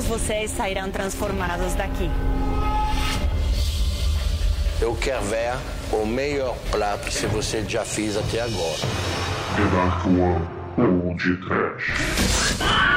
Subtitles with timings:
[0.00, 2.10] todos vocês sairão transformados daqui.
[4.80, 5.52] Eu quero ver
[5.92, 8.80] o melhor prato que você já fez até agora.
[9.56, 12.89] The Dark One ou de Trash.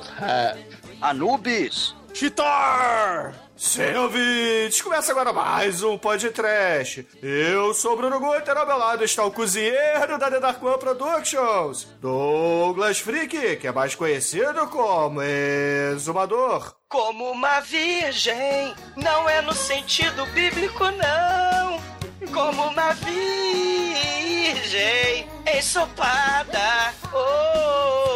[0.00, 0.70] Imhotep.
[1.00, 1.94] Anubis!
[2.12, 3.34] Chitar!
[3.56, 7.06] Senhor ouvintes, começa agora mais um podcast.
[7.22, 10.78] Eu sou o Bruno Guter, ao meu lado está o cozinheiro da The Dark One
[10.78, 16.74] Productions, Douglas Freak, que é mais conhecido como Exumador.
[16.88, 21.78] Como uma virgem, não é no sentido bíblico, não.
[22.32, 23.20] Como uma virgem
[25.54, 26.94] ensopada.
[27.12, 28.09] Oh.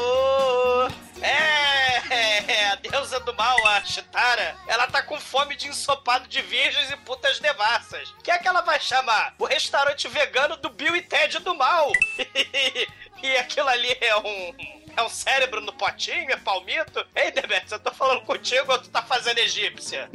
[3.15, 7.39] Deusa do mal, a Chitara, ela tá com fome de ensopado de virgens e putas
[7.39, 8.11] devassas.
[8.11, 9.35] O que é que ela vai chamar?
[9.39, 11.93] O restaurante vegano do Bill e Ted do mal.
[13.23, 16.31] e aquilo ali é um é um cérebro no potinho?
[16.31, 17.05] É palmito?
[17.17, 20.09] Ei, Demetrius, eu tô falando contigo ou tu tá fazendo egípcia?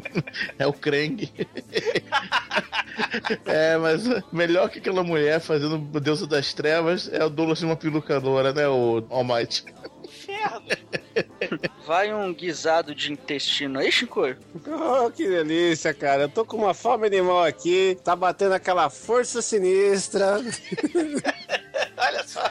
[0.58, 1.32] é o Krang.
[3.46, 7.64] é, mas melhor que aquela mulher fazendo o Deus das Trevas é o Douglas de
[7.64, 9.64] uma peruca loura, né, o Almighty?
[10.38, 11.60] Inferno.
[11.86, 14.22] Vai um guisado de intestino aí, Chico?
[14.66, 16.22] Oh, que delícia, cara.
[16.22, 17.98] Eu tô com uma fome animal aqui.
[18.04, 20.38] Tá batendo aquela força sinistra.
[21.96, 22.50] Olha só.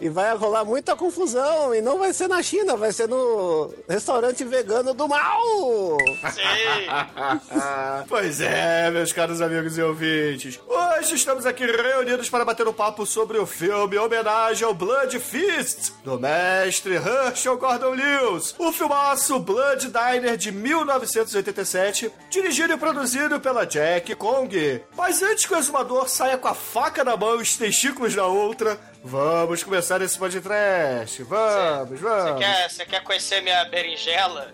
[0.00, 1.74] E vai rolar muita confusão.
[1.74, 5.98] E não vai ser na China, vai ser no restaurante vegano do mal.
[6.32, 6.86] Sim.
[8.08, 10.60] pois é, meus caros amigos e ouvintes.
[10.66, 15.92] Hoje estamos aqui reunidos para bater um papo sobre o filme homenagem ao Blood Fist,
[16.04, 18.54] do mestre Herschel Gordon Lewis.
[18.58, 24.82] O filmaço Blood Diner de 1987, dirigido e produzido pela Jack Kong.
[24.96, 28.26] Mas antes que o exumador saia com a faca na mão e os testículos na
[28.26, 28.78] outra,
[29.08, 31.22] Vamos começar esse podcast.
[31.22, 32.00] Vamos, cê, vamos.
[32.00, 34.48] Você quer, cê quer conhecer minha berinjela?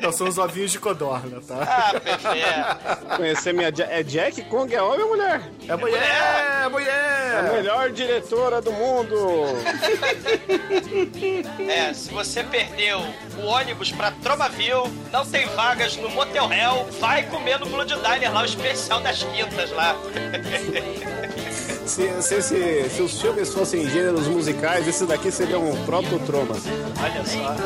[0.00, 1.56] Não, são os ovinhos de codorna, tá?
[1.62, 3.16] Ah, perfeito.
[3.16, 3.72] Conhecer minha...
[3.88, 4.72] É Jack Kong?
[4.72, 5.42] É homem ou mulher?
[5.66, 7.38] É mulher, é mulher.
[7.38, 9.16] A melhor diretora do mundo.
[11.68, 13.00] É, se você perdeu
[13.38, 18.32] o ônibus pra Tromaville, não tem vagas no Motel Hell, vai comer no Blood Diner
[18.32, 19.96] lá, o especial das quintas lá.
[21.90, 26.54] Se, se, se, se, os filmes fossem gêneros musicais, esse daqui seria um proto-troma.
[27.02, 27.56] Olha só.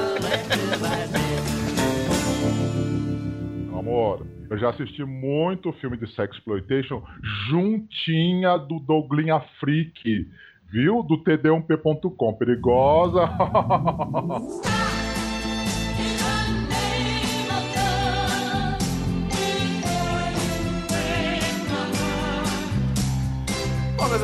[3.79, 7.03] Amor, eu já assisti muito filme de sexploitation
[7.51, 10.27] juntinha do Douglinha Freak,
[10.73, 11.03] viu?
[11.03, 12.33] Do td1p.com.
[12.33, 13.29] Perigosa.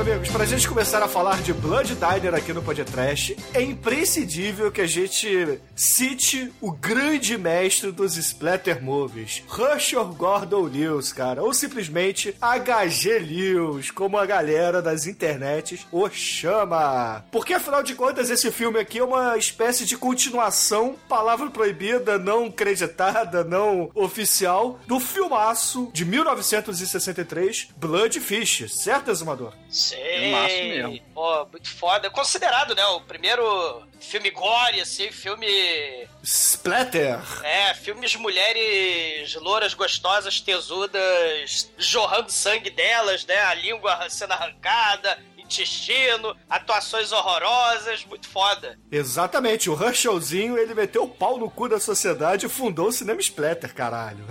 [0.00, 4.80] amigos, pra gente começar a falar de Blood Diner aqui no Podcast, é imprescindível que
[4.80, 12.34] a gente cite o grande mestre dos splatter movies, Herschel Gordon Lewis, cara, ou simplesmente
[12.40, 17.22] HG Lewis, como a galera das internets o chama.
[17.30, 22.50] Porque afinal de contas, esse filme aqui é uma espécie de continuação, palavra proibida, não
[22.50, 29.52] creditada, não oficial, do filmaço de 1963, Blood Fish, certo, Exumador?
[29.68, 29.89] Sim.
[29.96, 31.00] Filmaço mesmo.
[31.14, 32.10] Pô, muito foda.
[32.10, 35.46] Considerado, né, o primeiro filme gore, assim, filme...
[36.22, 37.18] Splatter.
[37.44, 45.18] É, filmes de mulheres louras, gostosas, tesudas, jorrando sangue delas, né, a língua sendo arrancada,
[45.50, 48.78] intestino, atuações horrorosas, muito foda.
[48.90, 53.20] Exatamente, o Herschelzinho, ele meteu o pau no cu da sociedade e fundou o cinema
[53.20, 54.24] Splatter, caralho.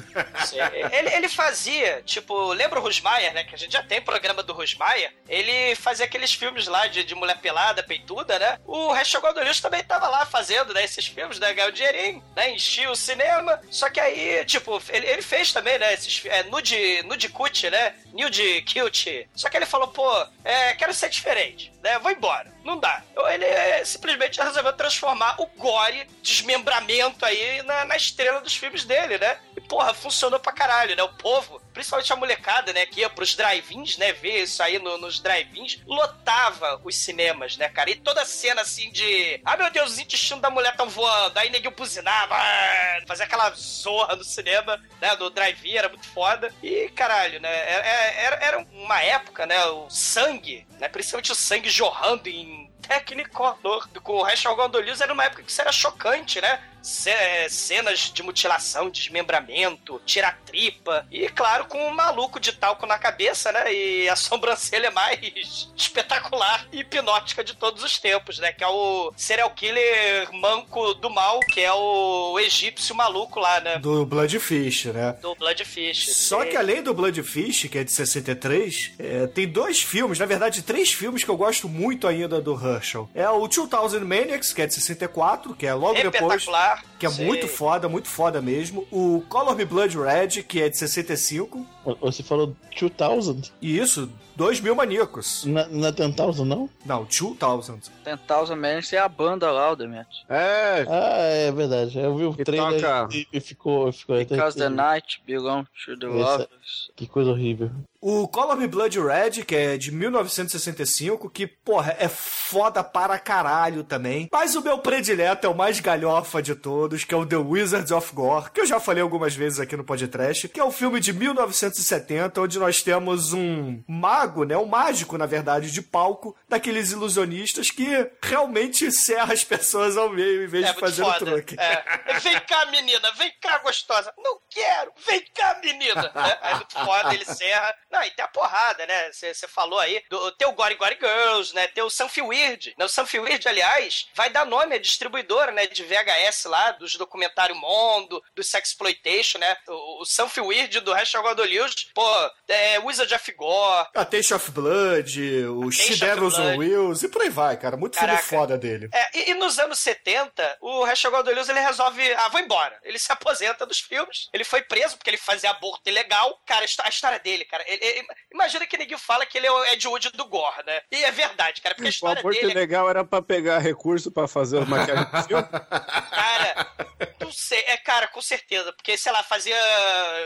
[0.45, 0.57] Sim.
[0.91, 3.43] Ele, ele fazia, tipo, lembra o Rusmaier, né?
[3.43, 5.13] Que a gente já tem programa do Rusmaier.
[5.27, 8.57] Ele fazia aqueles filmes lá de, de mulher pelada, peituda, né?
[8.65, 10.83] O Herschel Gordolius também tava lá fazendo, né?
[10.83, 11.53] Esses filmes, né?
[11.53, 12.51] Ganhou dinheirinho, né?
[12.51, 13.59] Enchia o cinema.
[13.69, 15.93] Só que aí, tipo, ele, ele fez também, né?
[15.93, 17.95] Esses é, nude, nude cut, né?
[18.13, 19.29] Nude cute.
[19.35, 20.09] Só que ele falou, pô,
[20.43, 21.71] é, quero ser diferente.
[21.83, 21.99] né?
[21.99, 22.51] Vou embora.
[22.63, 23.01] Não dá.
[23.33, 29.17] Ele é, simplesmente resolveu transformar o gore, desmembramento aí na, na estrela dos filmes dele,
[29.17, 29.37] né?
[29.55, 31.03] E, porra, funcionou pra caralho, né?
[31.03, 32.85] O povo, principalmente a molecada, né?
[32.85, 34.11] Que ia pros drive-ins, né?
[34.11, 37.89] Ver isso aí no- nos drive-ins, lotava os cinemas, né, cara?
[37.89, 39.39] E toda cena assim de.
[39.45, 41.37] Ah, meu Deus, os intestinos da mulher tão voando.
[41.39, 45.15] Aí neguinho buzinava, ah, fazia aquela zorra no cinema, né?
[45.15, 46.53] Do drive-in, era muito foda.
[46.61, 47.49] E, caralho, né?
[47.49, 49.65] Era, era, era uma época, né?
[49.67, 50.89] O sangue, né?
[50.89, 55.61] Principalmente o sangue jorrando em Technicolor com o Rachel Gondolius era uma época que isso
[55.61, 56.59] era chocante, né?
[56.81, 61.05] Ce- é, cenas de mutilação, desmembramento, tira-tripa.
[61.11, 63.73] E, claro, com um maluco de talco na cabeça, né?
[63.73, 68.51] E a sobrancelha mais espetacular e hipnótica de todos os tempos, né?
[68.51, 73.77] Que é o serial killer manco do mal, que é o egípcio maluco lá, né?
[73.79, 75.13] Do Bloodfish, né?
[75.21, 76.15] Do Bloodfish.
[76.15, 76.49] Só Sim.
[76.49, 80.91] que além do Bloodfish, que é de 63, é, tem dois filmes, na verdade, três
[80.91, 83.09] filmes que eu gosto muito ainda do Herschel.
[83.13, 86.13] É o 2000 Maniacs, que é de 64, que é logo depois.
[86.41, 86.68] Espetacular.
[86.99, 87.25] Que é Sim.
[87.25, 88.85] muito foda, muito foda mesmo.
[88.91, 91.65] O Color Me Blood Red, que é de 65.
[92.01, 93.41] Você falou 2000?
[93.61, 95.45] E isso, 2 mil maníacos.
[95.45, 96.69] Na, na 10,000 não?
[96.85, 97.79] Não, 2000.
[98.03, 100.07] Ten Thousand Maniacs é a banda lá, o Demet.
[100.27, 101.97] É, Ah, é verdade.
[101.97, 103.91] Eu vi o E trailer toca- e, e ficou.
[103.93, 104.75] ficou Because the arrepiado.
[104.75, 106.91] night belongs to the lovers.
[106.95, 107.71] Que coisa horrível.
[108.01, 113.83] O Color Me Blood Red, que é de 1965, que, porra, é foda para caralho
[113.83, 114.29] também.
[114.31, 117.91] Mas o meu predileto é o mais galhofa de todos, que é o The Wizards
[117.91, 121.01] of Gore, que eu já falei algumas vezes aqui no podcast, que é um filme
[121.01, 126.91] de 1970, onde nós temos um mago, né, um mágico, na verdade, de palco, daqueles
[126.91, 131.57] ilusionistas que realmente serra as pessoas ao meio em vez É de fazer o truque.
[131.59, 132.19] É.
[132.21, 134.13] Vem cá, menina, vem cá, gostosa.
[134.17, 136.11] Não quero, vem cá, menina.
[136.15, 137.75] É, é muito foda, ele serra.
[137.91, 139.11] Não, e tem a porrada, né?
[139.11, 140.03] Você falou aí.
[140.09, 141.67] Do, tem o Gory Gory Girls, né?
[141.67, 142.73] Tem o Sanfi Weird.
[142.77, 142.85] Né?
[142.85, 145.65] O Sanfi Weird, aliás, vai dar nome à distribuidora, né?
[145.67, 149.57] De VHS lá, dos documentário Mondo, do Sexploitation, né?
[149.67, 153.87] O, o Sanfi Weird do Rachel Godolius, pô, é, Wizard of Gore.
[153.95, 156.57] A Taste of Blood, o She Devils on.
[156.57, 157.75] Wheels, e por aí vai, cara.
[157.75, 158.21] Muito Caraca.
[158.21, 158.89] filme foda dele.
[158.93, 162.77] É, e, e nos anos 70, o Rachel Godolius, ele resolve, ah, vou embora.
[162.83, 164.29] Ele se aposenta dos filmes.
[164.33, 166.39] Ele foi preso porque ele fazia aborto ilegal.
[166.45, 169.65] Cara, a história dele, cara, ele- ele- imagina que ninguém fala que ele é o
[169.65, 170.81] Ed Wood do Gore, né?
[170.91, 173.59] E é verdade, cara, porque a o história aborto dele, é legal era pra pegar
[173.59, 175.05] recurso pra fazer o maquiagem
[176.09, 176.73] cara,
[177.19, 179.55] não sei, é, cara, com certeza, porque, sei lá, fazia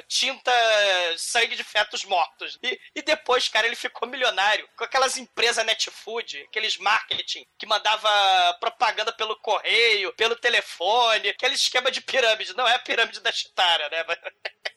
[0.07, 0.51] tinta,
[1.17, 2.57] sangue de fetos mortos.
[2.63, 8.09] E, e depois, cara, ele ficou milionário com aquelas empresas Netfood, aqueles marketing que mandava
[8.59, 12.55] propaganda pelo correio, pelo telefone, aquele esquema de pirâmide.
[12.55, 14.03] Não é a pirâmide da Chitara, né?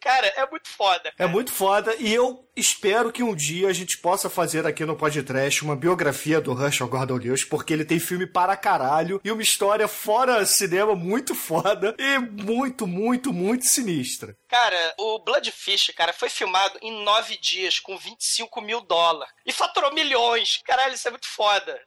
[0.00, 1.12] Cara, é muito foda.
[1.18, 4.96] É muito foda e eu espero que um dia a gente possa fazer aqui no
[4.96, 9.42] podcast uma biografia do Herschel Gordon Lewis, porque ele tem filme para caralho e uma
[9.42, 14.36] história fora cinema muito foda e muito, muito, muito sinistra.
[14.48, 19.32] Cara, o Bloodfish, cara, foi filmado em nove dias com 25 mil dólares.
[19.46, 20.60] E faturou milhões.
[20.64, 21.80] Caralho, isso é muito foda.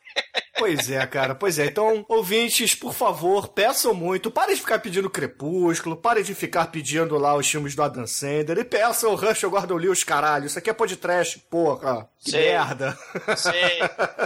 [0.57, 1.65] Pois é, cara, pois é.
[1.65, 4.31] Então, ouvintes, por favor, peçam muito.
[4.31, 8.59] Parem de ficar pedindo Crepúsculo, parem de ficar pedindo lá os filmes do Adam Sandler
[8.59, 10.45] e peçam o Herschel Gordon Lewis, caralho.
[10.45, 12.07] Isso aqui é podcast, porra.
[12.23, 12.37] Que Sim.
[12.37, 12.97] merda.
[13.35, 13.79] Sei,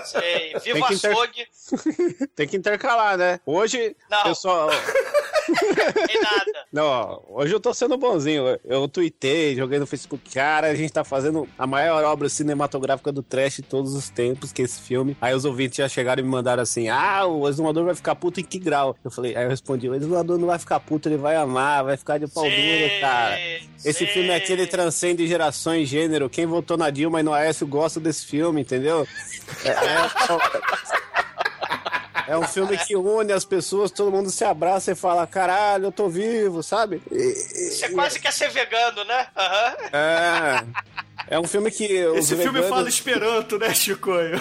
[0.06, 0.60] sei.
[0.74, 1.48] Viva que inter- açougue,
[2.36, 3.40] Tem que intercalar, né?
[3.46, 4.28] Hoje, Não.
[4.28, 4.36] eu
[5.50, 6.66] nada.
[6.72, 8.44] Não, ó, hoje eu tô sendo bonzinho.
[8.66, 10.30] Eu, tuitei, joguei no Facebook.
[10.34, 14.52] Cara, a gente tá fazendo a maior obra cinematográfica do trash de todos os tempos,
[14.52, 15.16] que é esse filme.
[15.22, 18.40] Aí os ouvintes já chegaram e me mandaram assim: Ah, o exumador vai ficar puto
[18.40, 18.96] em que grau?
[19.04, 21.98] Eu falei, aí eu respondi: o exumador não vai ficar puto, ele vai amar, vai
[21.98, 23.38] ficar de pau duro, cara.
[23.86, 24.08] Esse sim.
[24.08, 26.30] filme aqui, ele transcende gerações e gênero.
[26.30, 29.08] Quem votou na Dilma e no Aécio gosta desse filme, entendeu?
[29.64, 31.27] É, é-
[32.28, 35.92] é um filme que une as pessoas, todo mundo se abraça e fala: caralho, eu
[35.92, 37.02] tô vivo, sabe?
[37.12, 39.28] E- Você quase quer ser vegano, né?
[39.36, 39.76] Aham.
[39.94, 40.66] é.
[41.30, 42.06] É um filme que.
[42.06, 44.40] os Esse filme veganos- fala esperanto, né, Chicoio?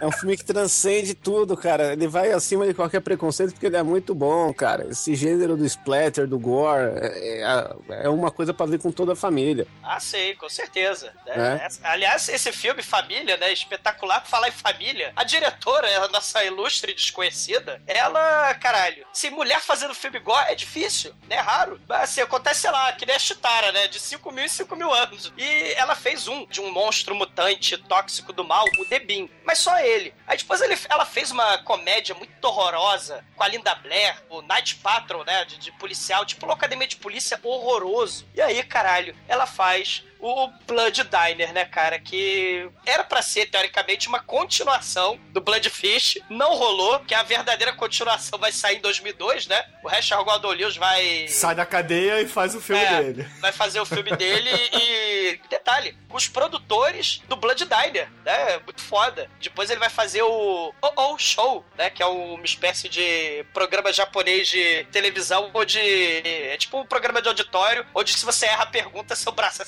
[0.00, 1.92] É um filme que transcende tudo, cara.
[1.92, 4.86] Ele vai acima de qualquer preconceito porque ele é muito bom, cara.
[4.90, 9.12] Esse gênero do splatter, do gore, é, é- é uma coisa pra ver com toda
[9.12, 9.66] a família.
[9.82, 11.12] Ah, sei, com certeza.
[11.26, 11.66] É, É.
[11.66, 13.52] essa- Aliás, esse filme, Família, né?
[13.52, 15.12] Espetacular falar em família.
[15.14, 21.12] A diretora, a nossa ilustre desconhecida, ela, caralho, se mulher fazendo filme igual é difícil,
[21.28, 21.36] né?
[21.36, 21.80] É raro.
[21.88, 23.86] Mas, Assim, acontece, sei lá, que nem a Chitara, né?
[23.86, 25.32] De 5 mil em 5 mil anos.
[25.36, 29.28] E ela fez um de um monstro mutante tóxico do mal, o Debin.
[29.44, 29.89] Mas só ele.
[30.26, 34.76] Aí depois ele- ela fez uma comédia muito horrorosa com a Linda Blair, o Night
[34.76, 35.44] Patrol, né?
[35.44, 38.26] De, de policial, tipo uma academia de polícia horroroso.
[38.34, 41.98] E aí, caralho, ela faz o Blood Diner, né, cara?
[41.98, 46.18] Que era pra ser, teoricamente, uma continuação do Bloodfish.
[46.28, 49.64] Não rolou, que a verdadeira continuação vai sair em 2002, né?
[49.82, 51.26] O Gordon Lewis vai...
[51.28, 53.28] Sai da cadeia e faz o filme É, dele.
[53.40, 55.40] Vai fazer o filme dele e.
[55.48, 58.58] Detalhe, os produtores do Blood Diner, né?
[58.64, 59.30] Muito foda.
[59.40, 61.90] Depois ele vai fazer o Oh Oh Show, né?
[61.90, 65.78] Que é uma espécie de programa japonês de televisão onde.
[65.80, 69.64] É tipo um programa de auditório, onde se você erra a pergunta, seu braço é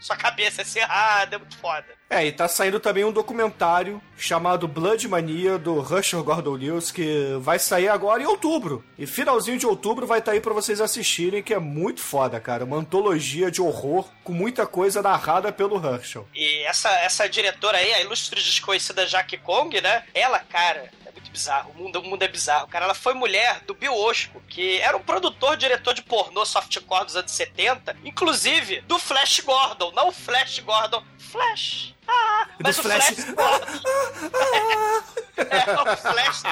[0.00, 1.36] sua cabeça é cerrada.
[1.36, 1.86] É muito foda.
[2.08, 7.36] É, e tá saindo também um documentário chamado Blood Mania do Rusher Gordon Lewis que
[7.40, 8.84] vai sair agora em outubro.
[8.98, 12.64] E finalzinho de outubro vai estar aí pra vocês assistirem, que é muito foda, cara.
[12.64, 16.28] Uma antologia de horror com muita coisa narrada pelo Herschel.
[16.34, 20.04] E essa, essa diretora aí, a ilustre desconhecida Jack Kong, né?
[20.14, 21.70] Ela, cara, muito bizarro.
[21.70, 22.84] O mundo, o mundo é bizarro, cara.
[22.84, 27.16] Ela foi mulher do Bill Osco, que era um produtor, diretor de pornô softcore dos
[27.16, 31.93] anos 70, inclusive do Flash Gordon, não o Flash Gordon, Flash.
[32.06, 33.34] Ah, mas Do o Flash- Flash,
[35.36, 36.42] é, o Flash.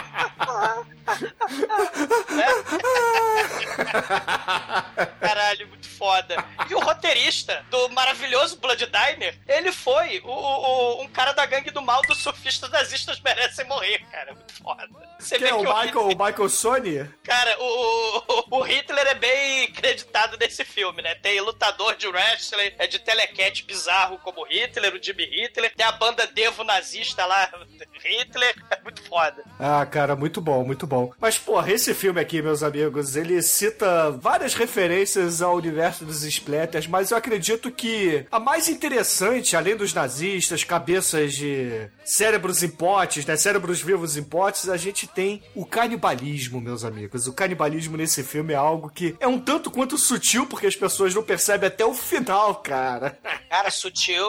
[5.20, 6.44] Caralho, muito foda.
[6.68, 11.44] E o roteirista do maravilhoso Blood Diner, ele foi o, o- o- um cara da
[11.46, 14.34] gangue do mal dos surfistas nazistas merecem morrer, cara.
[14.34, 14.88] Muito foda.
[15.18, 17.10] Você Quem é o que Michael, o Michael Sony?
[17.22, 18.18] Cara, o,
[18.48, 21.14] o, o Hitler é bem creditado nesse filme, né?
[21.16, 25.41] Tem lutador de wrestling, é de telecat bizarro como Hitler, o Jimmy Hitler.
[25.48, 27.50] Tem a banda Devo nazista lá,
[28.04, 28.54] Hitler.
[28.70, 29.44] É muito foda.
[29.58, 31.12] Ah, cara, muito bom, muito bom.
[31.20, 36.86] Mas, porra, esse filme aqui, meus amigos, ele cita várias referências ao universo dos Splatters,
[36.86, 43.26] mas eu acredito que a mais interessante, além dos nazistas, cabeças de cérebros em potes,
[43.26, 43.36] né?
[43.36, 47.26] Cérebros vivos em potes, a gente tem o canibalismo, meus amigos.
[47.26, 51.14] O canibalismo nesse filme é algo que é um tanto quanto sutil, porque as pessoas
[51.14, 53.18] não percebem até o final, cara.
[53.48, 54.26] Cara, sutil,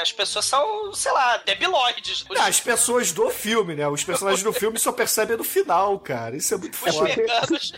[0.00, 2.22] as pessoas são, sei lá, debilóides.
[2.22, 3.86] Os, Não, as pessoas do filme, né?
[3.88, 6.36] Os personagens do filme só percebem no final, cara.
[6.36, 7.14] Isso é muito os foda.
[7.14, 7.72] veganos.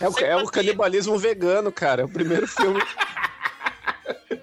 [0.00, 2.02] É o, é o canibalismo vegano, cara.
[2.02, 2.80] É o primeiro filme.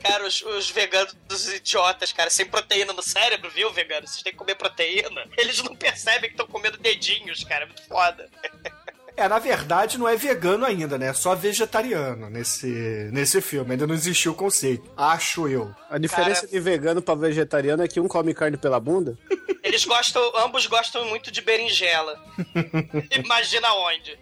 [0.02, 4.08] Cara, os, os veganos dos idiotas, cara, sem proteína no cérebro, viu, vegano?
[4.08, 5.26] Vocês têm que comer proteína.
[5.38, 7.64] Eles não percebem que estão comendo dedinhos, cara.
[7.64, 8.30] É muito foda.
[9.20, 11.08] É, na verdade, não é vegano ainda, né?
[11.08, 13.72] É só vegetariano nesse, nesse filme.
[13.72, 14.90] Ainda não existiu o conceito.
[14.96, 15.74] Acho eu.
[15.90, 19.18] A diferença Cara- de vegano pra vegetariano é que um come carne pela bunda.
[19.62, 22.18] Eles gostam, ambos gostam muito de berinjela.
[23.12, 24.18] Imagina onde.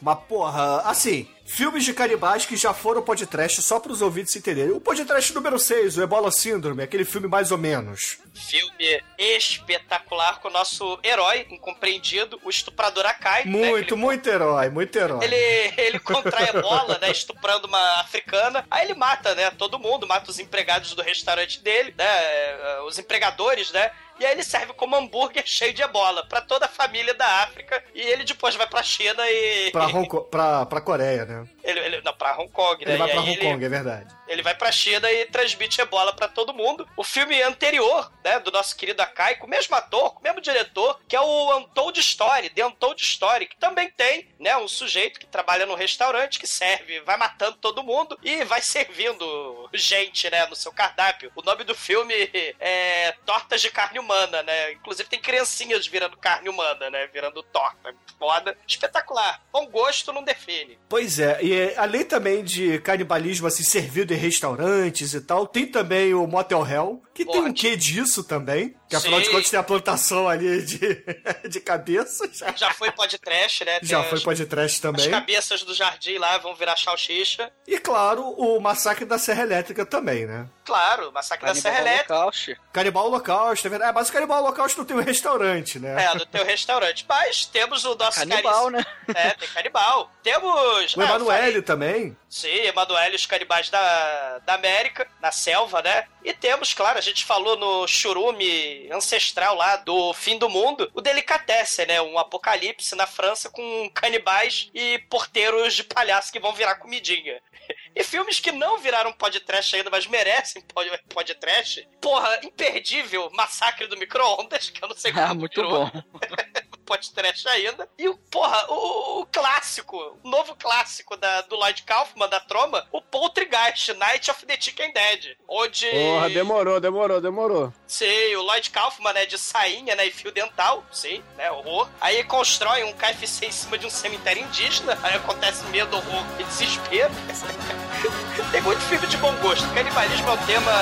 [0.00, 4.72] Mas, porra, assim, filmes de canibais que já foram podcast só pros ouvintes entenderem.
[4.72, 8.18] O podcast número 6, o Ebola Síndrome, aquele filme mais ou menos.
[8.34, 13.44] Filme espetacular com o nosso herói incompreendido, o estuprador Akai.
[13.44, 15.24] né, Muito, ele- muito herói, muito herói.
[15.24, 17.10] Ele, ele contrai ebola, né?
[17.10, 18.66] Estuprando uma africana.
[18.70, 19.50] Aí ele mata, né?
[19.52, 22.04] Todo mundo, mata os empregados do restaurante dele, né?
[22.06, 23.90] eh, Os empregadores, né?
[24.20, 27.82] E aí ele serve como hambúrguer cheio de ebola pra toda a família da África.
[27.94, 29.70] E ele depois vai pra China e.
[29.72, 31.33] Pra, Hong Kong- pra, pra Coreia, né?
[31.62, 32.92] Ele, ele- não, pra Hong Kong, né?
[32.92, 34.14] Ele vai E pra Hong Kong, é verdade.
[34.26, 36.88] Ele vai pra China e transmite ebola pra todo mundo.
[36.96, 40.40] O filme anterior, né, do nosso querido Akai, com o mesmo ator, com o mesmo
[40.40, 45.20] diretor, que é o Untold Story, The Untold Story, que também tem, né, um sujeito
[45.20, 50.46] que trabalha no restaurante, que serve, vai matando todo mundo e vai servindo gente, né,
[50.46, 51.30] no seu cardápio.
[51.34, 52.14] O nome do filme
[52.60, 54.72] é Tortas de Carne Humana, né?
[54.72, 57.94] Inclusive tem criancinhas virando carne humana, né, virando torta.
[58.18, 58.56] Foda.
[58.66, 59.42] Espetacular.
[59.52, 60.78] Bom gosto não define.
[60.88, 65.66] Pois é, e é, além também de canibalismo assim, servido em restaurantes e tal, tem
[65.66, 68.74] também o Motel Hell, que tem um quê disso também.
[68.88, 69.32] Que afinal de Sim.
[69.32, 70.78] contas tem a plantação ali de,
[71.48, 72.42] de cabeças.
[72.56, 73.78] Já foi podcast, né?
[73.82, 75.10] Já Tem foi as- podcast As também.
[75.10, 77.50] cabeças do jardim lá vão virar salsicha.
[77.66, 80.46] E claro, o Massacre da Serra Elétrica também, né?
[80.64, 82.14] Claro, Massacre da Serra Elétrica.
[82.14, 82.56] Holocausto.
[82.72, 83.90] Canibal Holocausto, é verdade.
[83.90, 86.04] É, mas o Canibal Holocausto não tem um restaurante, né?
[86.04, 87.04] É, do teu restaurante.
[87.08, 88.84] Mas temos o nosso Canibal, né?
[89.14, 90.10] É, tem canibal.
[90.22, 90.96] Temos.
[90.96, 92.16] O ah, Emanuele falei- também.
[92.28, 96.04] Sim, Emanuele e os canibais da, da América, na selva, né?
[96.24, 101.02] E temos, claro, a gente falou no churume ancestral lá do fim do mundo, o
[101.02, 102.00] Delicatessen, né?
[102.00, 107.40] Um apocalipse na França com canibais e porteiros de palhaço que vão virar comidinha.
[107.96, 111.88] E filmes que não viraram podcast ainda, mas merecem pod- podcast.
[112.00, 116.02] Porra, imperdível Massacre do Micro-ondas, que eu não sei como Ah, muito virou bom.
[116.84, 117.88] podcast ainda.
[117.98, 122.86] E o, porra, o, o clássico, o novo clássico da, do Lloyd Kaufman, da Troma,
[122.92, 125.36] o Poltergeist, Night of the Chicken Dead.
[125.48, 125.90] Onde.
[125.90, 127.72] Porra, demorou, demorou, demorou.
[127.86, 131.88] Sim, o Lloyd Kaufman, né, de sainha, né, e fio dental, sim, né, horror.
[132.00, 136.44] Aí constrói um KFC em cima de um cemitério indígena, aí acontece medo, horror e
[136.44, 137.12] desespero.
[138.50, 139.66] Tem muito filme de bom gosto.
[139.72, 140.72] Canibalismo é um tema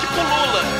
[0.00, 0.77] que pulula.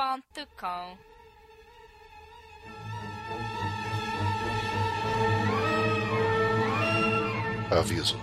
[0.00, 0.96] td1p.com
[7.70, 8.18] Aviso.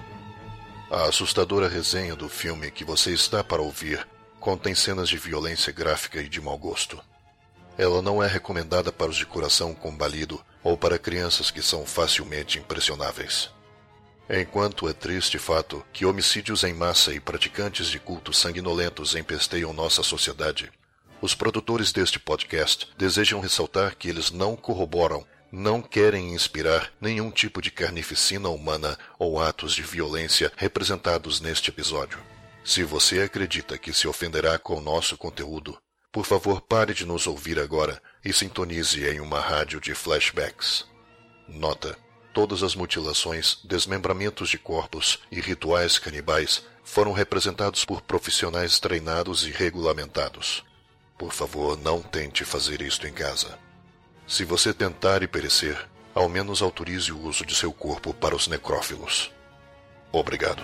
[0.89, 4.07] A assustadora resenha do filme que você está para ouvir
[4.39, 6.99] contém cenas de violência gráfica e de mau gosto.
[7.77, 12.57] Ela não é recomendada para os de coração combalido ou para crianças que são facilmente
[12.57, 13.51] impressionáveis.
[14.27, 20.01] Enquanto é triste fato que homicídios em massa e praticantes de cultos sanguinolentos empesteiam nossa
[20.01, 20.71] sociedade,
[21.21, 27.61] os produtores deste podcast desejam ressaltar que eles não corroboram, não querem inspirar nenhum tipo
[27.61, 32.19] de carnificina humana ou atos de violência representados neste episódio.
[32.63, 35.77] Se você acredita que se ofenderá com o nosso conteúdo,
[36.11, 40.85] por favor pare de nos ouvir agora e sintonize em uma rádio de flashbacks.
[41.47, 41.97] Nota:
[42.33, 49.51] todas as mutilações, desmembramentos de corpos e rituais canibais foram representados por profissionais treinados e
[49.51, 50.63] regulamentados.
[51.17, 53.57] Por favor, não tente fazer isto em casa.
[54.27, 58.47] Se você tentar e perecer, ao menos autorize o uso de seu corpo para os
[58.47, 59.31] necrófilos.
[60.11, 60.61] Obrigado.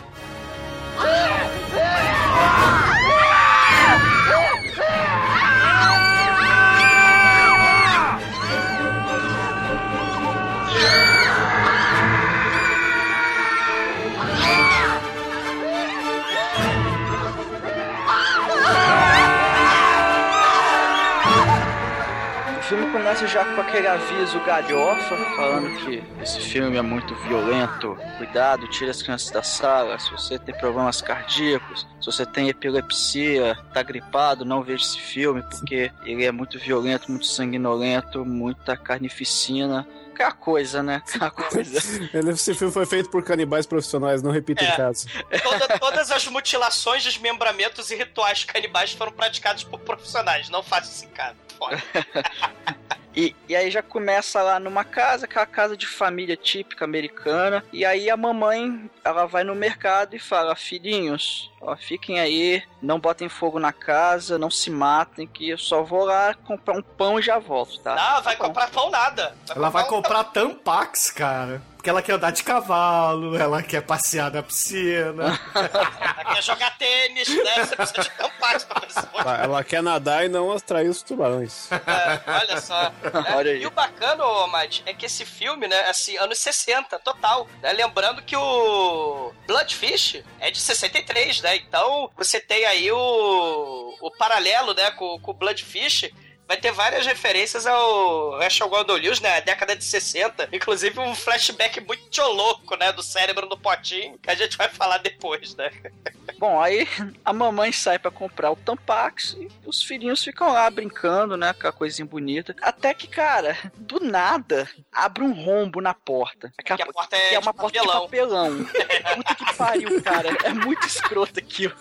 [22.75, 27.95] Filme começa já com aquele aviso galhofa, falando que esse filme é muito violento.
[28.17, 29.99] Cuidado, tire as crianças da sala.
[29.99, 35.43] Se você tem problemas cardíacos, se você tem epilepsia, tá gripado, não veja esse filme,
[35.43, 39.87] porque ele é muito violento, muito sanguinolento, muita carnificina.
[40.13, 41.01] Aquela coisa, né?
[41.15, 42.07] Aquela coisa.
[42.13, 44.67] Ele- Esse filme foi feito por canibais profissionais, não repita É.
[44.69, 45.07] em casa.
[45.41, 50.49] Toda- todas as mutilações, desmembramentos e rituais canibais foram praticados por profissionais.
[50.49, 51.35] Não faça isso em casa.
[51.57, 51.81] Foda.
[53.15, 57.63] E, e aí já começa lá numa casa, aquela casa de família típica americana.
[57.71, 62.99] E aí a mamãe, ela vai no mercado e fala: Filhinhos, ó, fiquem aí, não
[62.99, 67.19] botem fogo na casa, não se matem, que eu só vou lá comprar um pão
[67.19, 67.95] e já volto, tá?
[67.95, 69.35] Não, vai comprar pão nada.
[69.49, 71.61] Ela vai comprar Tampax, cara.
[71.83, 75.37] Porque ela quer andar de cavalo, ela quer passear na piscina.
[75.53, 77.65] Ela quer jogar tênis, né?
[77.65, 81.69] Você precisa de tampaz pra de Ela, quer nadar e não atrair os tubarões.
[81.69, 82.83] É, olha só.
[83.03, 83.61] É, Olha aí.
[83.61, 87.47] E o bacana, ô, Mate, é que esse filme, né, assim, anos 60, total.
[87.61, 87.73] Né?
[87.73, 91.52] Lembrando que o Bloodfish é de 63, né?
[91.55, 96.11] Então você tem aí o, o paralelo, né, com, o Bloodfish.
[96.45, 99.39] Vai ter várias referências ao Rachel Gordon Lewis, né?
[99.41, 100.49] Década de 60.
[100.51, 102.91] Inclusive um flashback muito louco, né?
[102.91, 105.71] Do cérebro no potinho, que a gente vai falar depois, né?
[106.37, 106.87] Bom, aí
[107.23, 111.53] a mamãe sai pra comprar o Tampax e os filhinhos ficam lá brincando, né?
[111.53, 112.55] Com a coisinha bonita.
[112.61, 116.51] Até que, cara, do nada, abre um rombo na porta.
[116.57, 118.65] Aquela Que a porta é que é uma porta de papelão.
[119.15, 120.29] Puta que pariu, cara.
[120.43, 121.75] É muito escroto aquilo.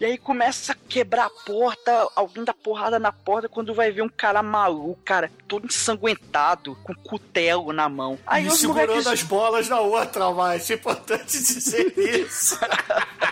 [0.00, 4.02] E aí começa a quebrar a porta, alguém dá porrada na porta quando vai ver
[4.02, 8.18] um cara maluco, cara, todo ensanguentado, com cutelo na mão.
[8.26, 12.58] Aí e segurando moleques- as bolas na outra, mas é importante dizer isso.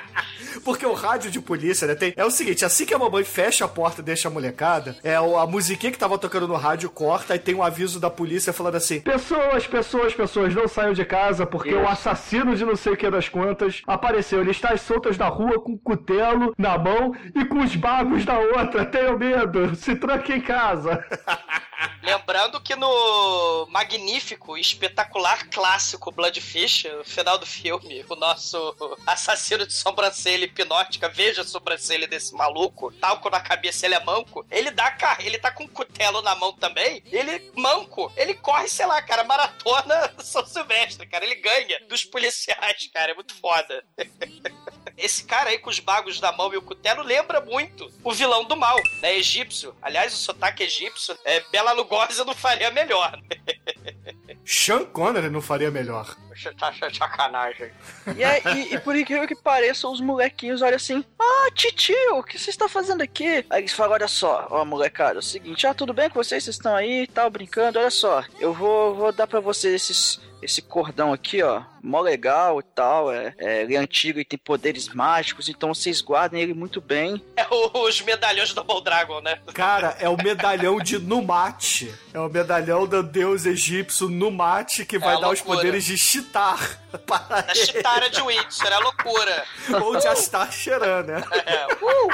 [0.64, 2.12] Porque o rádio de polícia, né, tem...
[2.16, 5.18] É o seguinte, assim que a mamãe fecha a porta e deixa a molecada, é
[5.20, 8.52] o- a musiquinha que tava tocando no rádio corta e tem um aviso da polícia
[8.52, 12.92] falando assim: Pessoas, pessoas, pessoas, não saiam de casa porque o assassino de não sei
[12.92, 14.40] o que das quantas apareceu.
[14.40, 18.24] Ele está às soltas na rua com um cutelo na mão e com os bagos
[18.24, 18.84] na outra.
[18.84, 21.04] Tenham medo, se tranque em casa.
[22.02, 28.74] Lembrando que no magnífico espetacular clássico Bloodfish, no final do filme, o nosso
[29.06, 34.46] assassino de sobrancelha hipnótica, veja a sobrancelha desse maluco, talco na cabeça, ele é manco,
[34.50, 35.18] ele dá car...
[35.20, 39.22] ele tá com um cutelo na mão também, ele manco, ele corre, sei lá, cara,
[39.24, 43.84] maratona São Silvestre, cara, ele ganha dos policiais, cara, é muito foda.
[44.96, 48.44] Esse cara aí com os bagos na mão e o cutelo lembra muito o vilão
[48.44, 49.16] do mal, né?
[49.16, 49.74] Egípcio.
[49.80, 51.89] Aliás, o sotaque egípcio, é, Bela Lugosi
[52.24, 53.20] não faria melhor.
[54.44, 56.16] Sean Connery não faria melhor.
[56.59, 57.70] Tá sacanagem.
[58.16, 62.22] E, aí, e, e por incrível que pareça, os molequinhos olham assim: Ah, titio, o
[62.22, 63.44] que você está fazendo aqui?
[63.50, 66.44] Aí eles falam: Olha só, ó, molecada, é o seguinte, ah, tudo bem com vocês?
[66.44, 67.79] Vocês estão aí e tal, brincando?
[67.79, 72.61] Olha só, eu vou, vou dar pra vocês esses esse cordão aqui, ó, mó legal
[72.61, 76.55] e tal, é, é, ele é antigo e tem poderes mágicos, então vocês guardem ele
[76.55, 77.22] muito bem.
[77.37, 79.38] É o- os medalhões do Double Dragon, né?
[79.55, 81.92] Cara, é o medalhão de Numate.
[82.12, 85.59] É o medalhão do deus egípcio Numate que vai É dar os loucura.
[85.59, 86.81] poderes de Chitar.
[87.07, 89.44] Para Da Chitara de Windsor, é loucura.
[89.85, 90.50] Ou de Astar
[91.07, 91.22] né?
[91.46, 92.09] É, uh,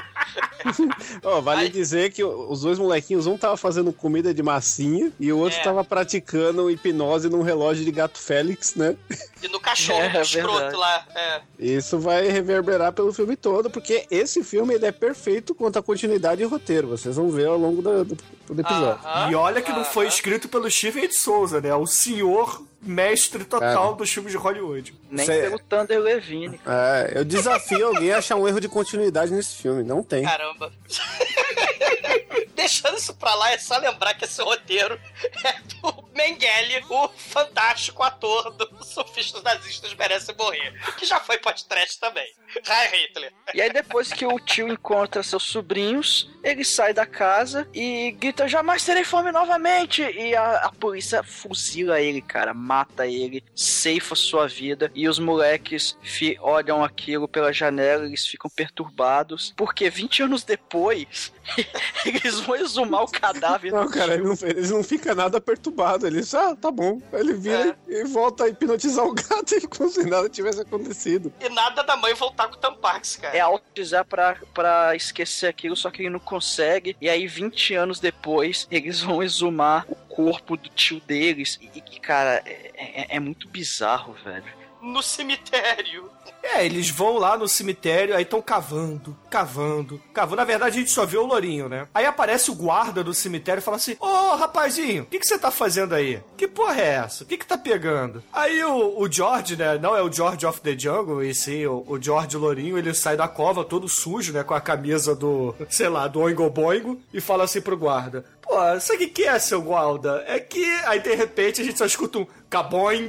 [1.23, 1.69] Ó, vale Ai.
[1.71, 5.63] dizer que os dois molequinhos, um tava fazendo comida de massinha e o outro É.
[5.63, 8.97] tava praticando hipnose num relógio de gato Félix, né?
[9.43, 10.77] e no cachorro É, escroto verdade.
[10.77, 11.07] lá.
[11.15, 11.41] É.
[11.59, 16.43] Isso vai reverberar pelo filme todo, porque esse filme ele é perfeito quanto a continuidade
[16.43, 16.89] e roteiro.
[16.89, 19.01] Vocês vão ver ao longo do, do- do episódio.
[19.05, 21.75] Aham, E olha que não foi escrito pelo Steven de Souza, né?
[21.75, 23.97] O senhor mestre total Cara.
[23.97, 24.95] dos filmes de Hollywood.
[25.11, 26.61] Nem Cê- pelo Thunder Levine.
[26.67, 29.83] É, eu desafio alguém a achar um erro de continuidade nesse filme.
[29.83, 30.23] Não tem.
[30.25, 30.73] Caramba.
[32.55, 34.99] Deixando isso pra lá, é só lembrar que esse roteiro
[35.45, 41.99] é do Mengele, o fantástico ator do Sofistas Nazistas Merece Morrer, que já foi podcast
[42.01, 42.27] também.
[42.57, 43.33] Hi, Hitler.
[43.55, 48.49] E aí depois que o tio encontra seus sobrinhos, ele sai da casa e grita,
[48.49, 50.03] jamais terei fome novamente!
[50.03, 55.97] E a, a polícia fuzila ele, cara, mata ele, ceifa sua vida, e os moleques
[56.41, 61.33] olham aquilo pela janela, eles ficam perturbados, porque 20 anos depois,
[62.27, 66.07] eles vão exumar o cadáver Não, do cara, ele não, ele não fica nada perturbado.
[66.07, 67.01] Ele só, ah, tá bom.
[67.13, 71.33] Ele vira e volta a hipnotizar o gato e como se nada tivesse acontecido.
[71.41, 73.37] E nada da mãe voltar com o Tampax, cara.
[73.37, 76.97] é autorizar pra, pra esquecer aquilo, só que ele não consegue.
[77.01, 81.59] E aí, 20 anos depois, eles vão exumar o corpo do tio deles.
[81.61, 84.45] E, e, cara, é, é- é muito bizarro, velho.
[84.87, 86.09] No cemitério.
[86.43, 90.37] É, eles vão lá no cemitério, aí estão cavando, cavando, cavando.
[90.37, 91.89] Na verdade, a gente só vê o Lourinho, né?
[91.93, 95.39] Aí aparece o guarda do cemitério e fala assim: Ô rapazinho, o que, que você
[95.39, 96.23] tá fazendo aí?
[96.37, 97.25] Que porra é essa?
[97.25, 98.23] O que, que tá pegando?
[98.33, 99.77] Aí o, o George, né?
[99.77, 103.17] Não é o George of the Jungle, e sim o, o George Lourinho, ele sai
[103.17, 104.45] da cova todo sujo, né?
[104.45, 108.81] Com a camisa do, sei lá, do Oingo Boingo, e fala assim pro guarda: Pô,
[108.81, 110.25] sabe o que, é, seu guarda?
[110.27, 113.09] É que aí de repente a gente só escuta um caboing,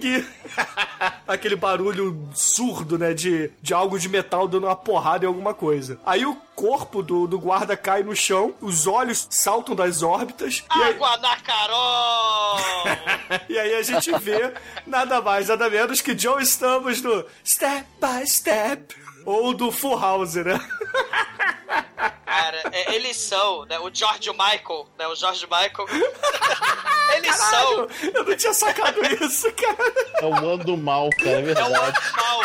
[1.28, 3.14] aquele barulho surdo, né?
[3.14, 6.00] De, de algo de metal dando uma porrada em alguma coisa.
[6.04, 10.82] Aí o corpo do, do guarda cai no chão, os olhos saltam das órbitas, e
[10.82, 12.58] aí, Água na Carol!
[13.48, 14.54] e aí a gente vê
[14.88, 18.96] nada mais, nada menos que Joe Estamos no Step by Step.
[19.24, 20.60] Ou do Full House, né?
[22.38, 23.80] Cara, é, eles são, né?
[23.80, 25.08] O George Michael, né?
[25.08, 25.88] O George Michael.
[27.18, 27.88] eles são.
[28.14, 29.94] Eu não tinha sacado isso, cara.
[30.22, 31.74] É o mano do mal, cara, é É o verdade.
[31.76, 32.42] animal.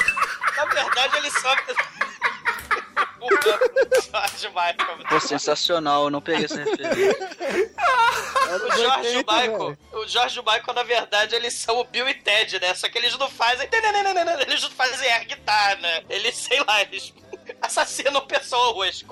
[0.56, 1.52] Na verdade, eles são.
[3.20, 4.98] o George Michael.
[5.08, 7.28] Pô, sensacional, eu não peguei essa referência.
[8.52, 12.74] O George Michael, o George Michael, na verdade, eles são o Bill e Ted, né?
[12.74, 13.68] Só que eles não fazem.
[14.46, 16.02] Eles não fazem air guitar, né?
[16.08, 17.12] Eles, sei lá, eles
[17.60, 19.04] assassinam pessoas.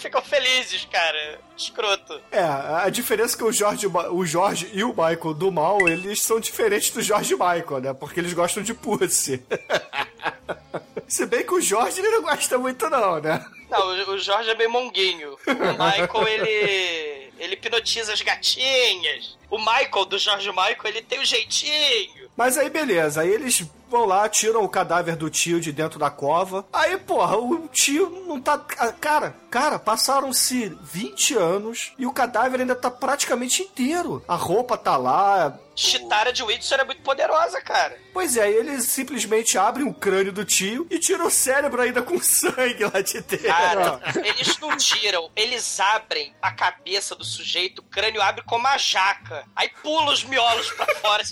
[0.00, 1.38] E ficam felizes, cara.
[1.54, 2.18] Escroto.
[2.32, 6.22] É, a diferença é que o Jorge, o Jorge e o Michael do mal, eles
[6.22, 7.92] são diferentes do Jorge Michael, né?
[7.92, 9.42] Porque eles gostam de pussy.
[11.06, 13.44] Se bem que o Jorge ele não gosta muito, não, né?
[13.68, 15.32] Não, o- Jorge é bem monguinho.
[15.34, 17.30] O Michael, ele.
[17.38, 19.36] Ele hipnotiza as gatinhas.
[19.50, 22.30] O Michael, do Jorge Michael, ele tem o jeitinho.
[22.36, 23.22] Mas aí, beleza.
[23.22, 26.64] Aí eles vão lá, tiram o cadáver do tio de dentro da cova.
[26.72, 28.64] Aí, porra, o tio não tá.
[28.78, 34.24] ah, Cara, cara, passaram-se 20 anos e o cadáver ainda tá praticamente inteiro.
[34.28, 35.58] A roupa tá lá.
[35.74, 37.96] Chitara de Windsor é muito poderosa, cara.
[38.12, 42.20] Pois é, eles simplesmente abrem o crânio do tio e tiram o cérebro ainda com
[42.20, 43.46] sangue lá de dentro.
[43.46, 48.76] Cara, eles não tiram, eles abrem a cabeça do sujeito, o crânio abre como uma
[48.76, 49.44] jaca.
[49.56, 51.24] Aí pula os miolos pra fora.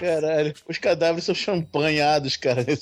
[0.00, 2.64] Caralho, os cadáveres são champanhados, cara.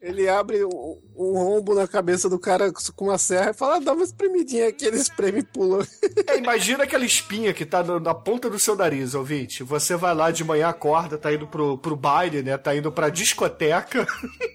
[0.00, 3.78] Ele abre um, um rombo na cabeça do cara com uma serra e fala, ah,
[3.80, 5.86] dá uma espremidinha aqui, ele espreme e pula.
[6.26, 9.62] É, imagina aquela espinha que tá no- na ponta do seu nariz, ouvinte.
[9.62, 12.58] Você vai lá de manhã, acorda, tá indo pro, pro baile, né?
[12.58, 14.04] Tá indo pra discoteca.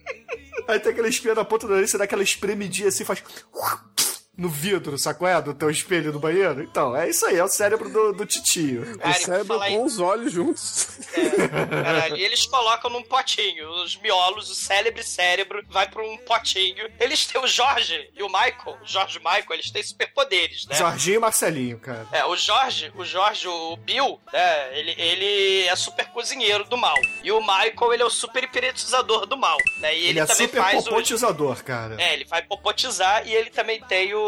[0.67, 3.23] Aí tem aquela espinha na ponta do nariz, você dá aquela espremidinha assim, faz.
[4.37, 5.27] No vidro, sacou?
[5.27, 5.41] É?
[5.41, 6.61] Do teu espelho no banheiro?
[6.61, 8.83] Então, é isso aí, é o cérebro do, do titio.
[8.93, 10.87] o Cara, cérebro em- com os olhos juntos.
[12.15, 13.67] E eles colocam num potinho.
[13.83, 16.87] Os miolos, o célebre cérebro, vai pra um potinho.
[16.99, 20.65] Eles têm o Jorge e o Michael, o Jorge e o Michael, eles têm superpoderes,
[20.67, 20.75] né?
[20.75, 22.07] Jorginho e Marcelinho, cara.
[22.11, 26.95] É, o Jorge, o Jorge, o Bill, né, ele, ele é super cozinheiro do mal.
[27.23, 29.95] E o Michael, ele é o super hipnotizador do mal, né?
[29.95, 30.89] E ele, Ele, é também super faz o...
[30.89, 31.95] popotizador, cara.
[32.01, 34.26] É, ele vai popotizar e ele também tem o,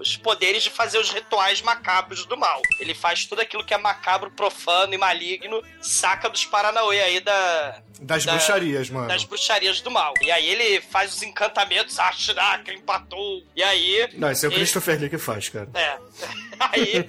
[0.00, 2.60] os poderes de fazer os rituais macabros do mal.
[2.80, 7.80] Ele faz tudo aquilo que é macabro, profano e maligno, saca dos Paranauê aí da.
[8.00, 9.08] Das da- bruxarias, mano.
[9.08, 10.12] Das bruxarias do mal.
[10.22, 13.42] E aí ele faz os encantamentos, ah, Shiraka empatou.
[13.54, 14.08] E aí.
[14.14, 15.68] Não, esse é o ele- Christopher Lee que faz, cara.
[15.74, 15.98] É.
[16.58, 17.04] Aí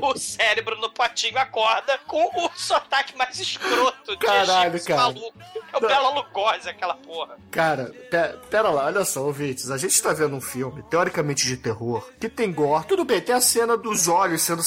[0.00, 5.02] o cérebro no potinho acorda com o sotaque mais escroto de Caralho, cara.
[5.02, 5.34] maluco.
[5.72, 7.36] É o Bela Lugosi, aquela porra.
[7.50, 9.70] Cara, pe- pera lá, olha só, ouvintes.
[9.70, 12.86] A gente tá vendo um filme, teoricamente de terror, que tem gore.
[12.86, 14.62] Tudo bem, tem a cena dos olhos sendo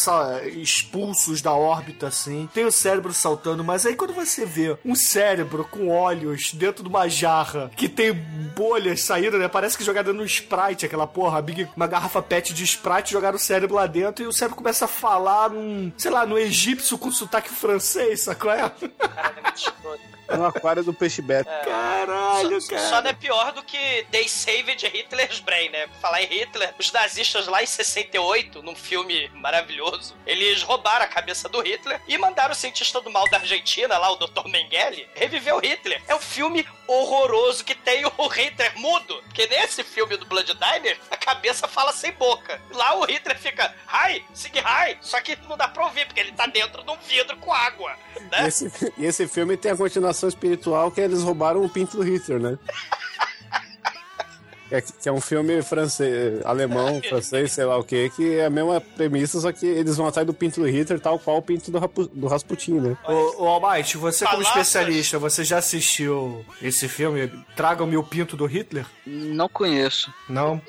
[0.62, 2.50] expulsos da órbita, assim.
[2.54, 6.90] Tem o cérebro saltando, mas aí quando você vê um cérebro com olhos dentro de
[6.90, 9.48] uma jarra que tem bolhas saindo, né?
[9.48, 13.40] Parece que jogaram no Sprite, aquela porra, Big, uma garrafa pet de Sprite, jogaram o
[13.40, 17.12] cérebro lá dentro e o cérebro começa a falar num, sei lá, no egípcio com
[17.12, 18.52] sotaque francês, sacou?
[18.52, 18.70] É?
[19.00, 20.17] Caralho, é.
[20.36, 21.50] No aquário do peixe beta.
[21.64, 22.90] Caralho, Só, cara.
[22.90, 25.88] só não é pior do que They Saved Hitler's Brain, né?
[26.02, 31.48] Falar em Hitler, os nazistas lá em 68, num filme maravilhoso, eles roubaram a cabeça
[31.50, 34.48] do Hitler e mandaram o cientista do mal da Argentina, lá o Dr.
[34.48, 36.02] Mengele, reviver o Hitler.
[36.08, 40.98] É um filme horroroso que tem o Hitler mudo, porque nesse filme do Blood Diner,
[41.12, 42.62] a cabeça fala sem boca.
[42.72, 46.32] Lá o Hitler fica, hi, sig hi, só que não dá pra ouvir, porque ele
[46.32, 47.96] tá dentro de um vidro com água,
[48.32, 48.44] né?
[48.44, 52.04] E esse, e esse filme tem a continuação espiritual que eles roubaram o pinto do
[52.04, 52.58] Hitler, né?
[54.70, 58.50] É, que é um filme francês, alemão, francês, sei lá o que, que é a
[58.50, 61.72] mesma premissa, só que eles vão atrás do pinto do Hitler, tal qual o pinto
[61.72, 62.98] do, Rapu- do Rasputin, né?
[63.08, 67.32] Ô, ô Almighty, você como especialista, você já assistiu esse filme?
[67.56, 68.86] Tragam-me o pinto do Hitler?
[69.06, 70.14] Não conheço.
[70.28, 70.62] Não?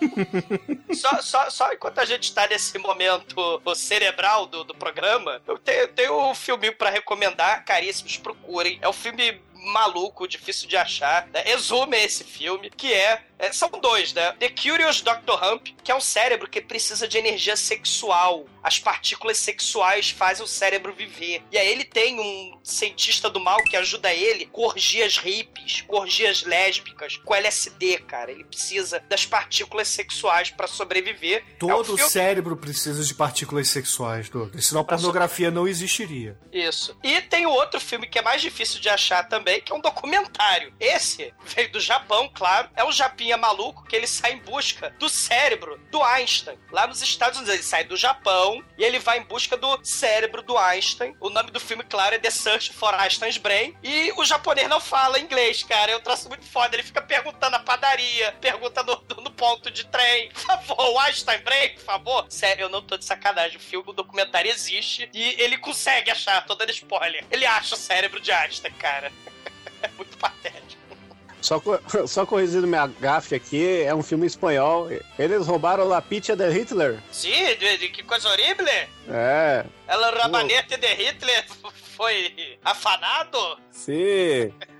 [0.94, 5.88] Só, só, só enquanto a gente tá nesse momento cerebral do, do programa, eu tenho,
[5.88, 8.78] tenho um filminho pra recomendar, caríssimos, procurem.
[8.80, 11.26] É um filme maluco, difícil de achar.
[11.32, 11.42] Né?
[11.46, 14.32] Exume esse filme, que é, é, São dois, né?
[14.38, 15.42] The Curious Dr.
[15.42, 18.46] Hump, que é um cérebro que precisa de energia sexual.
[18.64, 21.42] As partículas sexuais fazem o cérebro viver.
[21.52, 25.96] E aí ele tem um cientista do mal que ajuda ele com orgias hippies, com
[25.96, 28.32] orgias lésbicas, com LSD, cara.
[28.32, 31.44] Ele precisa das partículas sexuais pra sobreviver.
[31.46, 34.64] É Todo filme- cérebro precisa de partículas sexuais, Douglas.
[34.66, 36.38] Senão a pornografia não existiria.
[36.50, 36.96] Isso.
[37.04, 39.80] E tem o outro filme que é mais difícil de achar também, que é um
[39.80, 40.72] documentário.
[40.80, 42.70] Esse veio do Japão, claro.
[42.74, 46.58] É um japinha maluco que ele sai em busca do cérebro do Einstein.
[46.72, 47.54] Lá nos Estados Unidos.
[47.54, 51.16] Ele sai do Japão e ele vai em busca do cérebro do Einstein.
[51.20, 53.76] O nome do filme, claro, é The Search for Einstein's Brain.
[53.82, 55.92] E o japonês não fala inglês, cara.
[55.92, 56.76] É um troço muito foda.
[56.76, 60.28] Ele fica perguntando na padaria, pergunta no, no ponto de trem.
[60.30, 62.26] Por favor, Einstein Brain, por favor.
[62.28, 63.56] Sério, eu não tô de sacanagem.
[63.56, 67.24] O filme, o documentário existe e ele consegue achar, tô dando spoiler.
[67.30, 69.12] Ele acha o cérebro de Einstein, cara.
[69.82, 70.83] É muito patético.
[71.44, 71.60] Só,
[72.08, 74.88] só corrigindo minha gafe aqui, é um filme espanhol.
[75.18, 76.98] Eles roubaram La Pizza de Hitler.
[77.12, 77.30] Sim,
[77.92, 78.66] que coisa horrível.
[79.08, 81.44] É, Ela rabanete de Hitler
[81.96, 83.58] foi afanado?
[83.70, 84.52] sim.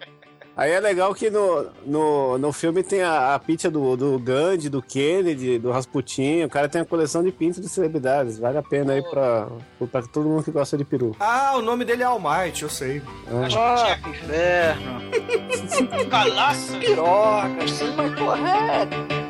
[0.57, 4.69] Aí é legal que no, no, no filme tem a, a pizza do, do Gandhi,
[4.69, 6.45] do Kennedy, do Rasputin.
[6.45, 8.39] O cara tem a coleção de pintos de celebridades.
[8.39, 9.49] Vale a pena aí pra,
[9.91, 11.17] pra todo mundo que gosta de peru.
[11.19, 13.03] Ah, o nome dele é Almighty, eu sei.
[13.45, 16.79] Acho Ah, que tinha calaço.
[16.79, 19.24] Pirocas, mas correto.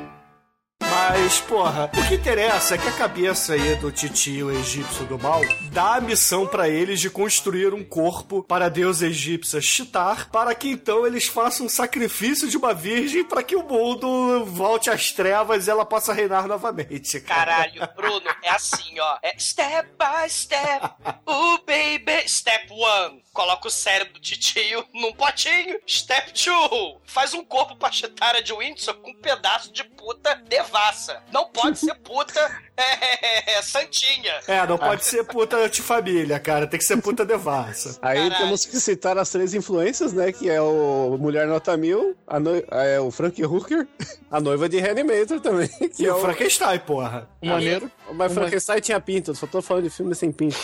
[0.91, 5.41] Mas, porra, o que interessa é que a cabeça aí do titio egípcio do mal
[5.73, 10.55] dá a missão pra eles de construir um corpo para a deusa egípcia Shitar, para
[10.55, 15.11] que então eles façam um sacrifício de uma virgem para que o mundo volte às
[15.13, 17.21] trevas e ela possa reinar novamente.
[17.21, 17.45] cara.
[17.45, 19.19] Caralho, Bruno, é assim, ó.
[19.23, 20.91] É step by step,
[21.27, 22.29] oh baby.
[22.29, 25.79] Step one, coloca o cérebro do titio num potinho.
[25.89, 31.23] Step two, faz um corpo pra Chitara de Windsor com um pedaço de puta devassa.
[31.33, 32.41] Não pode ser puta
[32.77, 34.35] é, santinha.
[34.47, 36.67] É, não pode ser puta de família, cara.
[36.67, 37.99] Tem que ser puta devassa.
[38.03, 38.37] Aí Caralho.
[38.45, 40.31] temos que citar as três influências, né?
[40.31, 43.87] Que é o Mulher Nota Mil, a noi- é o Frank Hooker,
[44.31, 45.69] a noiva de Reanimator também.
[45.95, 47.29] Que E é o Frankenstein, porra.
[47.43, 47.91] Maneiro.
[48.13, 50.57] Mas Frankenstein tinha pinto, eu só tô falando de filme sem pinto.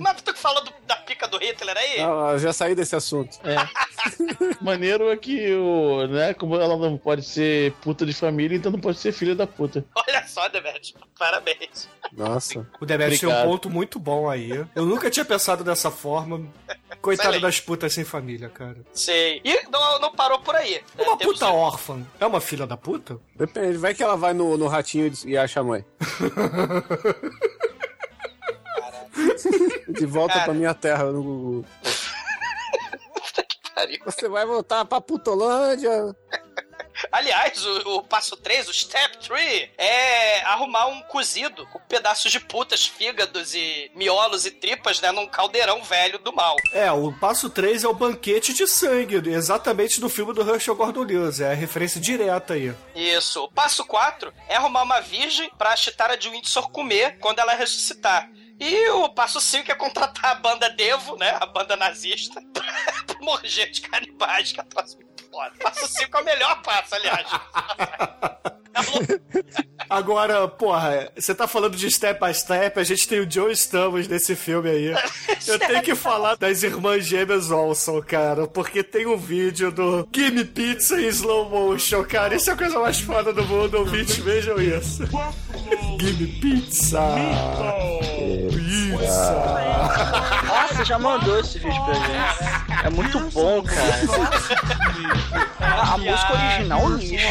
[0.00, 2.00] Mas tu que fala do- da pica do Hitler aí?
[2.00, 3.38] Ah, já saí desse assunto.
[4.60, 8.80] Maneiro é que o, né, como ela não pode ser puta de família, então não
[8.80, 9.84] pode ser filha da puta.
[9.94, 11.88] Olha só, Demet, parabéns.
[12.12, 12.66] Nossa.
[12.80, 14.50] O Demet tem um ponto muito bom aí.
[14.74, 16.46] Eu nunca tinha pensado dessa forma.
[17.00, 17.42] Coitado Excelente.
[17.42, 18.76] das putas sem família, cara.
[18.92, 19.40] Sei.
[19.44, 20.74] E não, não parou por aí.
[20.96, 21.04] né?
[21.04, 23.18] Uma Temos- puta órfã é uma filha da puta?
[23.36, 25.84] Depende, vai que ela vai no, no ratinho e acha a mãe.
[29.88, 30.44] De volta Cara.
[30.46, 31.64] pra minha terra no Google.
[33.74, 34.00] Pariu.
[34.04, 36.14] Você vai voltar pra Putolândia.
[37.10, 42.38] Aliás, o, o passo 3, o step 3, é arrumar um cozido com pedaços de
[42.38, 46.56] putas, fígados e miolos e tripas, né, num caldeirão velho do mal.
[46.72, 51.04] É, o passo 3 é o banquete de sangue, exatamente do filme do Herschel Gordon
[51.04, 51.40] Lewis.
[51.40, 52.74] É a referência direta aí.
[52.94, 53.44] Isso.
[53.44, 58.28] O passo 4 é arrumar uma virgem pra Chitara de Windsor comer quando ela ressuscitar.
[58.60, 61.34] E o passo 5 é contratar a banda Devo, né?
[61.40, 65.52] A banda nazista, pra morrer de canibais, que é muito foda.
[65.62, 67.26] Passo 5 é o melhor passo, aliás.
[69.88, 74.06] Agora, porra, você tá falando de Step by Step, a gente tem o Joe Stamos
[74.06, 74.94] nesse filme aí.
[75.46, 80.44] Eu tenho que falar das irmãs gêmeas Olson, cara, porque tem um vídeo do Gimme
[80.44, 82.34] Pizza em slow motion, cara.
[82.36, 85.02] Isso é a coisa mais foda do mundo, ouvintes, vejam isso.
[85.98, 87.00] Gimme Pizza!
[89.00, 89.34] Pizza!
[90.46, 92.84] Nossa, já mandou esse vídeo pra gente.
[92.84, 93.94] É muito bom, cara.
[95.60, 97.26] A, a música original é um lixo.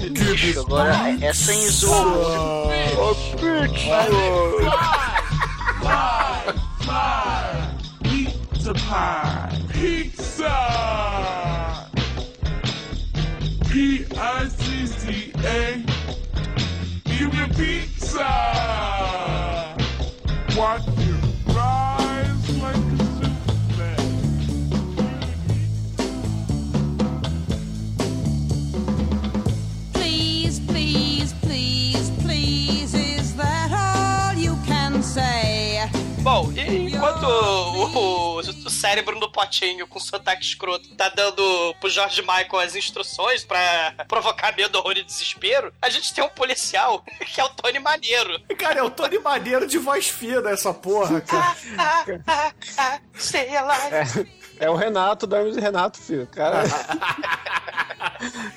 [0.00, 2.70] Lixo, Agora, essa em slow
[8.02, 9.66] Pizza pie.
[9.72, 10.54] Pizza.
[13.68, 15.56] P-I-C-C-A.
[17.06, 19.25] Give me pizza.
[20.56, 21.14] Watch you
[21.54, 23.96] rise like a superman.
[29.92, 35.88] Please, please, please, please, is that all you can say?
[36.22, 38.42] Bom, e enquanto o, o- o
[38.86, 44.54] cérebro do potinho com sotaque escroto tá dando pro George Michael as instruções pra provocar
[44.56, 48.40] medo, horror e desespero, a gente tem um policial que é o Tony Maneiro.
[48.56, 51.56] Cara, é o Tony Maneiro de voz fina, essa porra, cara.
[51.76, 53.76] Ah, ah, ah, sei lá.
[53.88, 54.04] É,
[54.58, 56.26] é o Renato, da Hermes e Renato, filho.
[56.26, 56.62] Cara.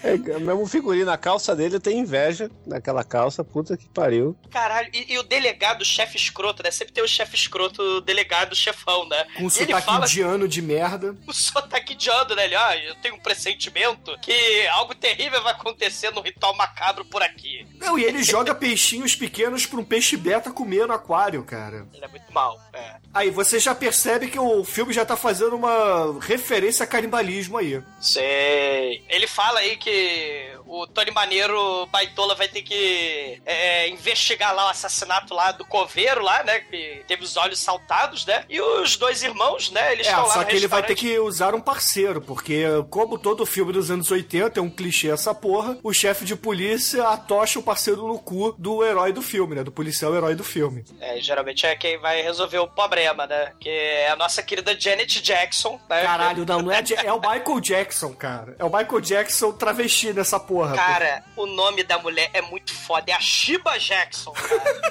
[0.03, 4.35] É, mesmo figurino, a calça dele tem inveja naquela calça, puta que pariu.
[4.49, 6.71] Caralho, e, e o delegado, o chefe escroto, né?
[6.71, 9.25] Sempre tem o chefe escroto, o delegado, o chefão, né?
[9.35, 11.15] Com um ele sotaque fala indiano de merda.
[11.27, 12.45] o sotaque indiano, né?
[12.45, 17.21] Ele, ah, eu tenho um pressentimento que algo terrível vai acontecer no ritual macabro por
[17.21, 17.67] aqui.
[17.79, 21.87] Não, e ele joga peixinhos pequenos pra um peixe beta comer no aquário, cara.
[21.93, 22.95] Ele é muito mal, é.
[23.13, 25.88] Aí você já percebe que o filme já tá fazendo uma
[26.21, 27.81] referência a canibalismo aí.
[27.99, 29.03] Sei.
[29.09, 34.69] Ele fala aí que o Tony Maneiro Baitola vai ter que é, investigar lá o
[34.69, 36.59] assassinato lá do coveiro lá, né?
[36.59, 38.45] Que teve os olhos saltados, né?
[38.49, 39.93] E os dois irmãos, né?
[39.93, 43.17] Eles É, estão lá só que ele vai ter que usar um parceiro, porque como
[43.17, 47.57] todo filme dos anos 80 é um clichê essa porra, o chefe de polícia atocha
[47.59, 49.63] o parceiro no cu do herói do filme, né?
[49.63, 50.83] Do policial herói do filme.
[50.99, 53.53] É, geralmente é quem vai resolver o problema, né?
[53.59, 56.03] Que é a nossa querida Janet Jackson, né?
[56.03, 58.55] Caralho, não, não é, é o Michael Jackson, cara.
[58.59, 60.75] É o Michael Jackson travesti nessa porra.
[60.75, 63.11] Cara, o nome da mulher é muito foda.
[63.11, 64.81] É a Shiba Jackson, cara.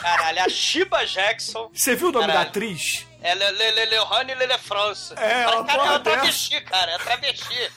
[0.00, 1.70] Caralho, é a Shiba Jackson.
[1.72, 2.48] Você viu o nome da Caralho.
[2.50, 3.06] atriz?
[3.22, 5.12] É Le, Le, Le, Leohane Lele France.
[5.16, 6.92] É, cara, uma cara, é porra uma travesti, cara.
[6.92, 7.72] É travesti.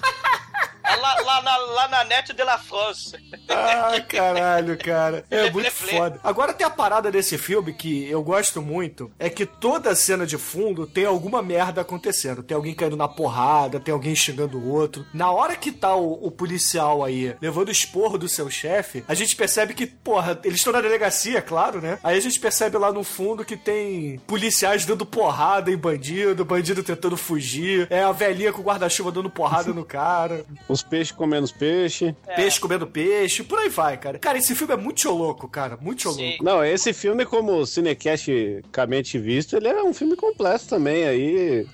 [0.97, 3.15] Lá, lá, na, lá na net de la France.
[3.47, 5.23] Ah, caralho, cara.
[5.29, 6.19] É muito foda.
[6.23, 10.37] Agora tem a parada desse filme que eu gosto muito, é que toda cena de
[10.37, 12.43] fundo tem alguma merda acontecendo.
[12.43, 15.05] Tem alguém caindo na porrada, tem alguém xingando o outro.
[15.13, 19.13] Na hora que tá o, o policial aí levando o esporro do seu chefe, a
[19.13, 21.99] gente percebe que, porra, eles estão na delegacia, claro, né?
[22.03, 26.83] Aí a gente percebe lá no fundo que tem policiais dando porrada em bandido, bandido
[26.83, 30.45] tentando fugir, é a velhinha com o guarda-chuva dando porrada no cara.
[30.79, 32.13] Os peixes comendo os peixes.
[32.35, 34.17] Peixe comendo peixe, por aí vai, cara.
[34.17, 35.77] Cara, esse filme é muito louco, cara.
[35.79, 36.43] Muito louco.
[36.43, 41.67] Não, esse filme, como cinecasticamente visto, ele é um filme completo também aí.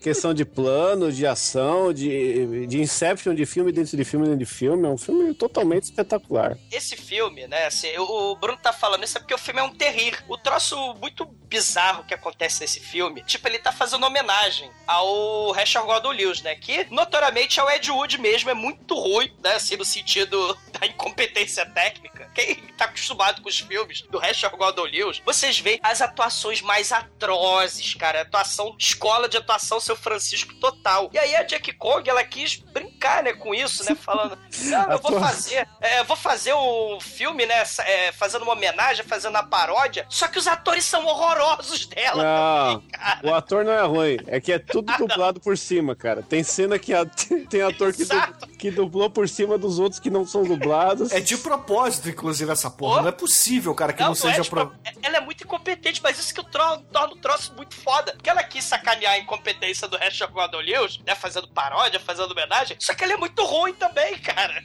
[0.00, 4.46] Questão de plano, de ação, de, de Inception, de filme dentro de filme dentro de
[4.46, 4.86] filme.
[4.86, 6.56] É um filme totalmente espetacular.
[6.70, 9.74] Esse filme, né, assim, o Bruno tá falando isso é porque o filme é um
[9.74, 10.22] terrir.
[10.28, 15.84] O troço muito bizarro que acontece nesse filme, tipo, ele tá fazendo homenagem ao Rachel
[15.84, 19.76] Gordon Lewis, né, que notoriamente é o Ed Wood mesmo, é muito ruim, né, assim,
[19.76, 22.30] no sentido da incompetência técnica.
[22.34, 26.92] Quem tá acostumado com os filmes do Rachel Gordon Lewis, vocês veem as atuações mais
[26.92, 31.10] atrozes, cara, atuação, escola de atuação seu Francisco total.
[31.12, 34.98] E aí a Jack Kong, ela quis brincar, né, com isso, né, falando, não, eu
[35.02, 39.42] vou fazer, é, eu vou fazer um filme, né, é, fazendo uma homenagem, fazendo a
[39.42, 42.22] paródia, só que os atores são horrorosos dela.
[42.22, 42.82] Não,
[43.30, 44.18] o ator não é ruim.
[44.26, 46.22] É que é tudo dublado por cima, cara.
[46.22, 47.06] Tem cena que a-
[47.48, 51.10] tem ator que dubla, que dublou por cima dos outros que não são dublados.
[51.10, 53.02] É de propósito, inclusive, essa porra.
[53.02, 54.72] Não é possível, cara, que não, é seja de pro...
[55.02, 58.12] Ela é muito incompetente, mas isso que torna o troço muito foda.
[58.12, 60.32] Porque ela quis sacanear a incompetência do Hash of
[60.64, 61.14] Lewis, né?
[61.14, 62.76] Fazendo paródia, fazendo homenagem.
[62.80, 64.62] Só que ela é muito ruim também, cara.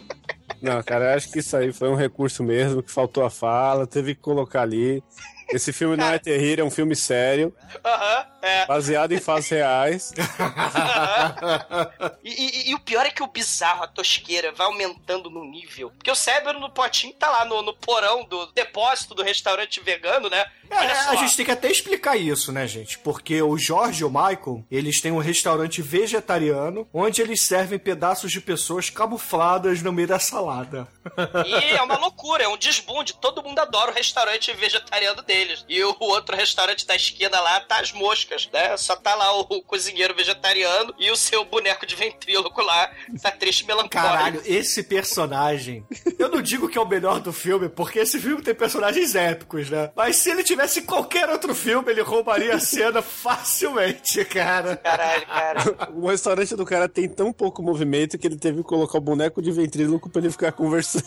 [0.62, 3.86] Não, cara, eu acho que isso aí foi um recurso mesmo, que faltou a fala,
[3.86, 5.04] teve que colocar ali.
[5.54, 8.66] Esse filme não é terrível, é um filme sério, Aham, é.
[8.66, 10.14] baseado em fatos reais.
[12.24, 15.92] E, e- e o pior é que o bizarro, a tosqueira, vai aumentando no nível.
[15.92, 20.30] Porque o cérebro no potinho tá lá no, no porão do depósito do restaurante vegano,
[20.30, 20.46] né?
[20.70, 22.98] É, a gente tem que até explicar isso, né, gente?
[23.00, 28.32] Porque o Jorge e o Michael, eles têm um restaurante vegetariano onde eles servem pedaços
[28.32, 30.88] de pessoas camufladas no meio da salada.
[31.46, 33.14] E é uma loucura, é um desbunde.
[33.14, 35.66] Todo mundo adora o restaurante vegetariano deles.
[35.68, 38.78] E o outro restaurante da esquina lá tá as moscas, né?
[38.78, 43.62] Só tá lá o, cozinheiro vegetariano e o seu boneco de ventríloco lá, tá triste
[43.62, 43.92] e melancólico.
[43.92, 45.86] Caralho, esse personagem.
[46.18, 49.70] Eu não digo que é o melhor do filme, porque esse filme tem personagens épicos,
[49.70, 49.92] né?
[49.96, 54.78] Mas se ele tivesse qualquer outro filme, ele roubaria a cena facilmente, cara.
[54.78, 55.56] Caralho, cara.
[55.96, 59.42] O restaurante do cara tem tão pouco movimento que ele teve que colocar o boneco
[59.42, 61.06] de ventríloco pra ele ficar conversando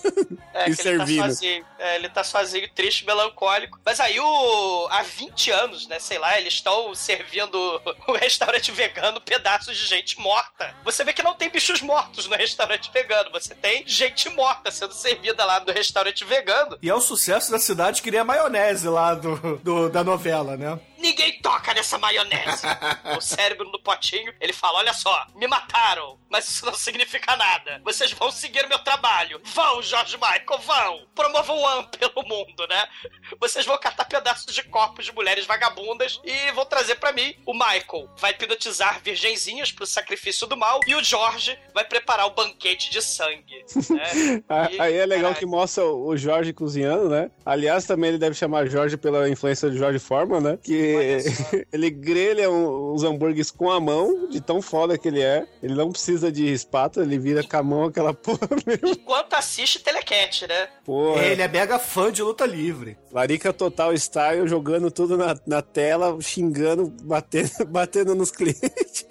[0.55, 1.24] É, e que ele tá servindo.
[1.24, 1.64] sozinho.
[1.79, 3.79] É, ele tá sozinho, triste, melancólico.
[3.85, 4.88] Mas aí, o...
[4.90, 7.56] há 20 anos, né, sei lá, eles estão servindo
[8.08, 10.74] o restaurante vegano pedaços de gente morta.
[10.84, 14.92] Você vê que não tem bichos mortos no restaurante vegano, você tem gente morta sendo
[14.94, 16.78] servida lá no restaurante vegano.
[16.82, 20.56] E é o sucesso da cidade que nem a maionese lá do, do- da novela,
[20.56, 20.78] né?
[20.99, 22.66] Ninguém toca nessa maionese.
[23.16, 27.80] o cérebro no potinho, ele fala: Olha só, me mataram, mas isso não significa nada.
[27.84, 29.40] Vocês vão seguir o meu trabalho.
[29.44, 31.07] Vão, Jorge Michael, vão.
[31.14, 32.88] Promovam o AM pelo mundo, né?
[33.40, 37.34] Vocês vão catar pedaços de corpos de mulheres vagabundas e vão trazer pra mim.
[37.46, 42.30] O Michael vai hipnotizar virgenzinhas pro sacrifício do mal e o Jorge vai preparar o
[42.30, 43.64] banquete de sangue.
[43.99, 44.42] Né?
[44.72, 45.36] E- Aí é legal caralho.
[45.38, 47.30] que mostra o Jorge cozinhando, né?
[47.44, 50.59] Aliás, também ele deve chamar Jorge pela influência de Jorge Forman, né?
[50.62, 50.88] Que
[51.72, 55.47] ele grelha um- os hambúrgueres com a mão, de tão foda que ele é.
[55.62, 58.89] Ele não precisa de espátula, ele vira com a mão aquela porra mesmo.
[58.89, 60.68] Enquanto assiste Telecat, né?
[60.84, 61.22] Porra.
[61.24, 62.97] Ele é mega fã de luta livre.
[63.12, 69.07] Larica Total Style jogando tudo na, na tela, xingando, batendo, batendo nos clientes.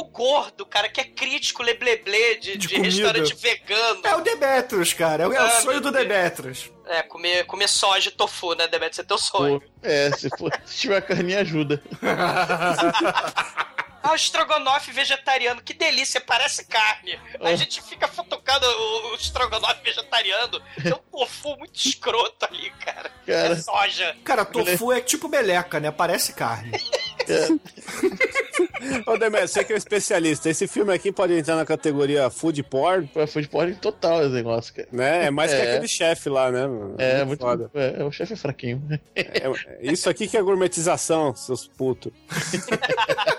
[0.00, 2.84] O gordo, cara, que é crítico lebleble de, de, comida.
[2.84, 4.00] restaurante vegano.
[4.04, 5.24] É o Demetrius, cara.
[5.24, 6.06] É o, é o Ah, sonho do Deus.
[6.08, 6.70] Demetrius.
[6.86, 8.66] É, comer, comer soja e tofu, né?
[8.66, 9.62] Deve ser teu sonho.
[9.82, 11.82] É, se, for, se tiver carninha, ajuda.
[14.02, 17.20] Ah, o estrogonofe vegetariano, que delícia, parece carne.
[17.38, 17.56] A É.
[17.56, 20.58] gente fica futucando o, o estrogonofe vegetariano.
[20.82, 23.10] Tem um tofu muito escroto ali, cara.
[23.26, 23.52] Cara.
[23.52, 24.16] É soja.
[24.24, 25.90] Cara, tofu é tipo meleca, né?
[25.90, 26.70] Parece carne.
[29.06, 32.62] Ô, Demetrio, você que é um especialista, esse filme aqui pode entrar na categoria food
[32.64, 33.08] porn?
[33.12, 34.88] Foi food porn total esse negócio, cara.
[34.92, 35.26] Né?
[35.26, 35.72] É mais que É.
[35.72, 36.66] aquele chefe lá, né?
[36.66, 36.94] mano?
[36.98, 37.40] É, muito.
[37.40, 37.70] foda.
[37.74, 38.82] É, o chefe é fraquinho.
[39.14, 39.22] É,
[39.80, 42.12] isso aqui que é gourmetização, seus putos.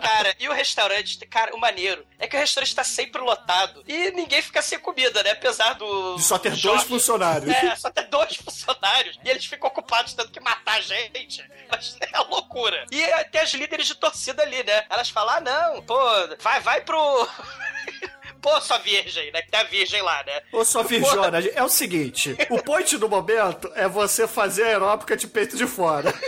[0.00, 4.10] Cara, e o restaurante, cara, o maneiro é que o restaurante tá sempre lotado e
[4.12, 5.30] ninguém fica sem comida, né?
[5.32, 6.16] Apesar do.
[6.16, 7.50] De só ter dois funcionários.
[7.52, 9.18] É, só ter dois funcionários.
[9.24, 11.44] E eles ficam ocupados tendo que matar a gente.
[11.70, 12.84] Mas é loucura.
[12.92, 12.95] E
[13.30, 14.84] tem as líderes de torcida ali, né?
[14.90, 15.98] Elas falam: ah, não, pô,
[16.40, 17.28] vai, vai pro.
[18.42, 19.42] Pô, sua virgem, né?
[19.42, 20.40] Que a virgem lá, né?
[20.52, 25.16] Ô, sua virjona, é o seguinte: o point do momento é você fazer a aeróbica
[25.16, 26.14] de peito de fora.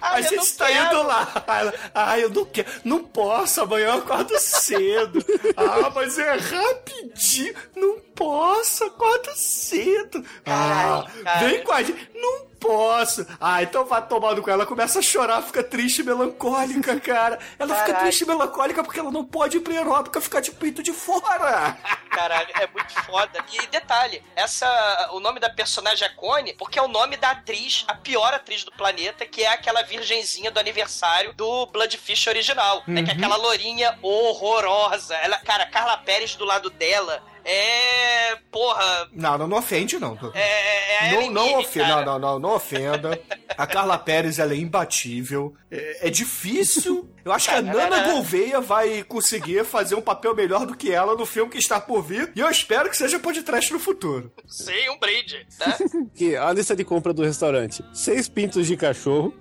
[0.00, 0.86] A Ai, eu gente tá quero.
[0.86, 1.44] indo lá.
[1.92, 2.68] Ai, eu não quero.
[2.84, 5.24] Não posso, amanhã eu acordo cedo.
[5.56, 7.54] Ah, mas é rapidinho.
[7.74, 10.24] Não posso, acordo cedo.
[10.44, 11.38] Ah, Caralho, cara.
[11.48, 12.10] vem com a gente.
[12.14, 13.26] Não posso.
[13.40, 14.56] Ah, então vai tomando com ela.
[14.56, 17.38] Ela começa a chorar, fica triste e melancólica, cara.
[17.58, 20.82] Ela fica triste e melancólica porque ela não pode ir pra aeróbica ficar de peito
[20.82, 21.76] de fora.
[22.10, 23.44] Caralho, é muito foda.
[23.52, 25.10] E detalhe, essa.
[25.12, 28.64] O nome da personagem é Connie, porque é o nome da atriz, a pior atriz
[28.64, 32.82] do planeta, que é aquela virgenzinha do aniversário do Bloodfish original.
[32.86, 35.14] Né, que é aquela lourinha horrorosa.
[35.16, 38.36] Ela, cara, Carla Pérez do lado dela é.
[38.50, 39.08] Porra.
[39.12, 40.16] Não, não, não ofende, não.
[40.34, 41.96] É, é a Não, não, Mirren, ofe- cara.
[41.96, 43.20] não, não, não, não ofenda.
[43.56, 45.54] A Carla Pérez, ela é imbatível.
[45.70, 47.08] É, é difícil.
[47.24, 51.14] Eu acho que a Nana Gouveia vai conseguir fazer um papel melhor do que ela
[51.14, 52.32] no filme que está por vir.
[52.34, 54.32] E eu espero que seja podcast no futuro.
[54.46, 55.76] Sim, um brinde, né?
[56.14, 59.34] Que a lista de compra do restaurante: seis pintos de cachorro,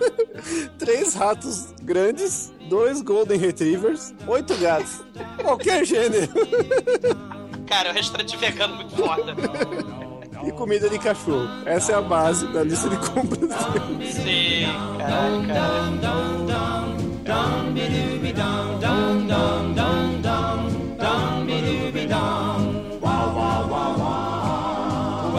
[0.78, 5.02] três ratos grandes, dois Golden Retrievers, oito gatos.
[5.42, 6.28] Qualquer gênero.
[7.66, 9.34] Cara, é um restaurante vegano muito foda.
[10.46, 11.48] e comida de cachorro.
[11.64, 13.50] Essa é a base da lista de compras.
[14.12, 14.66] Sim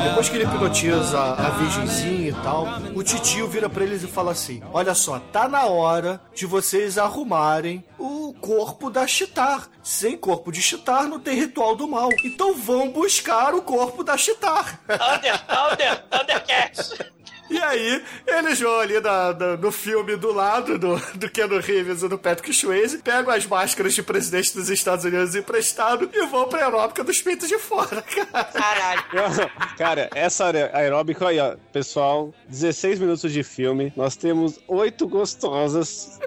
[0.08, 4.32] dum dum ele hipnotiza a virgenzinha e tal, o titio vira pra eles e fala
[4.32, 9.70] assim: Olha só, tá na hora de vocês arrumarem o corpo da Chitar.
[9.84, 12.10] Sem corpo de Chitar não tem ritual do mal.
[12.24, 14.80] Então vão buscar o corpo da Chitar.
[14.88, 17.17] Thunder, Thunder, Thundercats.
[17.50, 22.04] E aí, eles vão ali na- na- no filme do lado do, do Keanu Reeves
[22.04, 26.48] e do Patrick Swayze, pegam as máscaras de presidente dos Estados Unidos emprestado e vão
[26.50, 28.44] pra aeróbica dos peitos de fora, cara.
[28.46, 29.04] Caralho.
[29.78, 36.20] Cara, essa aer- aeróbica aí, ó, pessoal, 16 minutos de filme, nós temos oito gostosas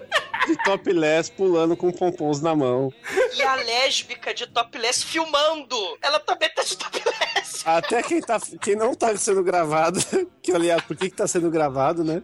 [0.46, 2.92] de topless pulando com pompons na mão.
[3.36, 5.76] E a lésbica de topless filmando.
[6.02, 7.62] Ela também tá de topless.
[7.64, 10.00] Até quem, tá, quem não tá sendo gravado,
[10.42, 12.22] que aliás, por que que tá sendo gravado, né?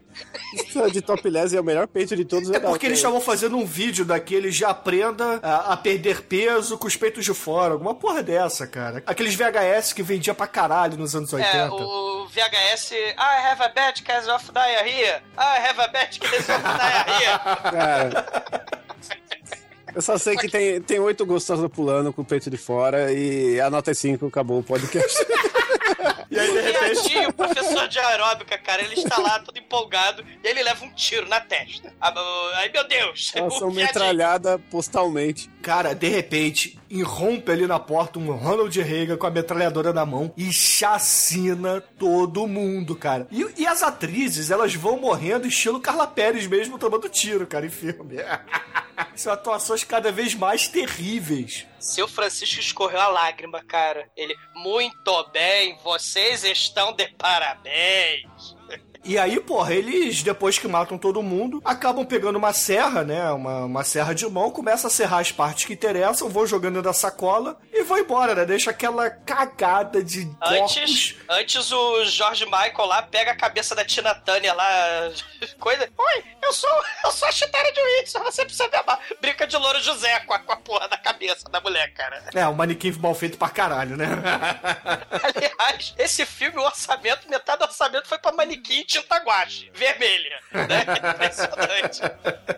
[0.55, 2.51] Isso De topless é o melhor peito de todos.
[2.51, 6.87] É porque eles estavam fazendo um vídeo daquele já aprenda a, a perder peso com
[6.87, 7.75] os peitos de fora.
[7.75, 9.03] Alguma porra dessa, cara.
[9.07, 11.57] Aqueles VHS que vendia pra caralho nos anos 80.
[11.57, 12.93] É, o VHS.
[12.93, 15.23] I have a bad case of diarrhea.
[15.37, 17.39] I have a bad case of diarrhea.
[17.71, 18.06] Cara.
[19.95, 23.59] Eu só sei que tem, tem oito gostosas pulando com o peito de fora e
[23.61, 25.27] a nota é 5, acabou o podcast.
[26.31, 27.27] E aí, de O repente.
[27.29, 31.29] O professor de aeróbica, cara, ele está lá todo empolgado e ele leva um tiro
[31.29, 31.93] na testa.
[32.01, 32.13] Ah,
[32.57, 33.33] Ai, meu Deus.
[33.35, 35.51] Elas o são Riadinho- metralhadas postalmente.
[35.63, 40.33] Cara, de repente, irrompe ali na porta um Ronald Reagan com a metralhadora na mão
[40.37, 43.27] e chacina todo mundo, cara.
[43.31, 47.71] E, e as atrizes, elas vão morrendo estilo Carla Pérez mesmo tomando tiro, cara, em
[47.71, 48.17] filme.
[49.17, 51.67] São atuações cada vez mais terríveis.
[51.79, 54.11] Seu Francisco escorreu a lágrima, cara.
[54.17, 58.57] Ele, muito bem, vocês estão de parabéns.
[59.07, 63.31] E aí, porra, eles, depois que matam todo mundo, acabam pegando uma serra, né?
[63.31, 66.93] Uma, uma serra de mão, começam a serrar as partes que interessam, vão jogando da
[66.93, 68.45] sacola e vão embora, né?
[68.45, 70.77] Deixa aquela cagada de corpos.
[70.77, 75.13] Antes, antes o George Michael lá pega a cabeça da Tina Turner lá,
[75.61, 75.89] coisa.
[75.97, 79.01] Oi, eu sou, eu sou a Chitara de Wilson, você precisa me amar.
[79.21, 82.23] Brinca de louro José com a, com a porra da cabeça da mulher, cara.
[82.35, 84.07] É, um manequim mal feito pra caralho, né?
[85.23, 90.39] Aliás, esse filme, o orçamento, metade do orçamento foi pra manequim e tinta guache, vermelha.
[90.53, 90.85] Né?
[91.15, 92.01] Impressionante.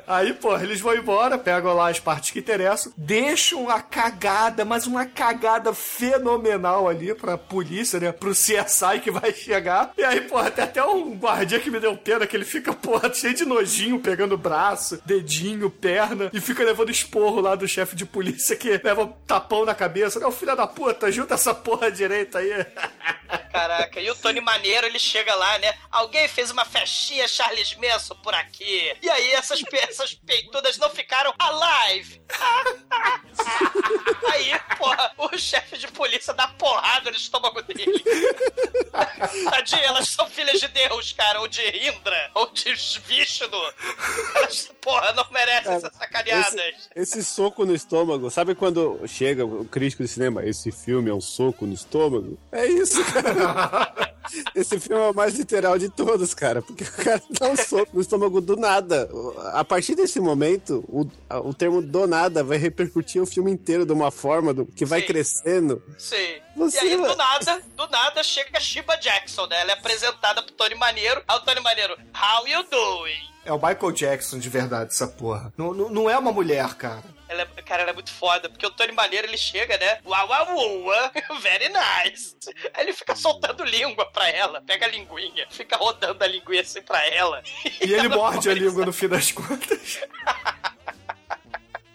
[0.07, 4.87] Aí, porra, eles vão embora, pegam lá as partes que interessam, deixam uma cagada, mas
[4.87, 8.13] uma cagada fenomenal ali pra polícia, né?
[8.13, 9.93] Pro CSI que vai chegar.
[9.97, 13.13] E aí, porra, tem até um guardia que me deu pena, que ele fica, porra,
[13.13, 18.05] cheio de nojinho, pegando braço, dedinho, perna, e fica levando esporro lá do chefe de
[18.05, 20.19] polícia que leva um tapão na cabeça.
[20.19, 22.51] Não, filho da puta, junta essa porra direita aí.
[23.53, 25.75] Caraca, e o Tony Maneiro, ele chega lá, né?
[25.91, 28.95] Alguém fez uma festinha Charles Manson por aqui.
[29.03, 32.23] E aí essas, pe- essas peitudas não ficaram alive.
[34.33, 38.03] aí, porra, o chefe de polícia dá porrada no estômago dele.
[39.51, 42.73] Tadinha, elas são filhas de Deus, cara, ou de Indra, ou de
[43.07, 43.49] Vishnu.
[44.81, 46.55] Porra, não merecem essas sacaneadas.
[46.55, 51.15] Esse, esse soco no estômago, sabe quando chega o crítico de cinema, esse filme é
[51.15, 52.39] um soco no estômago?
[52.53, 54.09] É isso, cara.
[54.55, 57.91] Esse filme é o mais literal de todos, cara, porque o cara dá um soco
[57.95, 59.09] no estômago do nada.
[59.53, 61.07] A partir desse momento, o,
[61.49, 65.01] o termo do nada vai repercutir o filme inteiro de uma forma do- que vai
[65.01, 65.07] Sim.
[65.07, 65.83] crescendo.
[65.97, 66.17] Sim.
[66.57, 69.61] Você e aí, do nada, do nada, chega a Shiba Jackson, né?
[69.63, 71.23] Ela é apresentada pro Tony Maneiro.
[71.27, 73.29] Aí o Tony Maneiro, how you doing?
[73.45, 75.53] É o Michael Jackson de verdade, essa porra.
[75.57, 77.03] Não, não, não é uma mulher, cara.
[77.29, 79.99] Ela é, cara, ela é muito foda, porque o Tony Maneiro, ele chega, né?
[80.05, 82.37] Uau, uau, uau, very nice.
[82.75, 86.83] Aí ele fica soltando língua pra ela, pega a linguinha, fica rodando a linguinha assim
[86.83, 87.43] pra ela.
[87.81, 90.01] E ele ela morde a língua no fim das contas.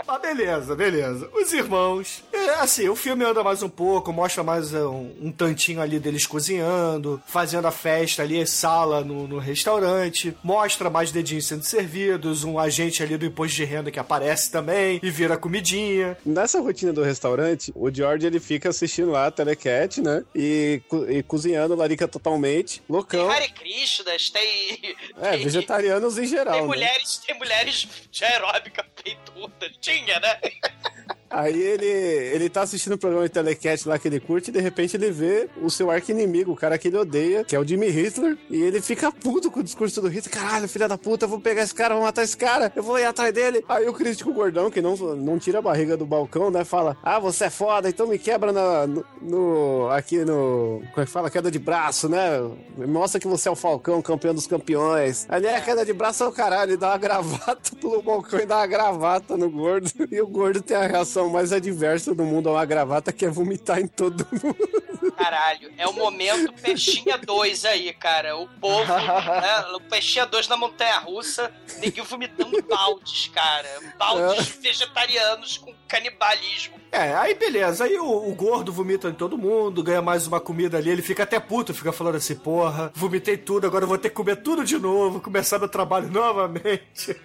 [0.07, 1.29] Mas beleza, beleza.
[1.33, 2.23] Os irmãos.
[2.31, 5.99] É, assim, o filme anda mais um pouco, mostra mais é, um, um tantinho ali
[5.99, 10.35] deles cozinhando, fazendo a festa ali, sala no, no restaurante.
[10.43, 14.99] Mostra mais dedinhos sendo servidos, um agente ali do imposto de renda que aparece também
[15.01, 16.17] e vira comidinha.
[16.25, 20.23] Nessa rotina do restaurante, o George ele fica assistindo lá a Telecat, né?
[20.35, 22.79] E, e cozinhando larica totalmente.
[22.79, 23.29] Tem Loucão.
[23.29, 24.95] Hare Krishnas, tem.
[25.21, 26.67] É, tem- vegetarianos em geral, Tem né?
[26.67, 29.71] mulheres, tem mulheres de aeróbica peituda.
[29.79, 30.39] Tinha, né?
[31.33, 34.59] Aí ele, ele tá assistindo o programa de Telecat lá que ele curte e de
[34.59, 37.89] repente ele vê o seu arco-inimigo, o cara que ele odeia, que é o Jimmy
[37.89, 40.33] Hitler, e ele fica puto com o discurso do Hitler.
[40.33, 42.99] Caralho, filha da puta, eu vou pegar esse cara, vou matar esse cara, eu vou
[42.99, 43.63] ir atrás dele.
[43.67, 47.19] Aí o crítico gordão, que não, não tira a barriga do balcão, né, fala: Ah,
[47.19, 50.81] você é foda, então me quebra na, no, no- aqui no.
[50.91, 51.29] Como é que fala?
[51.29, 52.29] Queda de braço, né?
[52.77, 55.25] Mostra que você é o Falcão, campeão dos campeões.
[55.29, 58.03] Ali é a queda de braço é o caralho, ele dá uma gravata, pula o
[58.03, 59.89] balcão e dá uma gravata no gordo.
[60.13, 63.25] E o gordo tem a reação sensação mais adversa do mundo a uma gravata que
[63.25, 65.13] é vomitar em todo mundo.
[65.17, 68.37] Caralho, é o momento Peixinha 2 aí, cara.
[68.37, 73.69] O povo, né, o Peixinha 2 na Montanha Russa, ninguém vomitando baldes, cara.
[73.97, 76.82] Baldes vegetarianos com canibalismo.
[76.93, 77.85] É, aí beleza.
[77.85, 81.23] Aí o, o gordo vomita em todo mundo, ganha mais uma comida ali, ele fica
[81.23, 84.63] até puto, fica falando assim, porra, vomitei tudo, agora eu vou ter que comer tudo
[84.63, 87.15] de novo, começar meu trabalho novamente.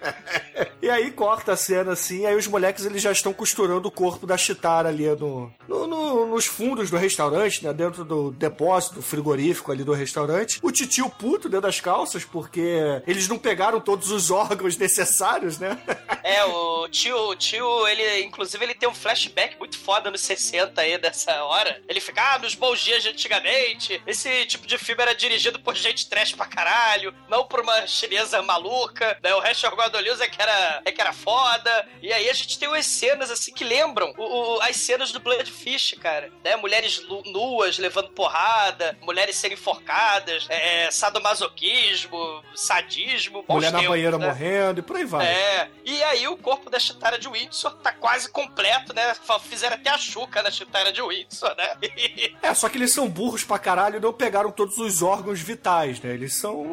[0.81, 4.25] e aí corta a cena assim, aí os moleques eles já estão costurando o corpo
[4.25, 7.71] da Chitara ali no, no- no- nos fundos do restaurante, né?
[7.71, 10.57] Dentro do depósito, frigorífico ali do restaurante.
[10.63, 15.77] O titio puto dentro das calças, porque eles não pegaram todos os órgãos necessários, né?
[16.23, 20.81] É, o tio, o tio, ele, inclusive, ele tem um flashback muito foda nos 60
[20.81, 21.81] aí dessa hora.
[21.87, 25.75] Ele fica, ah, nos bons dias de antigamente, esse tipo de filme era dirigido por
[25.75, 29.33] gente trash pra caralho, não por uma chinesa maluca, né?
[29.35, 31.87] O Rachel Gordon-Lewis é que era, é que era foda.
[32.01, 35.19] E aí a gente tem umas cenas, assim, que lembram o- o- as cenas do
[35.19, 36.55] Bloodfish, cara, né?
[36.55, 44.27] Mulheres nuas levando porrada, mulheres sendo enforcadas, é, sadomasoquismo, sadismo, Mulher na tempos, banheira né?
[44.27, 45.25] morrendo e por aí vai.
[45.27, 49.13] É, e aí o corpo da Chitara de Windsor tá quase completo, né?
[49.49, 51.69] Fizeram até a chuca na Chitara de Windsor, né?
[52.41, 55.99] É, só que eles são burros pra caralho e não pegaram todos os órgãos vitais,
[55.99, 56.13] né?
[56.13, 56.63] Eles são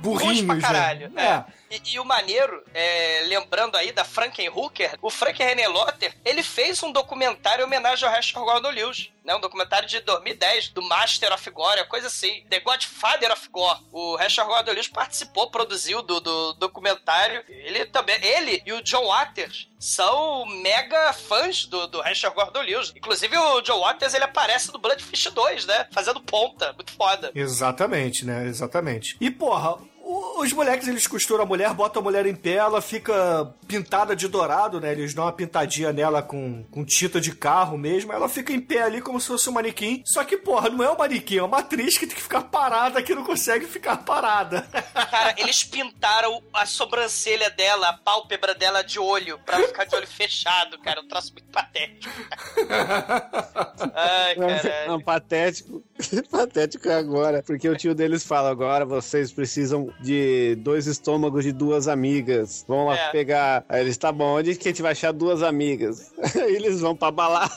[0.00, 0.60] burrinhos, Burros pra né?
[0.60, 1.12] caralho.
[1.16, 1.22] É.
[1.24, 1.44] É.
[1.70, 6.82] E, e o maneiro, é, lembrando aí da Frankenhooker, o Frank René Lotter, ele fez
[6.82, 9.34] um documentário em homenagem ao Rachel Gordon-Lewis, né?
[9.34, 12.44] Um documentário de 2010, do Master of Gore, coisa assim.
[12.48, 13.80] The Godfather of Gore.
[13.90, 17.42] O Rachel Gordon-Lewis participou, produziu do, do documentário.
[17.48, 22.92] Ele também, ele e o John Waters são mega fãs do, do Rachel Gordon-Lewis.
[22.94, 25.88] Inclusive o John Waters, ele aparece no Bloodfish 2, né?
[25.90, 26.72] Fazendo ponta.
[26.72, 27.32] Muito foda.
[27.34, 28.46] Exatamente, né?
[28.46, 29.16] Exatamente.
[29.20, 29.76] E, porra,
[30.06, 34.28] os moleques, eles costuram a mulher, botam a mulher em pé, ela fica pintada de
[34.28, 34.92] dourado, né?
[34.92, 38.12] Eles dão uma pintadinha nela com, com tinta de carro mesmo.
[38.12, 40.02] Ela fica em pé ali como se fosse um manequim.
[40.06, 43.02] Só que, porra, não é um manequim, é uma atriz que tem que ficar parada,
[43.02, 44.62] que não consegue ficar parada.
[45.10, 50.06] Cara, eles pintaram a sobrancelha dela, a pálpebra dela de olho, pra ficar de olho
[50.06, 51.00] fechado, cara.
[51.00, 52.14] Um troço muito patético.
[53.94, 54.88] Ai, caralho.
[54.88, 55.82] Não, patético.
[56.30, 57.42] patético é agora.
[57.42, 62.64] Porque o tio deles fala: agora vocês precisam de dois estômagos de duas amigas.
[62.68, 63.10] Vão lá É.
[63.10, 63.64] pegar.
[63.68, 66.12] Aí eles, tá bom, onde que a gente vai achar duas amigas?
[66.34, 67.52] Aí eles vão pra balada.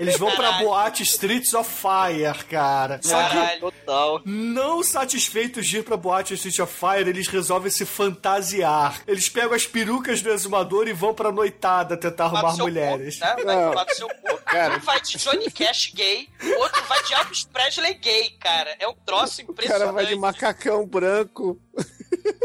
[0.00, 3.00] Eles vão pra boate Streets of Fire, cara.
[3.02, 3.60] Só que Caralho.
[3.60, 4.22] Total.
[4.24, 9.00] Não satisfeitos de ir pra boate Street of Fire, eles resolvem se fantasiar.
[9.06, 13.18] Eles pegam as perucas do exumador e vão pra noitada tentar arrumar mulheres.
[13.18, 13.36] Cu, né?
[13.44, 13.72] Vai Não.
[13.72, 14.38] falar do seu cu.
[14.44, 14.76] Cara.
[14.76, 16.28] Um vai de Johnny Cash gay,
[16.58, 18.74] outro vai de Elvis Presley gay, cara.
[18.78, 19.80] É um troço O impressionante.
[19.80, 21.60] cara vai de macacão branco.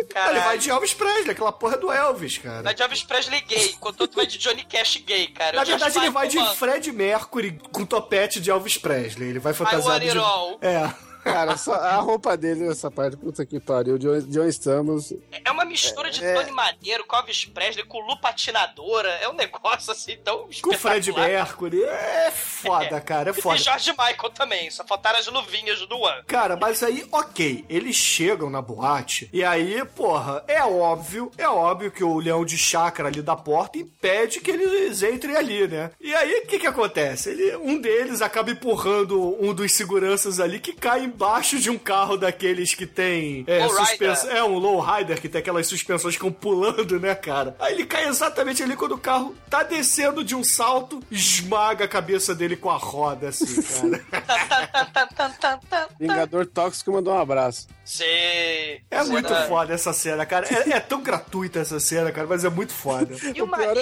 [0.09, 0.37] Caralho.
[0.37, 2.61] Ele vai de Elvis Presley, aquela porra do Elvis, cara.
[2.61, 5.57] Vai de Elvis Presley gay, enquanto o outro vai de Johnny Cash gay, cara.
[5.57, 6.55] Na O Josh verdade, ele vai de.
[6.55, 9.29] Fred Mercury com topete de Elvis Presley.
[9.29, 10.65] Ele vai it de...
[10.65, 11.04] É.
[11.25, 13.97] Cara, só a roupa dele nessa parte, puta que pariu.
[13.97, 15.11] John, John Stamos.
[15.43, 16.33] É uma mistura de É.
[16.35, 19.09] Tony Maneiro com Elvis Presley, com Lu Patinadora.
[19.21, 21.11] É um negócio assim tão Com o Fred.
[21.11, 21.83] Mercury.
[21.83, 23.31] É foda, cara.
[23.31, 23.57] É E foda.
[23.57, 26.23] George Michael também, só faltaram as luvinhas do One.
[26.27, 31.91] Cara, mas aí, ok, eles chegam na boate e aí, porra, é óbvio, é óbvio
[31.91, 35.89] que o leão de chácara ali da porta impede que eles entrem ali, né?
[35.99, 37.29] E aí, o que que acontece?
[37.31, 42.17] Ele, um deles acaba empurrando um dos seguranças ali que cai embaixo de um carro
[42.17, 44.29] daqueles que tem é, suspensão.
[44.29, 47.55] É, um lowrider que tem aquelas suspensões que ficam pulando, né, cara?
[47.57, 51.87] Aí ele cai exatamente ali quando o carro tá descendo de um salto, esmaga a
[51.87, 54.05] cabeça dele com a roda, assim, cara.
[55.97, 57.67] Vingador Tóxico mandou um abraço.
[57.85, 58.81] Sei.
[58.89, 59.47] É muito Será?
[59.47, 60.47] foda essa cena, cara.
[60.51, 63.15] É, é tão gratuita essa cena, cara, mas é muito foda.
[63.35, 63.79] E o maneiro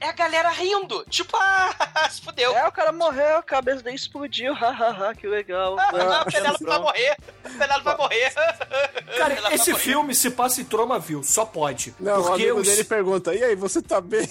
[0.00, 1.04] é a galera rindo.
[1.08, 2.54] Tipo, ah, se fudeu.
[2.56, 5.76] É, o cara morreu, a cabeça dele explodiu, hahaha, que legal.
[5.78, 7.16] Ah, o Penélope vai morrer.
[7.44, 8.32] O Penélope vai morrer.
[9.16, 9.82] Cara, vai esse morrer.
[9.82, 11.94] filme se passa em Tromaville, só pode.
[12.00, 12.66] Não, o porque amigo os...
[12.66, 14.28] dele pergunta: e aí, você tá bem?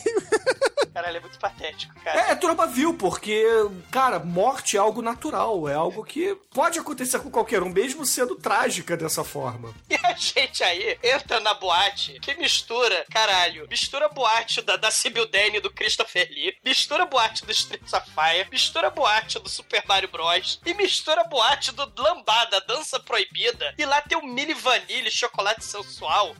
[0.95, 2.29] Caralho, é muito patético, cara.
[2.29, 3.43] É, é Tromaville, porque,
[3.91, 8.33] cara, morte é algo natural, é algo que pode acontecer com qualquer um, mesmo sendo
[8.33, 9.75] trágica dessa forma.
[9.89, 15.25] E a gente aí entra na boate que mistura, caralho, mistura boate da, da Sibyl
[15.27, 20.09] Dane do Christopher Lee, mistura boate do Streets of Fire, mistura boate do Super Mario
[20.09, 20.59] Bros.
[20.65, 23.73] e mistura boate do Lambada, Dança Proibida.
[23.77, 26.35] E lá tem o Mini Vanille, chocolate sensual,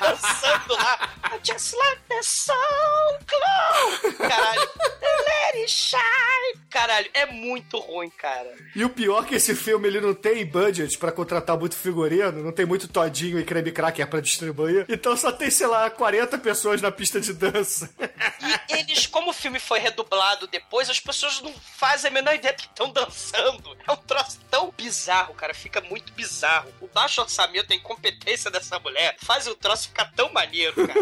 [0.00, 1.10] dançando lá.
[1.42, 2.20] Just like the
[3.26, 3.89] glow.
[4.18, 4.60] Caralho.
[4.60, 6.00] Let it shine.
[6.70, 8.54] caralho, é muito ruim, cara.
[8.74, 12.42] E o pior é que esse filme ele não tem budget pra contratar muito figurino,
[12.42, 14.86] não tem muito todinho e creme cracker pra distribuir.
[14.88, 17.90] Então só tem, sei lá, 40 pessoas na pista de dança.
[18.68, 22.54] E eles, como o filme foi redublado depois, as pessoas não fazem a menor ideia
[22.54, 23.76] que estão dançando.
[23.86, 25.52] É um troço tão bizarro, cara.
[25.52, 26.72] Fica muito bizarro.
[26.80, 31.00] O baixo orçamento, a incompetência dessa mulher faz o troço ficar tão maneiro, cara.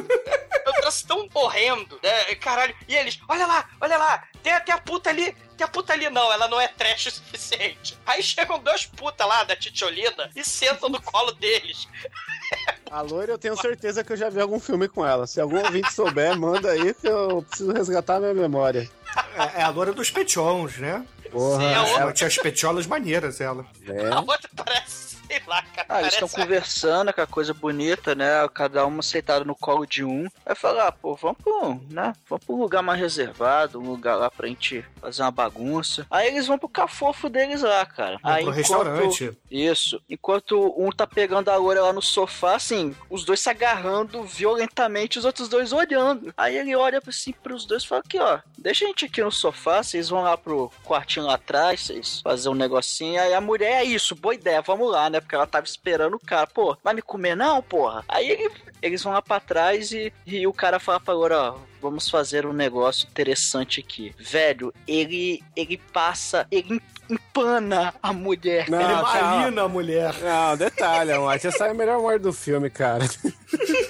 [0.64, 2.34] É um troço tão horrendo, né?
[2.36, 2.74] Caralho.
[2.87, 5.35] E eles, olha lá, olha lá, tem, tem a puta ali.
[5.57, 7.99] Tem a puta ali, não, ela não é trash o suficiente.
[8.07, 11.89] Aí chegam dois putas lá da Titiolina e sentam no colo deles.
[12.91, 15.26] A loira eu tenho certeza que eu já vi algum filme com ela.
[15.26, 18.89] Se algum ouvinte souber, manda aí que eu preciso resgatar a minha memória.
[19.37, 21.05] É, é a loira dos petions, né?
[21.31, 23.66] Porra, Sim, a outra- Ela tinha as petiolas maneiras, ela.
[23.87, 24.09] é.
[24.11, 25.87] A outra parece, sei lá, cara.
[25.89, 28.47] Ah, eles estão conversando, aquela coisa bonita, né?
[28.53, 30.26] Cada uma sentada no colo de um.
[30.45, 32.12] Aí fala, ah, pô, vamos pro, né?
[32.29, 36.07] Vamos pro lugar mais reservado, um lugar lá pra gente fazer uma bagunça.
[36.11, 38.18] Aí eles vão pro cafofo deles lá, cara.
[38.22, 39.39] Aí pro enquanto- restaurante.
[39.51, 40.01] Isso.
[40.09, 45.18] Enquanto um tá pegando a loura lá no sofá, assim, os dois se agarrando violentamente,
[45.18, 46.33] os outros dois olhando.
[46.37, 49.31] Aí ele olha assim pros dois e fala aqui, ó, deixa a gente aqui no
[49.31, 53.20] sofá, vocês vão lá pro quartinho lá atrás, vocês fazer um negocinho.
[53.20, 55.18] Aí a mulher, é isso, boa ideia, vamos lá, né?
[55.21, 56.47] Porque ela tava esperando o cara.
[56.47, 58.05] Pô, vai me comer não, porra?
[58.09, 58.51] Aí ele-
[58.81, 62.47] eles vão lá pra trás e, e o cara fala pra loura, ó, vamos fazer
[62.47, 64.14] um negócio interessante aqui.
[64.19, 68.69] Velho, ele, ele passa, ele empana a mulher.
[68.69, 70.14] Não, ele malina a mulher.
[70.21, 71.47] Não, detalhe, a morte.
[71.47, 73.05] Essa é a melhor morte do filme, cara.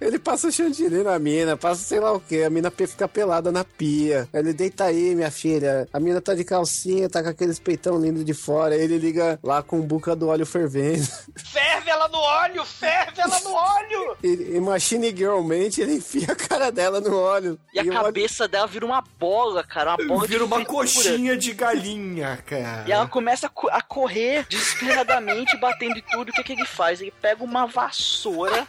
[0.00, 3.64] Ele passa chantilly na mina, passa sei lá o que, a mina fica pelada na
[3.64, 4.28] pia.
[4.32, 5.88] Ele deita aí, minha filha.
[5.92, 8.74] A mina tá de calcinha, tá com aqueles peitão lindo de fora.
[8.76, 11.06] Ele liga lá com buca do óleo fervendo.
[11.36, 14.16] Ferve ela no óleo, ferve ela no óleo.
[14.22, 17.58] E, e Machine Girlmente, ele enfia a cara dela no óleo.
[17.72, 19.94] E a o óleo- cabeça dela vira uma bola, cara.
[19.94, 20.78] Uma bola Vira de uma fritura.
[20.78, 22.84] coxinha de galinha, cara.
[22.86, 26.30] E ela começa a, co- a correr desesperadamente, batendo em tudo.
[26.30, 27.00] O que, que ele faz?
[27.00, 28.66] Ele pega uma vassoura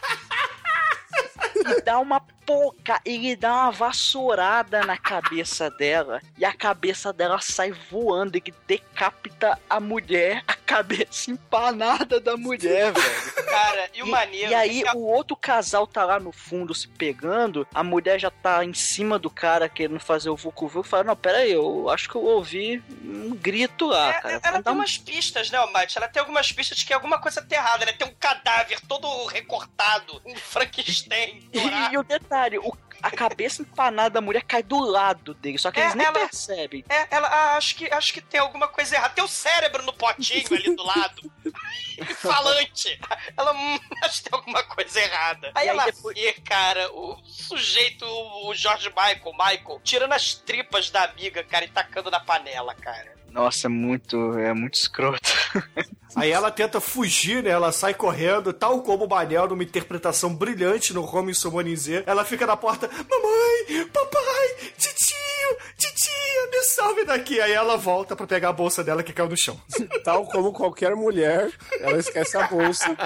[1.84, 3.00] dá uma pouca.
[3.04, 6.20] Ele dá uma vassourada na cabeça dela.
[6.36, 8.36] E a cabeça dela sai voando.
[8.36, 13.44] Ele decapita a mulher, a cabeça empanada da mulher, velho.
[13.48, 14.50] Cara, e o E, maneiro.
[14.50, 18.18] e aí é que o outro casal tá lá no fundo se pegando, a mulher
[18.18, 21.52] já tá em cima do cara querendo fazer o vucu vucu, fala, não, pera aí,
[21.52, 24.28] eu acho que eu ouvi um grito lá, É, cara.
[24.34, 25.98] ela Vamos tem um- umas pistas, né, Almighty?
[25.98, 27.92] Ela tem algumas pistas de que alguma coisa tá errada, né?
[27.92, 31.48] Tem um cadáver todo recortado, um Frankenstein.
[31.92, 35.80] E, o detalhe, o- a cabeça empanada da mulher cai do lado dele, só que
[35.80, 36.84] É, eles nem ela- percebem.
[36.88, 39.14] É, ela ah, acho que acho que tem alguma coisa errada.
[39.14, 41.32] Tem o cérebro no potinho ali do lado.
[42.16, 42.98] Falante.
[43.36, 45.50] Ela hum, acho que tem alguma coisa errada.
[45.54, 50.34] Aí, E aí ela depois- vê, cara, o sujeito, o George Michael, Michael, tirando as
[50.34, 53.18] tripas da amiga, cara, e tacando na panela, cara.
[53.30, 55.20] Nossa, é muito, é muito escroto.
[56.16, 57.50] Aí ela tenta fugir, né?
[57.50, 62.02] Ela sai correndo, tal como o Manel, numa interpretação brilhante no Home Somonizê.
[62.04, 67.40] Ela fica na porta, mamãe, papai, titio, titia, me salve daqui.
[67.40, 69.60] Aí ela volta pra pegar a bolsa dela que caiu no chão.
[70.02, 72.96] Tal como qualquer mulher, ela esquece a bolsa.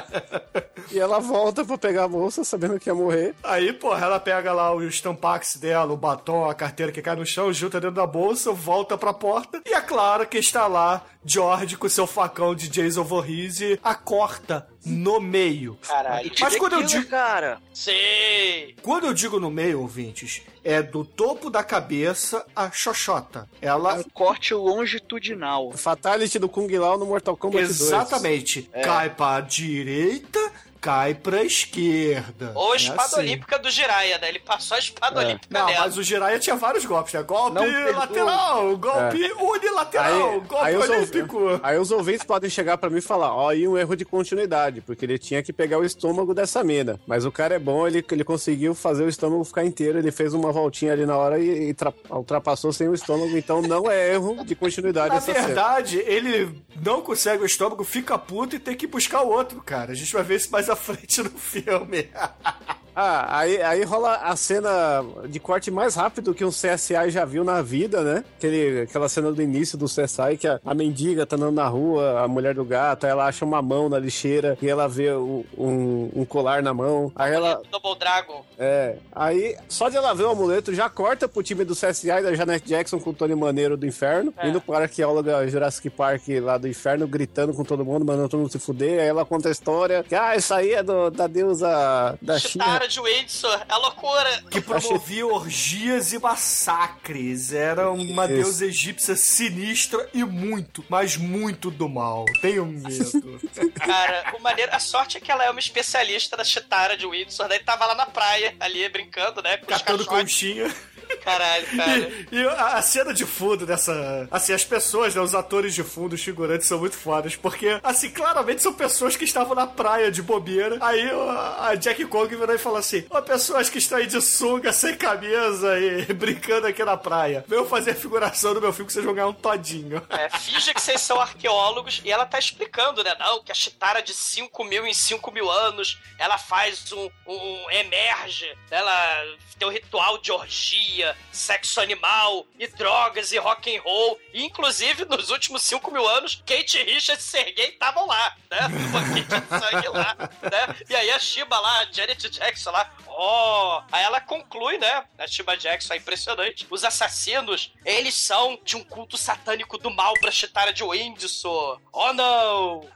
[0.91, 3.35] e ela volta pra pegar a bolsa sabendo que ia morrer.
[3.43, 7.27] Aí, porra, ela pega lá os tampax dela, o batom, a carteira que cai no
[7.27, 9.61] chão, junta dentro da bolsa, volta pra porta.
[9.66, 14.69] E é claro que está lá George com seu facão de Jason Voorhees a corta
[14.85, 15.79] no meio.
[15.81, 16.31] Caralho.
[16.39, 18.77] Mas quando eu digo, cara, Sei.
[18.83, 23.49] quando eu digo no meio, ouvintes, é do topo da cabeça a xoxota.
[23.61, 25.73] Ela um corte longitudinal.
[25.73, 27.81] Fatality do Kung Lao no Mortal Kombat 2.
[27.81, 30.39] exatamente cai pra direita,
[30.85, 32.53] cai pra esquerda.
[32.55, 33.20] Ou a É espada assim.
[33.20, 34.28] olímpica do Jiraiya, né?
[34.28, 35.24] Ele passou a espada É.
[35.24, 35.80] olímpica Não, dela.
[35.80, 37.22] mas o Jiraiya tinha vários golpes, né?
[37.22, 41.39] Golpe Não lateral, golpe unilateral, golpe aí os, olímpico.
[41.39, 44.05] ouv- aí os ouvintes podem chegar pra mim e falar, ó, aí um erro de
[44.05, 47.01] continuidade, porque ele tinha que pegar o estômago dessa mina.
[47.07, 50.35] Mas o cara é bom, ele, ele conseguiu fazer o estômago ficar inteiro, ele fez
[50.35, 54.12] uma voltinha ali na hora e, e tra- ultrapassou sem o estômago, então não é
[54.12, 55.47] erro de continuidade Na essa cena.
[55.47, 59.93] verdade, ele não consegue o estômago, fica puto e tem que buscar o outro, cara.
[59.93, 62.09] A gente vai ver isso mais frente no filme.
[62.95, 67.42] Ah, aí, aí rola a cena de corte mais rápido que um CSI já viu
[67.45, 68.24] na vida, né?
[68.38, 72.20] Aquele, aquela cena do início do CSI que a, a mendiga tá andando na rua,
[72.20, 75.45] a mulher do gato, aí ela acha uma mão na lixeira e ela vê o-
[75.59, 77.11] um, um colar na mão.
[77.16, 77.61] Aí ela.
[77.70, 78.45] Double Dragon.
[78.59, 78.97] É.
[79.12, 82.64] Aí, só de ela ver o amuleto, já corta pro time do CSI da Janet
[82.66, 84.49] Jackson com o Tony Maneiro do inferno, É.
[84.49, 88.53] indo para arqueóloga Jurassic Park lá do inferno, gritando com todo mundo, mandando todo mundo
[88.53, 89.01] se fuder.
[89.01, 92.64] Aí ela conta a história que, ah, isso aí é do- da deusa da China.
[92.85, 93.66] Chitara de Windsor.
[93.68, 94.43] É loucura.
[94.51, 97.53] Que promovia orgias e massacres.
[97.53, 98.35] Era uma Isso.
[98.35, 102.24] deusa egípcia sinistra e muito, mas muito do mal.
[102.41, 103.41] Tenho medo.
[103.74, 107.49] Cara, o maneiro, a sorte é que ela é uma especialista da Chitara de Windsor,
[107.49, 109.57] daí tava lá na praia, ali brincando, né?
[109.59, 110.74] Com Catando conchinha.
[111.23, 112.13] Caralho, cara.
[112.31, 114.29] E, e a, a cena de fundo dessa.
[114.31, 115.21] Assim, as pessoas, né?
[115.21, 117.37] Os atores de fundo, os figurantes são muito fodas.
[117.37, 120.79] Porque, assim, claramente são pessoas que estavam na praia de bobeira.
[120.81, 121.31] Aí ó,
[121.61, 124.97] a Jack Kong virou e falou assim: Ó, pessoas que estão aí de sunga, sem
[124.97, 127.45] camisa e brincando aqui na praia.
[127.49, 130.03] Venham fazer a figuração do meu filme que vocês vão ganhar um todinho.
[130.11, 133.15] É, finge que vocês são arqueólogos e ela tá explicando, né?
[133.19, 137.71] Não, que a Chitara de 5 mil em 5 mil anos ela faz um, um
[137.71, 139.25] emerge, ela
[139.59, 140.93] tem um ritual de orgia,
[141.32, 144.18] sexo animal e drogas e rock and roll.
[144.32, 148.68] E, inclusive, nos últimos 5 mil anos, Kate Richards e Sergei estavam lá, né?
[148.92, 150.76] Banquete de sangue lá, né?
[150.88, 153.82] E aí a Shiba lá, a Janet Jackson lá, ó.
[153.90, 155.05] Aí ela conclui, né?
[155.18, 156.66] A Shiba Jackson é impressionante.
[156.70, 161.80] Os assassinos, eles são de um culto satânico do mal pra Chitara de Windsor.
[161.92, 162.88] Oh, não!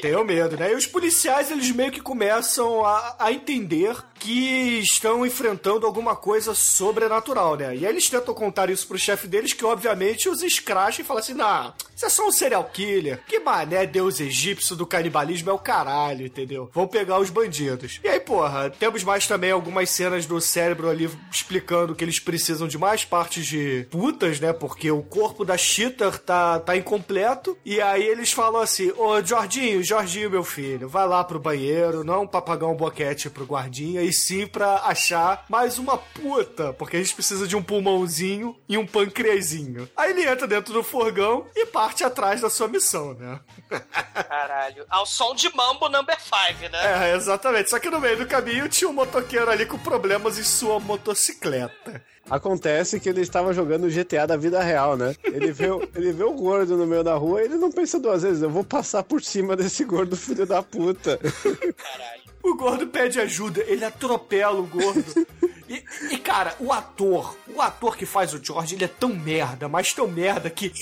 [0.00, 0.72] Tenho medo, né?
[0.72, 6.54] E os policiais, eles meio que começam a, a entender que estão enfrentando alguma coisa
[6.54, 7.76] sobrenatural, né?
[7.76, 11.22] E aí eles tentam contar isso pro chefe deles, que obviamente os escracham e falam
[11.22, 13.20] assim: nah, você é só um serial killer.
[13.26, 16.70] Que mané, deus egípcio do canibalismo é o caralho, entendeu?
[16.72, 18.00] Vão pegar os bandidos.
[18.02, 22.68] E aí, porra, temos mais também algumas cenas do cérebro ali explicando que eles precisam
[22.68, 24.52] de mais partes de putas, né?
[24.52, 27.56] Porque o corpo da Cheetah tá, tá incompleto.
[27.64, 29.20] E aí eles falam assim: Ô,
[29.66, 34.02] Jorginho, Jorginho, meu filho, vai lá pro banheiro, não pra pagar um boquete pro guardinha,
[34.02, 38.78] e sim pra achar mais uma puta, porque a gente precisa de um pulmãozinho e
[38.78, 39.88] um pancreasinho.
[39.96, 43.40] Aí ele entra dentro do furgão e parte atrás da sua missão, né?
[44.28, 44.84] Caralho.
[44.88, 47.10] Ao som de Mambo Number 5, né?
[47.10, 47.70] É, exatamente.
[47.70, 52.04] Só que no meio do caminho tinha um motoqueiro ali com problemas em sua motocicleta.
[52.28, 55.14] Acontece que ele estava jogando GTA da vida real, né?
[55.22, 58.22] Ele vê, ele vê o gordo no meio da rua e ele não pensa duas
[58.22, 61.18] vezes, eu vou passar por cima desse gordo filho da puta.
[62.42, 65.26] O gordo pede ajuda, ele atropela o gordo.
[65.68, 69.68] E, e, cara, o ator, o ator que faz o George, ele é tão merda,
[69.68, 70.72] mas tão merda que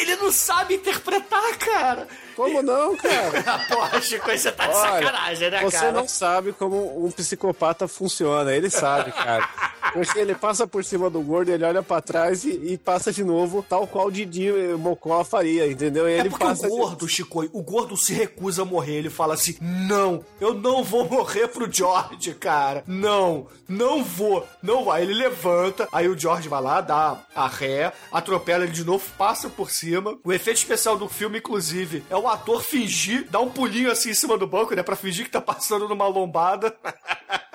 [0.00, 2.08] ele não sabe interpretar, cara.
[2.36, 3.58] Como não, cara?
[3.68, 5.92] Porra, Chico, você tá de Olha, sacanagem, né, Você cara?
[5.92, 9.48] não sabe como um psicopata funciona, ele sabe, cara.
[9.92, 13.24] Porque ele passa por cima do gordo, ele olha pra trás e, e passa de
[13.24, 16.08] novo, tal qual o Didi eh, Mocó faria, entendeu?
[16.08, 18.98] E É ele porque passa o gordo, Chico, o gordo se recusa a morrer.
[18.98, 22.84] Ele fala assim: Não, eu não vou morrer pro George, cara.
[22.86, 25.02] Não, não vou, não vai.
[25.02, 29.48] Ele levanta, aí o George vai lá, dá a ré, atropela ele de novo, passa
[29.48, 30.18] por cima.
[30.24, 34.14] O efeito especial do filme, inclusive, é o ator fingir, dar um pulinho assim em
[34.14, 34.82] cima do banco, né?
[34.82, 36.74] Pra fingir que tá passando numa lombada.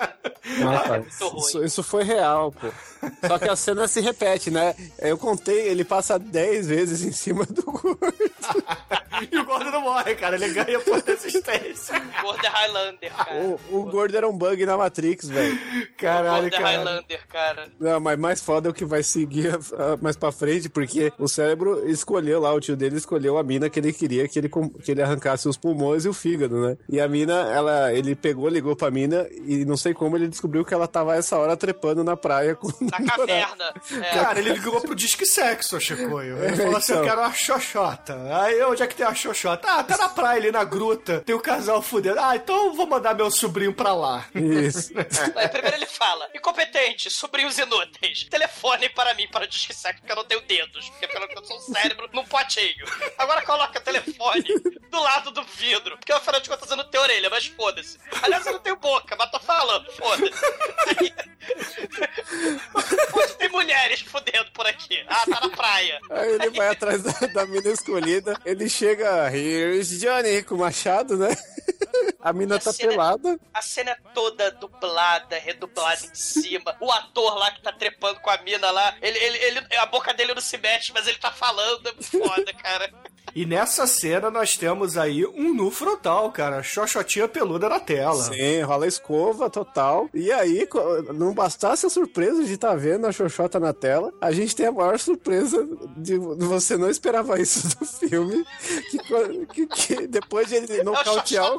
[0.58, 2.68] Não, cara, isso, isso foi real, pô.
[3.26, 4.74] Só que a cena se repete, né?
[4.98, 7.98] Eu contei, ele passa 10 vezes em cima do gordo.
[9.30, 10.36] e o gordo não morre, cara.
[10.36, 11.96] Ele ganha por resistência.
[12.22, 13.40] Gordo é Highlander, cara.
[13.40, 15.58] O, o gordo era um bug na Matrix, velho.
[15.96, 16.68] Caralho, Gordo é cara.
[16.68, 17.68] Highlander, cara.
[17.78, 21.28] Não, mas mais foda é o que vai seguir ah, mais pra frente, porque o
[21.28, 24.48] cérebro escolheu lá, o tio dele escolheu a mina que ele queria que ele,
[24.82, 26.76] que ele arrancasse os pulmões e o fígado, né?
[26.88, 30.64] E a mina, ela, ele pegou, ligou pra mina e não sei como ele descobriu
[30.64, 33.74] que ela tava essa hora trepando na praia com Na caverna.
[33.92, 34.10] É.
[34.14, 36.38] Cara, ele ligou pro Disque Sexo, Chicoio.
[36.42, 37.08] Ele É, falou assim: Eu então.
[37.08, 38.42] quero uma xoxota.
[38.42, 39.66] Aí onde é que tem a xoxota?
[39.70, 41.20] Ah, tá na praia ali na gruta.
[41.20, 42.20] Tem o casal fudendo.
[42.20, 44.24] Ah, então eu vou mandar meu sobrinho pra lá.
[44.34, 44.92] Isso.
[45.36, 50.12] Aí primeiro ele fala: incompetente, sobrinhos inúteis, telefone para mim para o disque sexo, porque
[50.12, 52.86] eu não tenho dedos, porque pelo que eu sou um cérebro num potinho.
[53.18, 54.44] Agora coloca o telefone
[54.90, 57.98] do lado do vidro, porque afinal de contas eu não tenho orelha, mas foda-se.
[58.22, 60.32] Aliás, eu não tenho boca, mas tô falando, foda-se.
[61.00, 61.14] Aí-
[63.14, 65.04] Onde tem mulheres fudendo por aqui?
[65.08, 65.98] Ah, tá na praia.
[66.10, 71.16] Aí ele vai atrás da, da mina escolhida, ele chega, here's Johnny, com o machado,
[71.16, 71.34] né?
[72.20, 73.38] A mina tá cena- pelada.
[73.54, 76.76] A cena é toda dublada, redublada em cima.
[76.80, 80.12] O ator lá que tá trepando com a mina lá, ele, ele, ele- a boca
[80.12, 81.88] dele não se mexe, mas ele tá falando.
[81.88, 82.92] É foda, cara.
[83.34, 86.62] E nessa cena nós temos aí um nu frontal, cara.
[86.62, 88.22] Xoxotinha peluda na tela.
[88.22, 90.08] Sim, rola escova total.
[90.14, 90.66] E aí,
[91.14, 94.72] não bastasse a surpresa de estar vendo a Xoxota na tela, a gente tem a
[94.72, 95.66] maior surpresa
[95.96, 98.44] de você não esperava isso do filme.
[98.90, 98.98] Que,
[99.52, 101.52] que- que depois de ele nocautear.
[101.52, 101.56] o-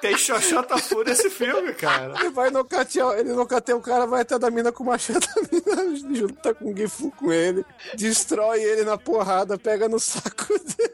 [0.00, 2.14] Tem Xoxota Fu nesse filme, cara.
[2.20, 5.40] Ele vai nocautear, ele nocauteia o cara, vai até da mina com o machado, a
[5.84, 10.91] mina junta com o Gifu com ele, destrói ele na porrada, pega no saco dele.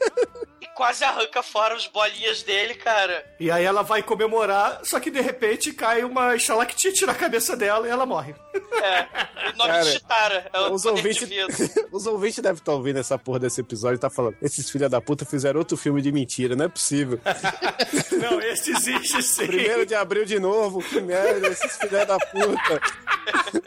[0.60, 3.24] E quase arranca fora os bolinhas dele, cara.
[3.38, 7.86] E aí ela vai comemorar, só que de repente cai uma estalactite na cabeça dela
[7.86, 8.34] e ela morre.
[8.82, 9.50] É.
[9.52, 10.50] O nome Cara, de Chitara.
[10.52, 14.00] É o Os poder ouvintes, os ouvintes devem estar ouvindo essa porra desse episódio e
[14.00, 17.20] tá falando: esses filha da puta fizeram outro filme de mentira, não é possível.
[18.18, 19.46] Não, esse existe sim.
[19.46, 22.80] Primeiro de abril de novo, que merda, esses filha da puta.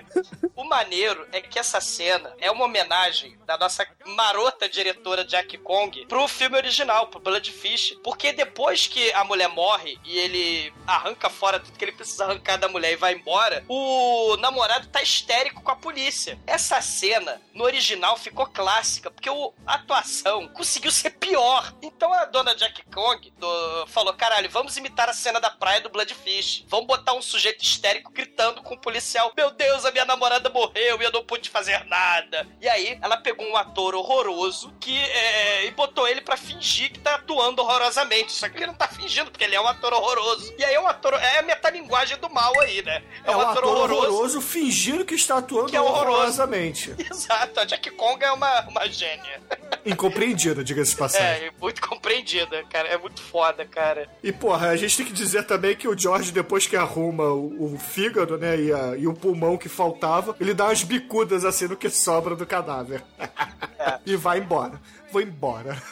[0.55, 6.05] O maneiro é que essa cena é uma homenagem da nossa marota diretora Jack Kong
[6.07, 7.97] pro filme original, pro Bloodfish.
[8.03, 12.57] Porque depois que a mulher morre e ele arranca fora tudo que ele precisa arrancar
[12.57, 16.37] da mulher e vai embora, o namorado tá histérico com a polícia.
[16.45, 21.73] Essa cena, no original, ficou clássica, porque o- a atuação conseguiu ser pior.
[21.81, 25.89] Então a dona Jack Kong do- falou: caralho, vamos imitar a cena da praia do
[25.89, 26.63] Bloodfish.
[26.67, 31.01] Vamos botar um sujeito histérico gritando com o policial: Meu Deus, a minha namorada morreu
[31.01, 32.47] e eu não pude fazer nada.
[32.61, 36.99] E aí ela pegou um ator horroroso que é, e botou ele pra fingir que
[36.99, 38.31] tá atuando horrorosamente.
[38.31, 40.53] Só que ele não tá fingindo, porque ele é um ator horroroso.
[40.57, 41.13] E aí é um ator.
[41.15, 43.03] É a metalinguagem do mal aí, né?
[43.23, 46.11] É um ator horroroso, fingindo que está atuando Que é horroroso.
[46.17, 46.93] horrorosamente.
[47.09, 49.41] Exato, a Jack Kong é uma, uma gênia.
[49.85, 51.47] Incompreendida, diga-se passagem.
[51.47, 52.87] É, muito compreendida, cara.
[52.87, 54.07] É muito foda, cara.
[54.23, 57.73] E, porra, a gente tem que dizer também que o George, depois que arruma o,
[57.75, 61.67] o fígado, né, e, a- e o pulmão que faltava, ele dá umas bicudas assim
[61.67, 63.03] no que sobra do cadáver.
[64.05, 64.79] e vai embora.
[65.11, 65.81] Vou embora.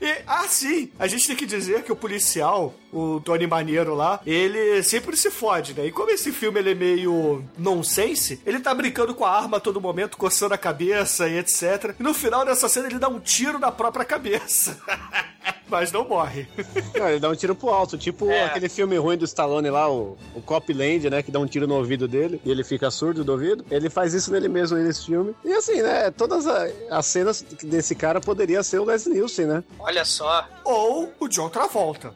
[0.00, 4.18] E, ah, sim, a gente tem que dizer que o policial, o Tony Maneiro lá,
[4.24, 5.84] ele sempre se fode, né?
[5.84, 9.60] E como esse filme ele é meio nonsense, ele tá brincando com a arma a
[9.60, 11.94] todo momento, coçando a cabeça e etc.
[12.00, 14.80] E no final dessa cena ele dá um tiro na própria cabeça.
[15.70, 16.46] Mas não morre.
[16.98, 18.44] Não, ele dá um tiro pro alto, tipo É.
[18.44, 21.22] aquele filme ruim do Stallone lá, o, o Copland, né?
[21.22, 23.64] Que dá um tiro no ouvido dele e ele fica surdo do ouvido.
[23.70, 25.34] Ele faz isso nele mesmo aí nesse filme.
[25.44, 26.10] E assim, né?
[26.10, 29.64] Todas a- as cenas desse cara poderia ser o Leslie Nielsen, né?
[29.78, 30.44] Olha só.
[30.64, 32.12] Ou o John Travolta.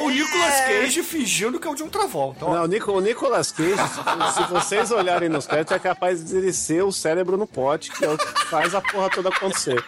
[0.00, 2.44] Ou o Nicolas Cage fingindo que é o John Travolta.
[2.44, 2.54] ó.
[2.54, 6.36] Não, o, Nico- o Nicolas Cage, se, se vocês olharem nos créditos, é capaz de
[6.36, 9.82] ele ser o cérebro no pote, que é o que faz a porra toda acontecer.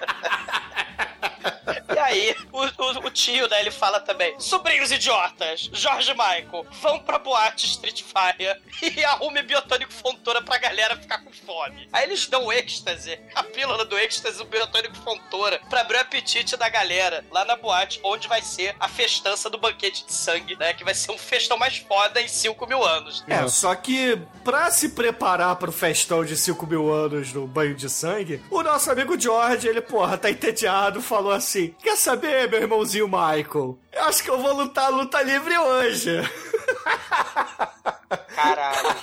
[2.09, 7.19] Aí, o, o- o tio, né, ele fala também: Sobrinhos idiotas, Jorge Michael, vão pra
[7.19, 8.57] boate Street Fire
[8.97, 11.89] e arrume biotônico fontura pra galera ficar com fome.
[11.93, 16.01] Aí eles dão o êxtase, a pílula do êxtase, o biotônico fontura, pra abrir o
[16.01, 20.57] apetite da galera lá na boate, onde vai ser a festança do banquete de sangue,
[20.57, 20.73] né?
[20.73, 23.25] Que vai ser um festão mais foda em 5 mil anos.
[23.29, 27.89] É, só que pra se preparar pro festão de 5 mil anos no banho de
[27.91, 33.07] sangue, o nosso amigo George, ele, porra, tá entediado, falou assim: Quer saber, meu irmãozinho
[33.07, 33.79] Michael?
[33.93, 36.11] Eu acho que eu vou lutar a luta livre hoje.
[38.35, 38.95] Caralho.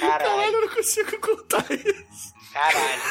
[0.00, 2.32] Caralho, eu não consigo contar isso.
[2.52, 3.02] Caralho.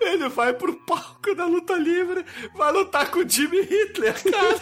[0.00, 4.58] Ele vai pro palco da luta livre, vai lutar com o Jimmy Hitler, cara.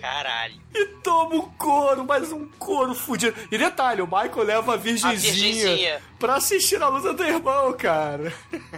[0.00, 0.67] Caralho.
[0.74, 3.34] E toma um couro, mas um couro fudido.
[3.50, 6.02] E detalhe, o Michael leva a virgenzinha, virgenzinha.
[6.18, 8.32] pra assistir a luta do irmão, cara.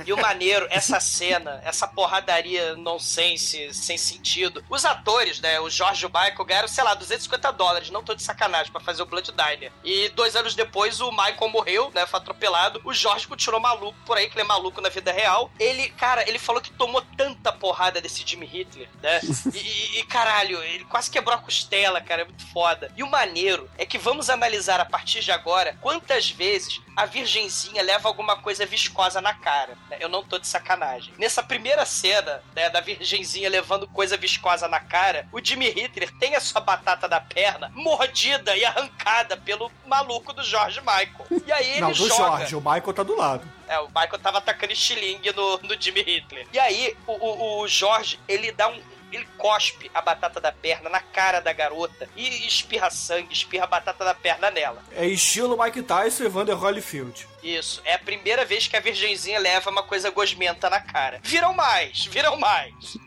[0.06, 4.62] E o maneiro, essa cena, essa porradaria nonsense, sem sentido.
[4.70, 8.14] Os atores, né, o Jorge e o Michael ganharam, sei lá, 250 dólares, não tô
[8.14, 9.72] de sacanagem, pra fazer o Blood Diner.
[9.82, 12.80] E dois anos depois o Michael morreu, né, foi atropelado.
[12.84, 15.50] O Jorge continuou maluco por aí, que ele é maluco na vida real.
[15.58, 19.20] Ele, cara, ele falou que tomou tanta porrada desse Jimmy Hitler, né?
[19.52, 22.90] E, e- e, caralho, ele quase quebrou a costela, cara, é muito foda.
[22.96, 27.82] E o maneiro é que vamos analisar a partir de agora quantas vezes a virgenzinha
[27.82, 29.76] leva alguma coisa viscosa na cara.
[29.88, 29.96] né?
[30.00, 31.14] Eu não tô de sacanagem.
[31.18, 36.34] Nessa primeira cena, né, da virgenzinha levando coisa viscosa na cara, o Jimmy Hitler tem
[36.34, 41.26] a sua batata da perna mordida e arrancada pelo maluco do George Michael.
[41.46, 42.14] E aí ele Não, do joga.
[42.38, 43.48] Jorge, o Michael tá do lado.
[43.68, 46.46] É, o Michael tava atacando estilingue no, no Jimmy Hitler.
[46.52, 48.80] E aí, o, o, o Jorge, ele dá um.
[49.12, 53.66] Ele cospe a batata da perna na cara da garota e espirra sangue, espirra a
[53.66, 54.82] batata da perna nela.
[54.92, 57.26] É estilo Mike Tyson e Vander Holyfield.
[57.42, 61.20] Isso, é a primeira vez que a virgenzinha leva uma coisa gosmenta na cara.
[61.22, 62.98] Viram mais, viram mais.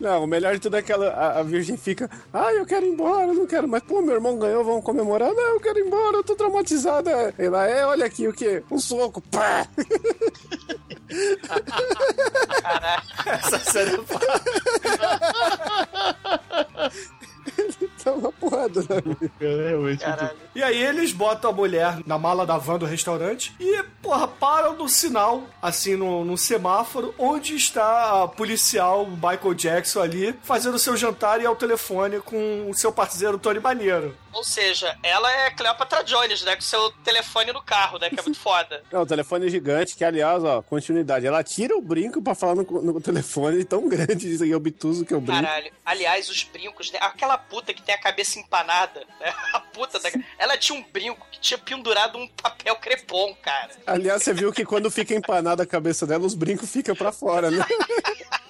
[0.00, 2.86] Não, o melhor de tudo é que ela, a, a virgem fica, ah, eu quero
[2.86, 5.32] ir embora, eu não quero, mas pô, meu irmão ganhou, vamos comemorar.
[5.32, 7.34] Não, eu quero ir embora, eu tô traumatizada.
[7.38, 8.62] Ela é, olha aqui, o quê?
[8.70, 9.66] Um soco, pá!
[13.26, 14.18] Essa cena Tá
[18.14, 19.02] uma porrada, né?
[20.54, 24.74] E aí eles botam a mulher na mala da van do restaurante e, porra, param
[24.74, 30.96] no sinal, assim, no, no semáforo, onde está a policial Michael Jackson ali, fazendo seu
[30.96, 34.14] jantar e ao telefone com o seu parceiro Tony Maneiro.
[34.36, 36.54] Ou seja, ela é Cleopatra Jones, né?
[36.54, 38.10] Com seu telefone no carro, né?
[38.10, 38.82] Que é muito foda.
[38.92, 41.26] Não, o telefone é gigante, que aliás, ó, continuidade.
[41.26, 45.16] Ela tira o brinco pra falar no, no telefone tão grande e obtuso que é
[45.16, 45.42] o brinco.
[45.42, 45.72] Caralho.
[45.86, 46.98] Aliás, os brincos, né?
[47.00, 49.34] Aquela puta que tem a cabeça empanada, né?
[49.54, 50.10] A puta da...
[50.38, 53.70] Ela tinha um brinco que tinha pendurado um papel crepom, cara.
[53.86, 57.50] Aliás, você viu que quando fica empanada a cabeça dela, os brincos ficam pra fora,
[57.50, 57.64] né?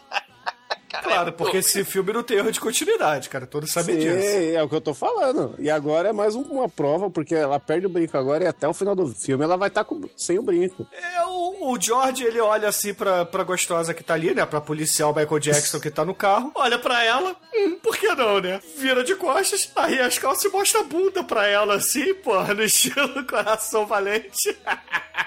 [1.07, 3.47] Claro, porque esse filme não tem erro de continuidade, cara.
[3.47, 4.57] Todos sabem Sim, disso.
[4.57, 5.55] é o que eu tô falando.
[5.59, 8.67] E agora é mais um- uma prova, porque ela perde o brinco agora e até
[8.69, 9.87] o final do filme ela vai estar
[10.17, 10.87] sem o brinco.
[10.93, 14.45] É, o, o George, ele olha assim pra, pra gostosa que tá ali, né?
[14.47, 16.51] Pra policial Michael Jackson que tá no carro.
[16.55, 17.35] Olha pra ela.
[17.55, 18.61] Hum, por que não, né?
[18.77, 22.63] Vira de costas, aí as calças e mostra a bunda pra ela assim, porra, no
[22.63, 24.57] estilo coração valente.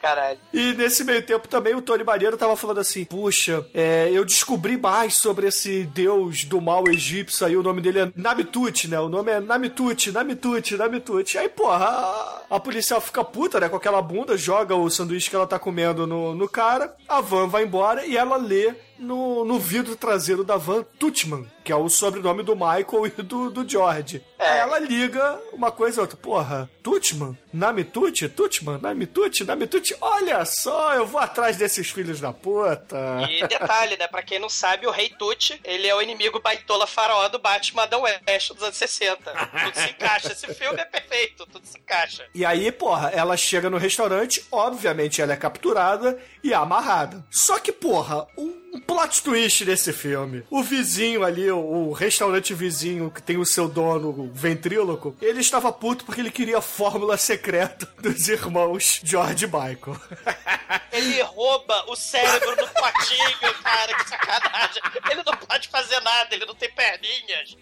[0.00, 0.38] Caralho.
[0.52, 4.76] E nesse meio tempo também o Tony Maneiro tava falando assim: Puxa, é, eu descobri
[4.76, 9.00] mais sobre esse deus do mal egípcio aí, o nome dele é Namitut, né?
[9.00, 11.38] O nome é Namitut, Namitut, Namitut.
[11.38, 13.68] Aí, porra, a, a policial fica puta, né?
[13.68, 17.48] Com aquela bunda, joga o sanduíche que ela tá comendo no, no cara, a van
[17.48, 21.88] vai embora e ela lê no, no vidro traseiro da van Tutman, que é o
[21.88, 24.22] sobrenome do Michael e do, do George.
[24.38, 26.16] Aí ela liga uma coisa e outra.
[26.16, 27.36] Porra, Tutman?
[27.52, 28.28] Namitut?
[28.30, 28.78] Tutman?
[28.80, 29.44] Namitut?
[29.44, 29.94] Namitut?
[30.00, 32.96] Olha só, eu vou atrás desses filhos da puta.
[33.30, 34.06] E detalhe, né?
[34.08, 37.82] Pra quem não sabe, o Rei Tut, ele é o inimigo baitola faraó do Batman
[37.82, 39.30] Adam West dos anos 60.
[39.30, 40.32] Tudo se encaixa.
[40.32, 42.26] Esse filme é perfeito, tudo se encaixa.
[42.34, 47.24] E aí, porra, ela chega no restaurante, obviamente ela é capturada e amarrada.
[47.30, 48.26] Só que, porra,
[48.72, 50.44] um plot twist desse filme.
[50.50, 55.40] O vizinho ali, o, o restaurante vizinho que tem o seu dono, o ventríloco, ele
[55.40, 60.00] estava puto porque ele queria a fórmula secreta dos irmãos George e Michael.
[60.90, 64.82] Ele rouba o cérebro do potinho, cara, que sacanagem.
[65.10, 67.56] Ele não pode fazer nada, ele não tem perninhas.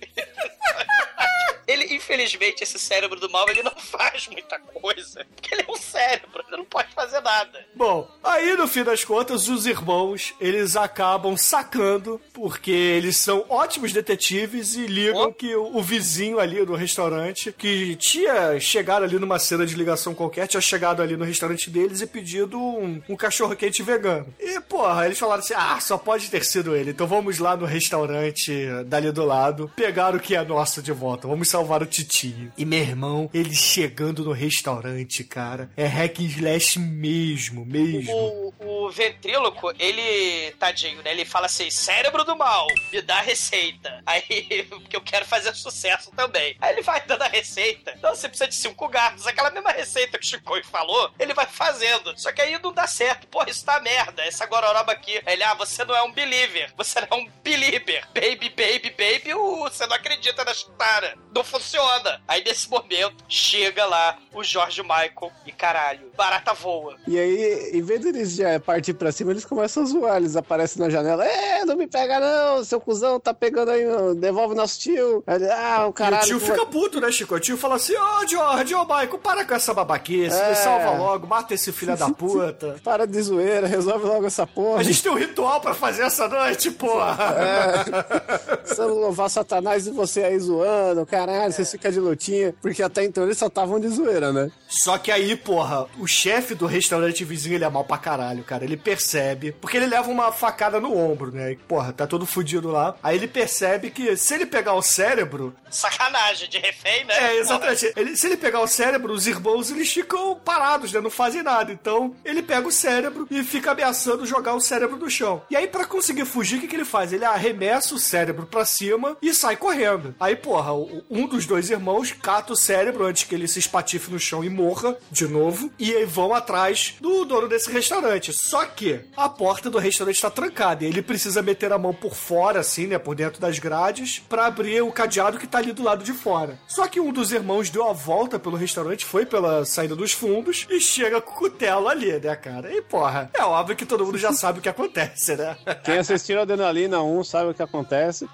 [1.67, 5.27] Ele, infelizmente, esse cérebro do mal, ele não faz muita coisa.
[5.35, 7.67] Porque ele é um cérebro, ele não pode fazer nada.
[7.75, 10.96] Bom, aí no fim das contas, os irmãos, eles acabam
[11.37, 17.53] sacando, porque eles são ótimos detetives e ligam que o, o vizinho ali do restaurante,
[17.53, 22.01] que tinha chegado ali numa cena de ligação qualquer, tinha chegado ali no restaurante deles
[22.01, 24.27] e pedido um, um cachorro quente vegano.
[24.41, 27.67] E, porra, eles falaram assim, ah, só pode ter sido ele, então vamos lá no
[27.67, 32.53] restaurante dali do lado, pegar o que é nosso de volta, vamos salvar o titinho.
[32.57, 38.13] E meu irmão, ele chegando no restaurante, cara, é hack and slash mesmo, mesmo.
[38.13, 40.53] O, o ventríloco, ele,
[40.95, 41.11] né?
[41.11, 44.03] Ele fala assim: cérebro do mal, me dá a receita.
[44.07, 46.57] Aí, porque eu quero fazer sucesso também.
[46.61, 47.95] Aí ele vai dando a receita.
[47.97, 49.27] Então você precisa de cinco garfos.
[49.27, 52.19] Aquela mesma receita que o Chico falou, ele vai fazendo.
[52.19, 53.27] Só que aí não dá certo.
[53.27, 54.23] Porra, isso tá merda.
[54.23, 55.21] Essa gororoba aqui.
[55.27, 56.73] Aí Ele, ah, você não é um believer.
[56.77, 58.07] Você não é um believer.
[58.15, 61.17] Baby, baby, baby, uh, você não acredita na chutara.
[61.35, 62.23] Não funciona.
[62.27, 66.97] Aí nesse momento, chega lá o Jorge Michael e caralho, barata voa.
[67.07, 70.17] E aí, em vez deles já partir pra cima, eles começam a zoar.
[70.17, 71.25] Eles aparecem na janela.
[71.27, 73.85] É, não me pega não, seu cuzão tá pegando aí,
[74.17, 75.23] devolve nosso tio.
[75.27, 76.23] Ele, ah, o caralho.
[76.23, 77.35] e o tio tu vai- fica puto, né, Chico?
[77.35, 80.51] O tio fala assim: Ô, George, ô, Michael, para com essa babaquice, É.
[80.51, 82.77] me salva logo, mata esse filho da puta.
[82.85, 84.81] Para de zoeira, resolve logo essa porra.
[84.81, 87.17] A gente tem um ritual pra fazer essa noite, porra.
[87.39, 88.57] É.
[88.59, 92.55] Precisamos louvar Satanás e você aí zoando, caralho, vocês ficam de lutinha.
[92.61, 94.51] Porque até então eles só estavam de zoeira, né?
[94.69, 98.65] Só que aí, porra, o chefe do restaurante vizinho, ele é mal pra caralho, cara.
[98.65, 101.53] Ele percebe, porque ele leva uma facada no ombro, né?
[101.53, 102.95] E, porra, tá todo fudido lá.
[103.03, 107.15] Aí ele percebe que se ele pegar o cérebro, Sacanagem de refém, né?
[107.35, 107.93] É, exatamente.
[107.97, 111.01] Ele- se ele pegar o cérebro, os irmãos eles ficam parados, né?
[111.01, 111.73] Não fazem nada.
[111.73, 115.43] Então, ele pega o cérebro e fica ameaçando jogar o cérebro no chão.
[115.51, 117.13] E aí, pra conseguir fugir, o que, que ele faz?
[117.13, 120.15] Ele arremessa o cérebro pra cima e sai correndo.
[120.19, 120.73] Aí, porra,
[121.11, 124.49] um dos dois irmãos cata o cérebro antes que ele se espatife no chão e
[124.49, 125.71] morra de novo.
[125.79, 128.33] E aí vão atrás do dono desse restaurante.
[128.33, 132.15] Só que a porta do restaurante tá trancada e ele precisa meter a mão por
[132.15, 132.99] fora, assim, né?
[132.99, 136.59] Por dentro das grades, pra abrir o cadeado que tá ali do lado de fora.
[136.67, 140.67] Só que um dos irmãos deu a volta pelo restaurante, foi pela saída dos fundos
[140.71, 142.73] e chega com o cutelo ali, né, cara?
[142.73, 145.57] E porra, é óbvio que todo mundo já sabe o que acontece, né?
[145.85, 148.29] Quem assistiu a Adrenalina 1 sabe o que acontece.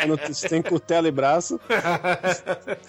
[0.00, 1.60] Quando tem cutela e braço.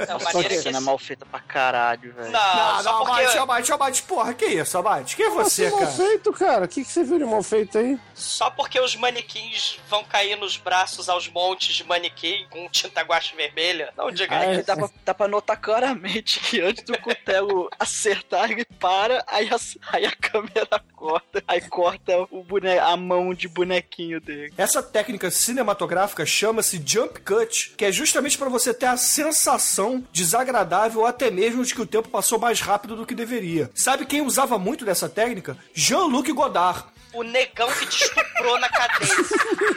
[0.07, 2.31] Não, Só que- Cena mal feita pra caralho, velho.
[2.31, 3.11] Não, Não, não, porque...
[3.21, 5.15] Abate, Abate, Abate, porra, que isso, Abate?
[5.15, 5.91] Quem é você, Nossa, mal cara?
[5.91, 6.65] feito, cara.
[6.65, 7.99] O que, que você viu de mal feito aí?
[8.13, 13.35] Só porque os manequins vão cair nos braços aos montes de manequim com tinta guache
[13.35, 13.91] vermelha.
[13.97, 14.61] Não diga É isso.
[14.61, 19.49] que dá pra, dá pra notar claramente que antes do cutelo acertar, ele para, aí
[19.49, 19.57] a,
[19.95, 21.43] aí a câmera corta.
[21.47, 22.77] Aí corta o bone...
[22.79, 24.53] a mão de bonequinho dele.
[24.57, 31.01] Essa técnica cinematográfica chama-se jump cut, que é justamente para você ter a sensação desagradável
[31.01, 33.69] ou até mesmo de que o tempo passou mais rápido do que deveria.
[33.73, 35.57] Sabe quem usava muito dessa técnica?
[35.73, 36.85] Jean-Luc Godard.
[37.15, 39.15] O negão que te estuprou na cadeia.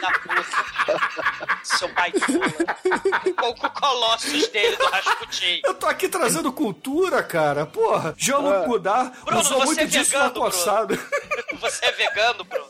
[0.01, 1.59] da puta.
[1.63, 2.51] Seu baitola.
[3.37, 5.61] Com o Colossus dele do Rasputin.
[5.63, 7.65] Eu tô aqui trazendo cultura, cara.
[7.65, 10.99] Porra, Jean-Luc Godard Bruno, usou você muito é disso vegano, no passado.
[11.59, 12.67] Você é vegano, Bruno?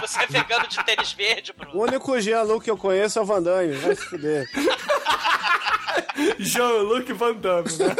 [0.00, 1.76] Você é vegano de tênis verde, Bruno?
[1.76, 4.48] O único Jean-Luc que eu conheço é o Van Damme, vai se fuder.
[6.38, 7.94] Jean-Luc Van Damme, né?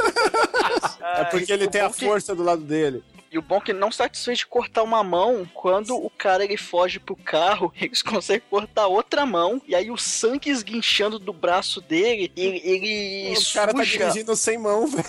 [1.16, 3.02] É porque ele tem a força do lado dele.
[3.35, 6.56] E o bom é que não satisfeito de cortar uma mão, quando o cara ele
[6.56, 11.81] foge pro carro, eles conseguem cortar outra mão, e aí o sangue esguinchando do braço
[11.81, 15.05] dele, ele, ele O cara tá suja- dirigindo sem mão, velho.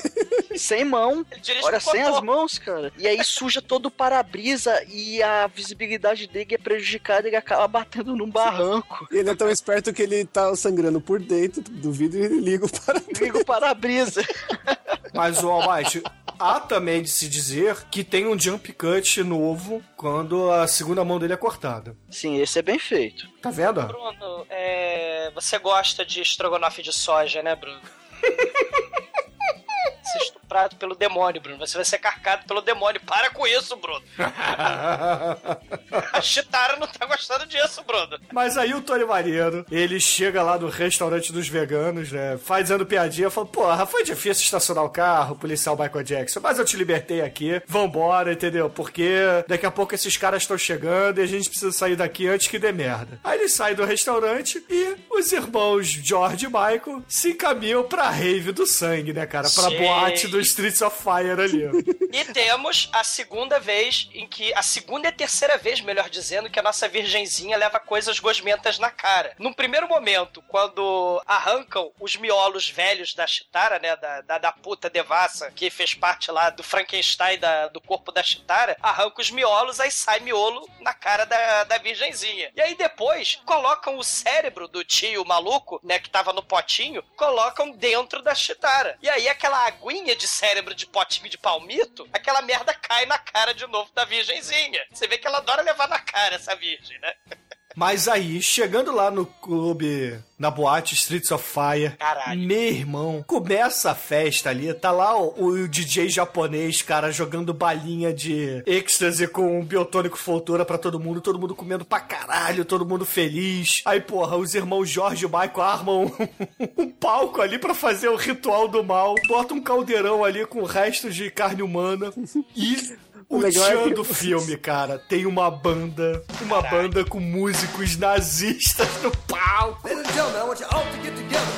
[0.57, 1.23] sem mão.
[1.63, 2.91] Olha, sem as mãos, cara.
[2.97, 7.67] E aí suja todo o para-brisa e a visibilidade dele é prejudicada e ele acaba
[7.67, 9.07] batendo num barranco.
[9.11, 12.65] Ele é tão esperto que ele tá sangrando por dentro do vidro e ele liga
[12.65, 14.23] o para Liga o para-brisa.
[15.15, 16.03] Mas o Almighty,
[16.37, 21.17] há também de se dizer que tem um jump cut novo quando a segunda mão
[21.17, 21.95] dele é cortada.
[22.09, 23.27] Sim, esse é bem feito.
[23.41, 23.81] Tá vendo?
[23.83, 27.81] Bruno, é, você gosta de estrogonofe de soja, né, Bruno?
[30.05, 31.65] Ser estuprado pelo demônio, Bruno.
[31.65, 33.01] Você vai ser carcado pelo demônio.
[33.01, 34.03] Para com isso, Bruno.
[36.13, 38.19] A Chitara não tá gostando disso, Bruno.
[38.31, 42.37] Mas aí o Tony Maneiro, ele chega lá no restaurante dos veganos, né?
[42.37, 46.77] Fazendo piadinha, fala, porra, foi difícil estacionar o carro, policial Michael Jackson, mas eu te
[46.77, 48.69] libertei aqui, vambora, entendeu?
[48.69, 52.47] Porque daqui a pouco esses caras estão chegando e a gente precisa sair daqui antes
[52.47, 53.19] que dê merda.
[53.23, 58.51] Aí ele sai do restaurante e os irmãos George e Michael se encaminham pra rave
[58.51, 59.49] do sangue, né, cara?
[59.49, 59.77] Pra Sim.
[60.01, 61.63] Boate do Streets of Fire ali.
[62.11, 64.53] E temos a segunda vez em que.
[64.53, 68.79] A segunda e a terceira vez, melhor dizendo, que a nossa virgenzinha leva coisas gosmentas
[68.79, 69.33] na cara.
[69.39, 73.95] Num primeiro momento, quando arrancam os miolos velhos da Chitara, né?
[73.95, 78.23] Da, da, da puta devassa, que fez parte lá do Frankenstein da- do corpo da
[78.23, 82.51] Chitara, arranca os miolos, aí sai miolo na cara da, da virgenzinha.
[82.55, 85.99] E aí depois colocam o cérebro do tio maluco, né?
[85.99, 88.97] Que tava no potinho, colocam dentro da Chitara.
[89.01, 93.53] E aí aquela aguinha de cérebro de potinho de palmito, aquela merda cai na cara
[93.53, 94.85] de novo da virgenzinha.
[94.91, 97.13] Você vê que ela adora levar na cara essa virgem, né?
[97.75, 102.41] Mas aí, chegando lá no clube, na boate Streets of Fire, Caralho.
[102.41, 108.13] meu irmão, começa a festa ali, tá lá o, o DJ japonês, cara, jogando balinha
[108.13, 113.05] de êxtase com biotônico Foltura pra todo mundo, todo mundo comendo pra caralho, todo mundo
[113.05, 113.81] feliz.
[113.85, 116.11] Aí, porra, os irmãos Jorge e Michael armam
[116.77, 121.13] um palco ali pra fazer o ritual do mal, bota um caldeirão ali com restos
[121.13, 122.13] de carne humana
[122.55, 122.95] e...
[123.27, 128.87] O O é tchan do filme, cara, tem uma banda, uma banda com músicos nazistas
[129.01, 129.87] no palco.
[129.87, 131.53] Ladies and gentlemen, I want you all to get together.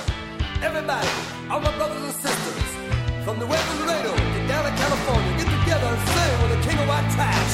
[0.63, 1.07] Everybody,
[1.49, 2.63] all my brothers and sisters,
[3.25, 6.79] from the Western Laredo to down to California, get together and sing with the King
[6.79, 7.53] of White Trash.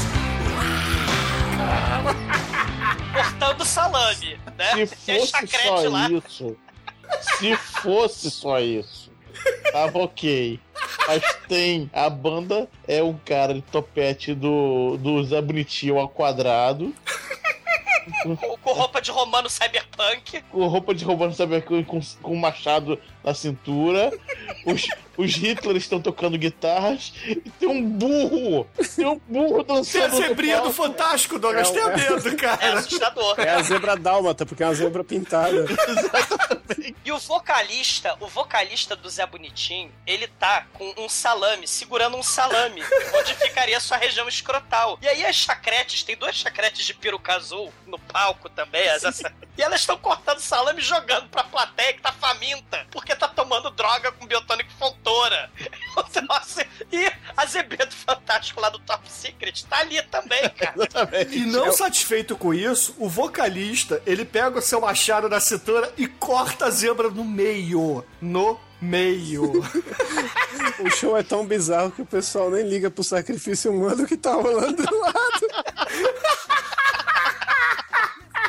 [3.14, 4.86] Cortando salame, né?
[4.86, 6.10] Se fosse só lá.
[6.12, 6.58] isso,
[7.40, 9.03] se fosse só isso,
[9.72, 10.60] tava ok.
[11.08, 16.94] Mas tem, a banda é um cara de topete do, do Zé Bonitinho ao quadrado,
[18.24, 20.42] Com, com roupa de romano cyberpunk.
[20.52, 21.84] com roupa de roubando sabe com,
[22.22, 24.12] com, machado na cintura.
[24.66, 24.88] Os,
[25.18, 28.68] os Hitler estão tocando guitarras e tem um burro!
[28.96, 30.16] Tem um burro Tem a dançando.
[30.18, 30.72] zebrinha do.
[30.74, 32.80] Fantástico, Douglas, É o- tenha medo, É cara.
[32.80, 33.36] assustador.
[33.40, 35.66] É a zebra dálmata, porque é uma zebra pintada.
[37.06, 42.24] E o vocalista, o vocalista do Zé Bonitinho, ele tá com um salame, segurando um
[42.24, 42.82] salame,
[43.14, 44.98] onde ficaria a sua região escrotal.
[45.02, 49.04] E aí as chacretes, tem duas chacretes de peruca azul no palco também, as-
[49.58, 53.70] e elas estão cortando salame e jogando pra plateia que tá faminta, porque tá tomando
[53.72, 55.52] droga com biotônico fontora.
[56.28, 60.74] Nossa, e a ZB do Fantástico lá do Top Secret tá ali também, cara.
[61.32, 66.08] E não satisfeito com isso, o vocalista, ele pega o seu machado na cintura e
[66.08, 68.06] corta a zebra no meio.
[68.22, 69.64] No meio.
[70.80, 74.34] O show é tão bizarro que o pessoal nem liga pro sacrifício humano que tá
[74.34, 75.48] rolando do lado.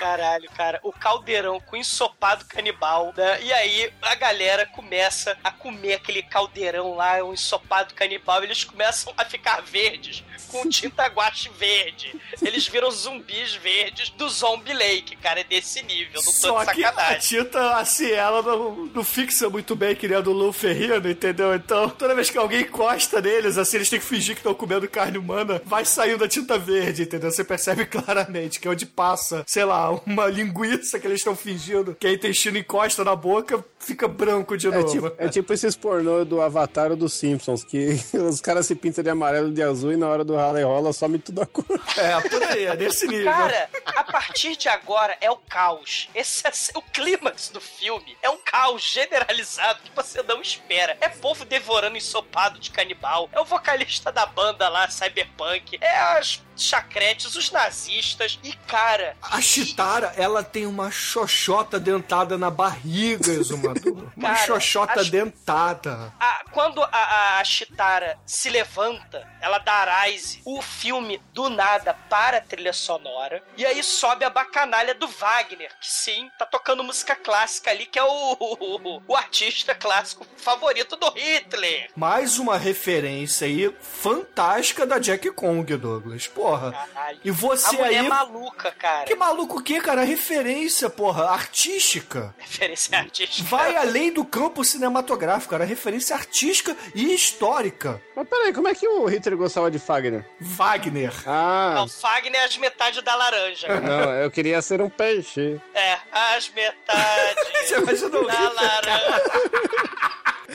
[0.04, 3.42] Caralho, cara, o caldeirão com ensopado canibal, né?
[3.42, 8.64] E aí a galera começa a comer aquele caldeirão lá, o ensopado canibal, e eles
[8.64, 12.14] começam a ficar verdes, com tinta guache verde.
[12.42, 16.74] Eles viram zumbis verdes do Zombie Lake, cara, é desse nível, não tô Só de
[16.74, 17.20] que a sacanagem.
[17.20, 21.54] Tita, assim, ela não, não fixa muito bem que nem a do Lu Ferrino, entendeu?
[21.54, 24.86] Então, toda vez que alguém encosta neles, assim, eles têm que fingir que estão comendo
[24.86, 27.30] carne humana, vai saindo a tinta verde, entendeu?
[27.30, 31.94] Você percebe claramente que é onde passa, sei lá, uma linguiça que eles estão fingindo
[31.94, 34.88] que a intestino encosta na boca, fica branco de É novo.
[34.90, 39.02] tipo, é tipo esses pornô do Avatar ou dos Simpsons, que os caras se pintam
[39.04, 41.46] de amarelo e de azul e na hora do rala e rola some tudo a
[41.46, 41.64] cor.
[41.96, 43.24] É, por aí, é nesse nível.
[43.32, 46.08] Cara, a partir de agora é o caos.
[46.14, 48.16] Esse é o clímax do filme.
[48.22, 50.96] É um caos generalizado que você não espera.
[51.00, 53.28] É povo devorando ensopado de canibal.
[53.32, 55.78] É o vocalista da banda lá, Cyberpunk.
[55.80, 58.38] É as chacretes, os nazistas.
[58.42, 64.04] E, cara, A Chitara, ela tem uma xoxota dentada na barriga, Exumador.
[64.16, 66.12] Uma Cara, xoxota acho- dentada.
[66.20, 72.38] a- quando a, a Chitara se levanta, ela dá rise, o filme do nada para
[72.38, 77.16] a trilha sonora e aí sobe a bacanalha do Wagner, que sim, tá tocando música
[77.16, 78.08] clássica ali, que é o,
[78.40, 81.90] o, o artista clássico favorito do Hitler.
[81.96, 86.28] Mais uma referência aí fantástica da Jack Kong, Douglas.
[86.44, 86.72] Porra.
[86.72, 87.18] Caralho.
[87.24, 87.96] E você a mulher aí.
[87.96, 89.04] é maluca, cara.
[89.04, 90.04] Que maluco o quê, cara?
[90.04, 92.34] Referência, porra, artística.
[92.36, 93.48] Referência artística.
[93.48, 95.64] Vai além do campo cinematográfico, cara.
[95.64, 98.02] Referência artística e histórica.
[98.14, 100.28] Mas peraí, como é que o Hitler gostava de Fagner?
[100.38, 101.12] Wagner.
[101.26, 103.80] Ah, Não, Fagner é as metades da laranja.
[103.80, 105.58] não, eu queria ser um peixe.
[105.74, 109.22] É, as metades Você imaginou o da laranja.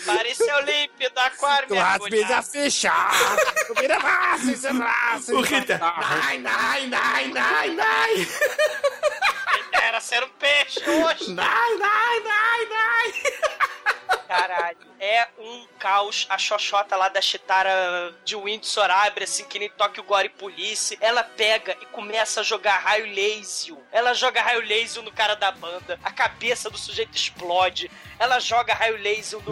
[0.06, 2.44] Pareceu límpido, aquário Tu me mergulhado.
[2.48, 3.12] fechar!
[3.68, 5.34] Tu me levaste, se levaste!
[5.34, 5.80] O Hitler.
[5.80, 8.28] Nai, nai, nai, nai, nai.
[9.72, 11.32] Era ser um peixe hoje.
[11.34, 13.14] Nai, nai, nai, nai.
[14.28, 14.89] Caralho.
[15.00, 16.26] É um caos.
[16.30, 20.98] A xoxota lá da Chitara de Windsor abre assim que nem toque o Gore Police.
[21.00, 23.76] Ela pega e começa a jogar raio laser.
[23.92, 26.00] Ela joga raio laser no cara da banda.
[26.04, 27.90] A cabeça do sujeito explode.
[28.20, 29.52] Ela joga raio laser no,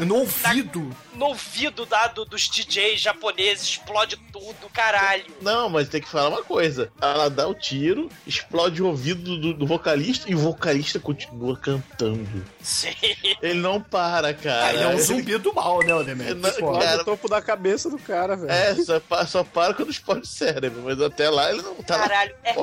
[0.00, 0.96] no, No ouvido.
[1.14, 3.68] no ouvido da, do- dos DJs japoneses.
[3.70, 4.70] Explode tudo.
[4.72, 5.34] Caralho.
[5.40, 6.92] Não, mas tem que falar uma coisa.
[7.00, 12.44] Ela dá o tiro, explode o ouvido do, do vocalista e o vocalista continua cantando.
[12.64, 12.94] Sim.
[13.42, 14.64] Ele não para, cara.
[14.64, 16.34] Ah, ele é um zumbi do mal, né, Odemir?
[16.40, 18.50] Cara, Olha o topo da cabeça do cara, velho.
[18.50, 22.08] É, só, só para quando explode o cérebro, mas até lá ele não tá lá
[22.08, 22.54] Caralho, é,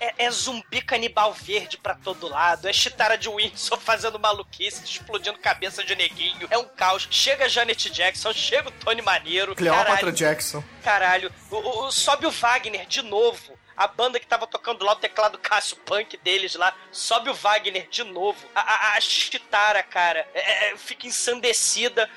[0.00, 2.66] é, é zumbi canibal verde pra todo lado.
[2.66, 6.48] É Chitara de Windsor fazendo maluquice, explodindo cabeça de neguinho.
[6.50, 7.06] É um caos.
[7.10, 9.54] Chega Janet Jackson, chega o Tony Maneiro.
[9.54, 10.64] Cleópatra Caralho, Jackson.
[10.82, 11.32] caralho.
[11.50, 13.52] O- o- sobe o Wagner de novo.
[13.76, 17.88] A banda que tava tocando lá o teclado Cássio Punk deles lá, sobe o Wagner
[17.88, 18.38] de novo.
[18.54, 22.08] A, a, a Chitara, cara, é- é- fica ensandecida.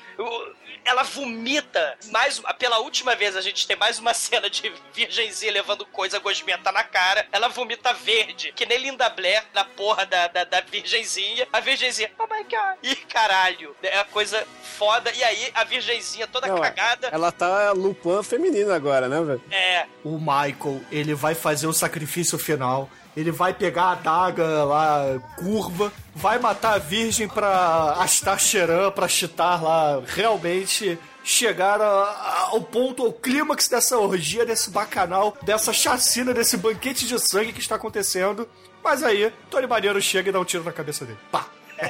[0.84, 1.96] Ela vomita.
[2.10, 6.18] Mais, uma- pela última vez a gente tem mais uma cena de virgenzinha levando coisa
[6.18, 7.26] gosmenta na cara.
[7.32, 11.46] Ela vomita verde, que nem Linda Blair na porra da, da, da virgenzinha.
[11.52, 12.78] A virgenzinha, oh my god.
[12.82, 13.74] Ih, caralho.
[13.82, 14.46] É a coisa
[14.76, 15.12] foda.
[15.12, 17.08] E aí a virgenzinha toda Não, cagada.
[17.08, 19.42] Ela tá Lupin feminina agora, né, velho?
[19.50, 22.88] É, O Michael, ele vai fazer o sacrifício final.
[23.18, 29.08] Ele vai pegar a adaga lá, curva, vai matar a virgem pra Astar Sheran, pra
[29.08, 35.72] Chitar lá, realmente chegar a- a- ao ponto, ao clímax dessa orgia, desse bacanal, dessa
[35.72, 38.48] chacina, desse banquete de sangue que está acontecendo.
[38.84, 41.18] Mas aí, Tony Maneiro chega e dá um tiro na cabeça dele.
[41.32, 41.44] Pá!
[41.80, 41.88] ele,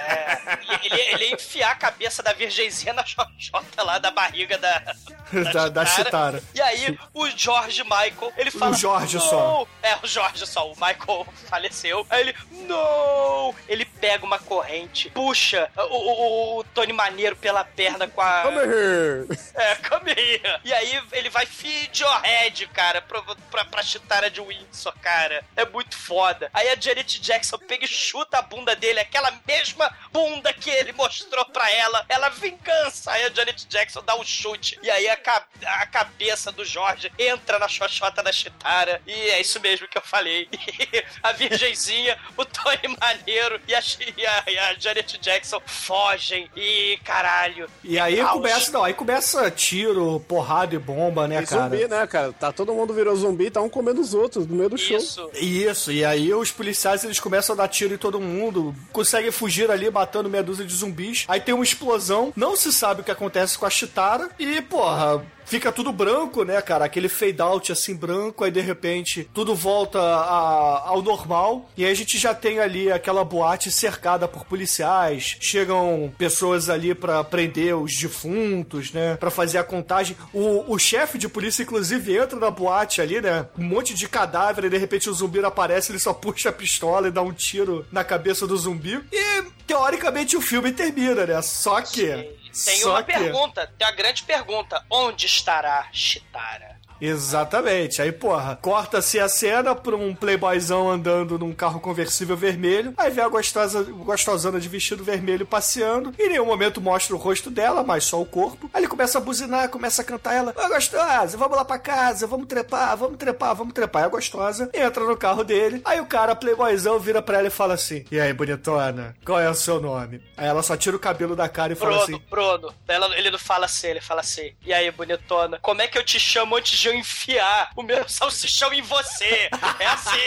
[0.93, 4.95] ele, ele ia enfiar a cabeça da virgenzinha na xoxota lá da barriga da.
[5.53, 6.43] Da- da Chitara.
[6.55, 8.73] E aí, o George Michael, ele fala.
[8.75, 9.67] Jorge "Não!" só.
[9.83, 10.67] É, o Jorge só.
[10.67, 12.07] O Michael faleceu.
[12.09, 12.35] Aí ele.
[12.83, 13.55] Não!
[13.69, 18.43] Ele pega uma corrente, puxa o, o- o Tony Maneiro pela perna com a.
[18.45, 19.27] Come here!
[19.55, 20.61] É, come here.
[20.65, 23.21] E aí ele vai feed your head, cara, pra,
[23.51, 25.45] pra, pra chitara de Windsor, cara.
[25.57, 26.51] É muito foda.
[26.55, 30.93] Aí a Janet Jackson pega e chuta a bunda dele, aquela mesma bunda que ele
[30.93, 32.05] mostrou pra ela.
[32.09, 33.11] Ela vingança.
[33.13, 34.79] Aí a Janet Jackson dá um chute.
[34.83, 35.19] E aí a,
[35.67, 39.01] a cabeça do Jorge entra na xoxota da chitara.
[39.07, 40.49] E é isso mesmo que eu falei.
[40.53, 43.81] E a virgenzinha, o Tony Maneiro e a,
[44.17, 46.51] e a, e a Janet Jackson fogem.
[46.57, 47.69] E caralho.
[47.83, 48.33] E aí caos.
[48.33, 51.63] começa, não, aí começa tiro, porrada e bomba, né, E cara?
[51.63, 52.33] zumbi, né, cara?
[52.33, 54.97] Tá, todo mundo virou zumbi, tá um comendo os outros no meio do show.
[54.97, 55.31] Isso.
[55.35, 59.71] Isso, e aí os policiais eles começam a dar tiro em todo mundo, conseguem fugir
[59.71, 61.25] ali matando meia dúzia de zumbis.
[61.27, 64.31] Aí tem uma explosão, não se sabe o que acontece com a Chitara.
[64.39, 66.85] E, porra, fica tudo branco, né, cara?
[66.85, 71.69] Aquele fade out assim branco, aí de repente tudo volta a- ao normal.
[71.77, 75.37] E aí a gente já tem ali aquela boate cercada por policiais.
[75.41, 79.17] Chegam pessoas ali pra prender os defuntos, né?
[79.17, 80.17] Pra fazer a contagem.
[80.33, 83.47] O, o chefe de polícia, inclusive, entra na boate ali, né?
[83.59, 87.09] Um monte de cadáver, e de repente o zumbi aparece, ele só puxa a pistola
[87.09, 89.01] e dá um tiro na cabeça do zumbi.
[89.13, 91.41] E teoricamente o filme termina, né?
[91.43, 92.38] Só que.
[92.65, 93.13] Tem só uma que...
[93.13, 94.85] pergunta, tem uma grande pergunta.
[94.91, 96.78] Onde estará Chitara?
[97.01, 98.01] Exatamente.
[98.03, 102.95] Aí, porra, corta-se a cena pra um playboyzão andando num carro conversível vermelho.
[102.97, 106.15] Aí vem a gostosa, gostosana de vestido vermelho passeando.
[106.19, 108.71] E em nenhum momento mostra o rosto dela, mas só o corpo.
[108.73, 110.55] Aí ele começa a buzinar, começa a cantar ela.
[110.57, 114.03] Ô, gostosa, vamos lá pra casa, vamos trepar, vamos trepar, vamos trepar.
[114.03, 115.81] Aí a gostosa entra no carro dele.
[115.85, 119.49] Aí o cara, playboyzão, vira pra ela e fala assim: E aí, bonitona, qual é
[119.51, 120.23] o seu nome?
[120.37, 122.75] Aí ela só tira o cabelo da cara e fala Bruno, assim: Bruno.
[122.87, 124.53] Ela- ele não fala assim, ele fala assim.
[124.65, 128.09] E aí, bonitona, como é que eu te chamo antes de eu enfiar o meu
[128.09, 129.49] salsichão em você?
[129.79, 130.25] É assim.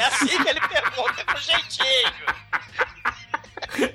[0.00, 2.12] É assim que ele pergunta, com jeitinho.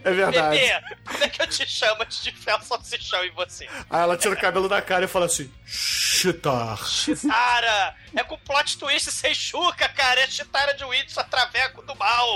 [0.03, 0.57] É verdade.
[0.57, 3.67] Bebê, como é que eu te chamo antes de enfiar o salsichão em você?
[3.89, 6.85] Aí ela tira o cabelo da cara e fala assim: Chitar.
[6.85, 7.95] Chitara!
[8.15, 10.21] É com plot twist sem chuca, cara.
[10.21, 12.35] É Chitara de Whitson, Traveco do mal.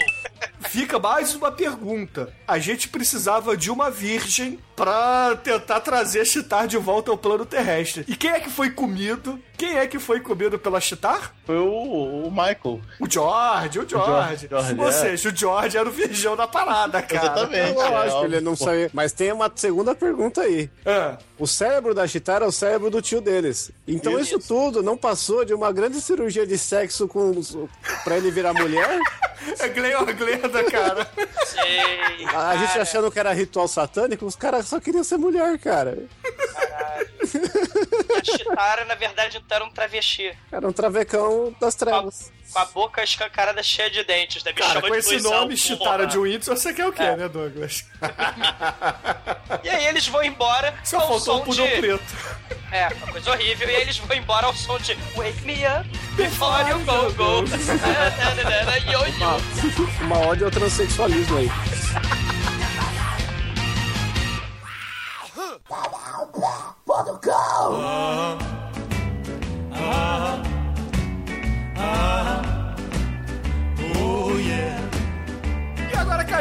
[0.62, 2.34] Fica mais uma pergunta.
[2.48, 7.46] A gente precisava de uma virgem pra tentar trazer a Chitar de volta ao plano
[7.46, 8.04] terrestre.
[8.08, 9.40] E quem é que foi comido?
[9.56, 11.34] Quem é que foi comido pela Chitar?
[11.46, 12.82] Foi o, o Michael.
[13.00, 14.48] O George, o George.
[14.50, 14.92] George, Ou é.
[14.92, 17.24] seja, o George era o virgão da parada, cara.
[17.24, 17.74] Exatamente.
[17.74, 18.90] Lógico, é, ele não saiu.
[18.94, 20.70] Mas tem uma segunda pergunta aí.
[20.86, 23.72] Ah, O cérebro da Chitara é o cérebro do tio deles.
[23.88, 27.56] Então isso, tudo não passou de uma grande cirurgia de sexo com os-
[28.04, 29.00] pra ele virar mulher?
[29.60, 29.68] é
[30.14, 31.08] Glenda, cara.
[31.46, 32.26] Sei.
[32.34, 32.82] A gente cara.
[32.82, 35.98] achando que era ritual satânico, os caras só queriam ser mulher, cara.
[37.93, 37.93] A
[38.24, 40.38] Chitara, na verdade, então era um travesti.
[40.52, 42.32] Era um travecão das trevas.
[42.52, 44.44] Com a boca escancarada cheia de dentes.
[44.44, 47.16] Deve Cara, chamar com de esse nome, Chitara de Windsor, você quer o quê, É.
[47.16, 47.84] né, Douglas?
[49.64, 51.78] E aí eles vão embora Só ao faltou som um pudor de...
[51.78, 52.04] preto.
[52.72, 53.70] É, uma coisa horrível.
[53.70, 57.44] E aí eles vão embora ao som de Wake me up before you go, go.
[58.92, 60.04] Yo.
[60.06, 61.50] Uma ódio ao transexualismo aí.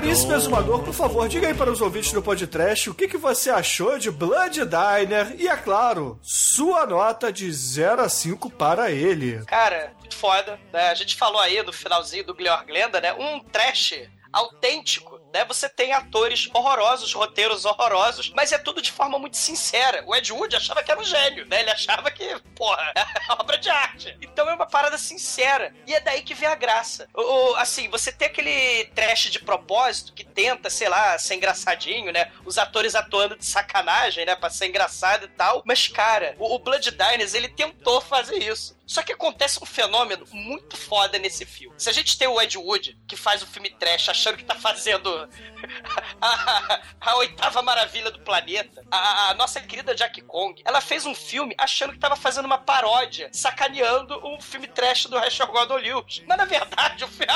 [0.03, 3.51] Caríssimo exumador, por favor, diga aí para os ouvintes do podcast o que, que você
[3.51, 9.45] achou de Blood Diner e, é claro, sua nota de 0 a 5 para ele.
[9.47, 10.59] Cara, muito foda.
[10.73, 10.89] Né?
[10.89, 13.15] A gente falou aí no finalzinho do Gleor Glenda, né?
[13.15, 13.95] Um trash
[14.33, 15.45] autêntico, né?
[15.47, 20.05] Você tem atores horrorosos, roteiros horrorosos, mas é tudo de forma muito sincera.
[20.07, 21.61] O Ed Wood achava que era um gênio, né?
[21.61, 24.17] Ele achava que, porra, é obra de arte.
[24.21, 25.75] Então é uma parada sincera.
[25.87, 27.09] E é daí que vem a graça.
[27.15, 32.31] O, assim, você tem aquele trash de propósito que tenta, sei lá, ser engraçadinho, né?
[32.45, 34.35] Os atores atuando de sacanagem, né?
[34.37, 35.63] Pra ser engraçado e tal.
[35.65, 38.77] Mas, cara, o, o Blood Diners, ele tentou fazer isso.
[38.87, 41.75] Só que acontece um fenômeno muito foda nesse filme.
[41.79, 44.55] Se a gente tem o Ed Wood, que faz o filme trash achando que tá
[44.55, 45.09] fazendo
[46.21, 51.15] a, a oitava maravilha do planeta, a, a nossa querida Jack Kong, ela fez um
[51.15, 56.23] filme achando que tava fazendo uma paródia, sacaneando um filme trash do Rachel Gordon Lewis.
[56.27, 57.33] Mas na verdade, o filme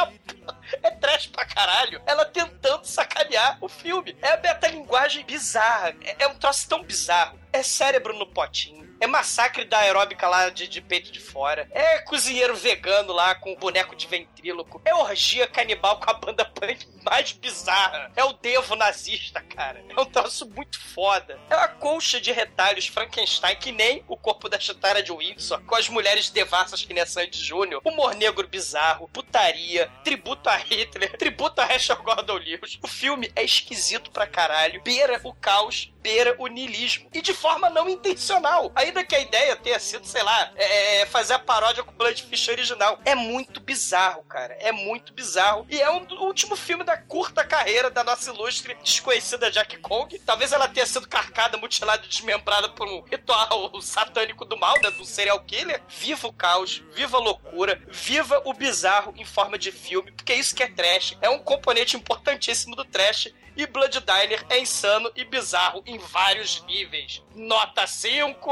[0.82, 2.02] é trash pra caralho.
[2.06, 4.16] Ela tentando sacanear o filme.
[4.20, 5.94] É a metalinguagem bizarra.
[6.02, 7.38] É, é um troço tão bizarro.
[7.52, 8.85] É cérebro no potinho.
[9.00, 11.68] É massacre da aeróbica lá de, de peito de fora.
[11.70, 14.80] É cozinheiro vegano lá com boneco de ventríloco.
[14.84, 18.10] É orgia canibal com a banda punk mais bizarra.
[18.16, 19.82] É o devo nazista, cara.
[19.88, 21.38] É um troço muito foda.
[21.48, 25.76] É uma colcha de retalhos Frankenstein que nem o corpo da Chitara de Windsor, com
[25.76, 31.14] as mulheres devassas que nem a Sandy Júnior, humor negro bizarro, putaria, tributo a Hitler,
[31.16, 32.78] tributo a Rachel Gordon Lewis.
[32.82, 37.08] O filme é esquisito pra caralho, beira o caos, beira o niilismo.
[37.12, 38.72] E de forma não intencional.
[38.74, 42.48] Ainda que a ideia tenha sido, sei lá, é, fazer a paródia com o Bloodfish
[42.48, 42.98] original.
[43.04, 44.56] É muito bizarro, cara.
[44.60, 45.66] É muito bizarro.
[45.68, 50.18] E é um do último filme da curta carreira da nossa ilustre desconhecida Jack Kong.
[50.20, 54.90] Talvez ela tenha sido carcada, mutilada e desmembrada por um ritual satânico do mal, né?
[54.90, 55.82] Do serial killer.
[55.88, 60.36] Viva o caos, viva a loucura, viva o bizarro em forma de filme, porque é
[60.36, 61.16] isso que é trash.
[61.20, 63.32] É um componente importantíssimo do trash.
[63.56, 67.22] E Blood Diner é insano e bizarro em vários níveis.
[67.34, 68.50] Nota 5!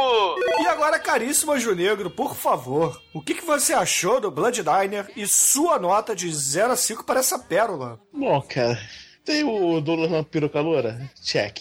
[0.61, 5.11] E agora, caríssimo Anjo Negro, por favor, o que, que você achou do Blood Diner
[5.15, 8.01] e sua nota de 0 a 5 para essa pérola?
[8.13, 8.81] Bom, cara,
[9.25, 11.11] Tem o Vampiro Caloura?
[11.23, 11.59] Check.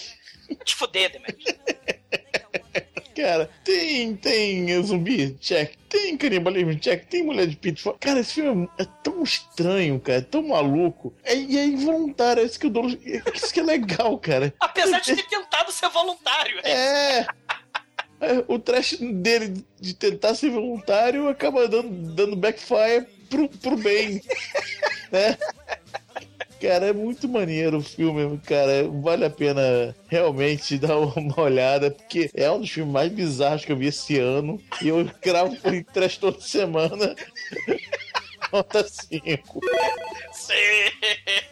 [0.63, 1.37] Te fuder, Demet.
[3.15, 5.37] Cara, tem, tem zumbi?
[5.39, 5.75] Check.
[5.87, 6.75] Tem canibalismo?
[6.79, 7.05] Check.
[7.05, 7.81] Tem mulher de pito?
[7.81, 7.97] fora.
[7.99, 10.19] Cara, esse filme é tão estranho, cara.
[10.19, 11.13] É tão maluco.
[11.23, 12.41] É, e é involuntário.
[12.41, 12.97] É isso que o Douglas...
[13.05, 14.53] é Isso que é legal, cara.
[14.59, 16.59] Apesar de ter tentado ser voluntário.
[16.63, 17.27] É.
[18.21, 24.21] É, O trash dele de tentar ser voluntário acaba dando, dando backfire pro, pro bem.
[25.11, 25.37] né?
[26.63, 28.87] Cara, é muito maneiro o filme, cara.
[28.87, 33.71] Vale a pena realmente dar uma olhada, porque é um dos filmes mais bizarros que
[33.73, 34.57] eu vi esse ano.
[34.81, 37.13] E eu gravo por trash toda semana.
[38.53, 39.61] Nota 5.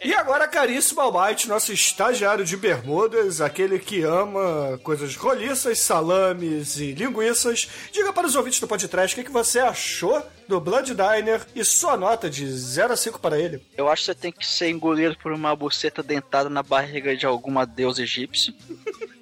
[0.04, 6.92] E agora, caríssimo Almighty, nosso estagiário de bermudas, aquele que ama coisas roliças, salames e
[6.92, 11.44] linguiças, diga para os ouvintes do podcast o que, que você achou do Blood Diner
[11.56, 13.60] e sua nota de 0 a 5 para ele.
[13.76, 17.26] Eu acho que você tem que ser engolido por uma buceta dentada na barriga de
[17.26, 18.54] alguma deusa egípcia.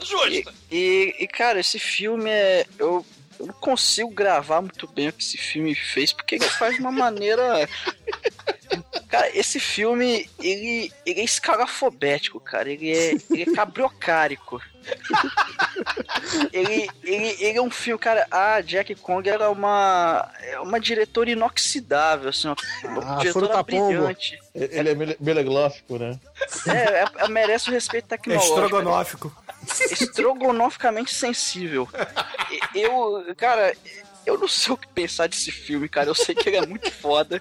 [0.00, 0.52] Justo.
[0.70, 2.66] E, e, cara, esse filme é.
[2.78, 3.04] Eu,
[3.38, 6.80] eu não consigo gravar muito bem o que esse filme fez, porque ele faz de
[6.80, 7.68] uma maneira.
[9.08, 12.68] Cara, esse filme, ele, ele é escalafobético, cara.
[12.68, 14.60] Ele é, ele é cabriocárico.
[16.52, 18.26] ele, ele, ele é um filme, cara.
[18.30, 22.48] A Jack Kong era uma, é uma diretora inoxidável, assim,
[22.84, 23.86] uma, Ah, diretora pombo.
[23.86, 24.38] brilhante.
[24.54, 26.18] Ele é mele- meleglófico, né?
[26.66, 28.54] É, é- é- merece o respeito É tecnológico.
[28.60, 29.43] estrogonófico.
[29.90, 31.88] Estrogonoficamente sensível.
[32.74, 33.74] Eu, cara,
[34.26, 36.08] eu não sei o que pensar desse filme, cara.
[36.08, 37.40] Eu sei que ele é muito foda.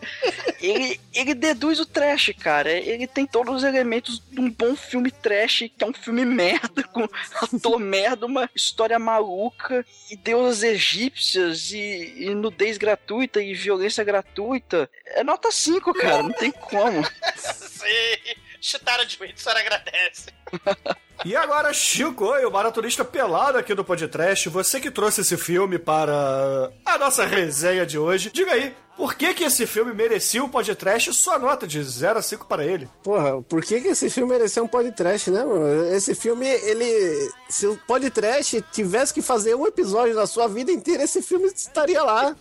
[0.60, 2.72] Ele, ele deduz o trash, cara.
[2.72, 6.84] Ele tem todos os elementos de um bom filme trash, que é um filme merda,
[6.84, 7.08] com
[7.42, 14.90] ator merda, uma história maluca, e deusas egípcias, e, e nudez gratuita, e violência gratuita.
[15.06, 16.24] É nota 5, cara.
[16.24, 17.04] Não tem como.
[17.36, 18.36] Sim.
[18.62, 20.28] Chutaram de mim, a senhora agradece.
[21.26, 26.70] E agora, Chico, o maratonista pelado aqui do podcast, você que trouxe esse filme para
[26.86, 31.14] a nossa resenha de hoje, diga aí, por que que esse filme merecia o podcast
[31.14, 32.88] sua nota de 0 a 5 para ele?
[33.02, 35.86] Porra, por que, que esse filme mereceu um podcast, né, mano?
[35.96, 37.32] Esse filme, ele.
[37.50, 42.04] Se o podcast tivesse que fazer um episódio da sua vida inteira, esse filme estaria
[42.04, 42.36] lá.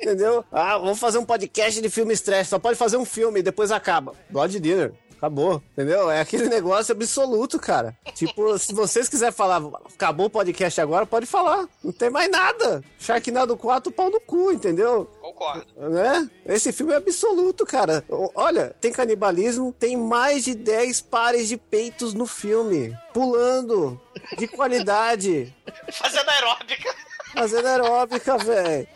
[0.00, 0.44] entendeu?
[0.50, 2.48] Ah, vamos fazer um podcast de filmes trash.
[2.48, 4.12] Só pode fazer um filme e depois acaba.
[4.28, 4.92] Blood Dinner.
[5.16, 6.10] Acabou, entendeu?
[6.10, 7.96] É aquele negócio absoluto, cara.
[8.14, 9.62] Tipo, se vocês quiserem falar,
[9.94, 11.66] acabou o podcast agora, pode falar.
[11.82, 12.84] Não tem mais nada.
[12.98, 15.10] Sharknado 4, pau no cu, entendeu?
[15.20, 15.66] Concordo.
[15.90, 16.28] né?
[16.44, 18.04] Esse filme é absoluto, cara.
[18.34, 24.00] Olha, tem canibalismo, tem mais de 10 pares de peitos no filme, pulando,
[24.36, 25.54] de qualidade,
[25.92, 26.94] Fazendo aeróbica.
[27.34, 28.86] fazendo aeróbica, velho.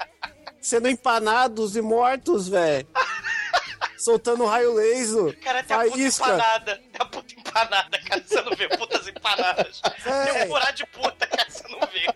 [0.60, 2.86] Sendo empanados e mortos, velho.
[4.01, 5.39] Soltando raio laser.
[5.40, 6.24] Cara, tem a puta faísca.
[6.24, 6.74] empanada.
[6.77, 8.24] Tem a puta empanada, cara.
[8.27, 9.81] Você não vê putas empanadas.
[10.06, 10.24] É.
[10.24, 11.51] Tem um furado de puta, cara.
[11.51, 12.09] Você não vê.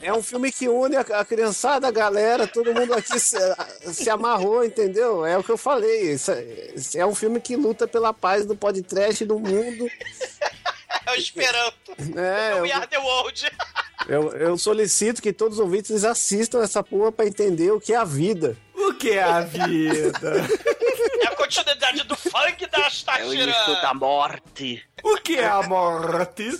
[0.00, 3.36] É um filme que une a, a criançada, a galera, todo mundo aqui se,
[3.92, 5.26] se amarrou, entendeu?
[5.26, 6.12] É o que eu falei.
[6.12, 6.42] Isso é,
[6.74, 9.86] isso é um filme que luta pela paz do podcast do mundo.
[11.06, 11.92] É o Esperanto.
[12.16, 13.50] É, É o We eu- Are The World.
[14.08, 17.96] Eu, eu solicito que todos os ouvintes assistam essa porra pra entender o que é
[17.96, 18.56] a vida.
[18.74, 20.48] O que é a vida?
[21.20, 24.82] É a continuidade do funk da É o da morte.
[25.02, 26.58] O que é a morte?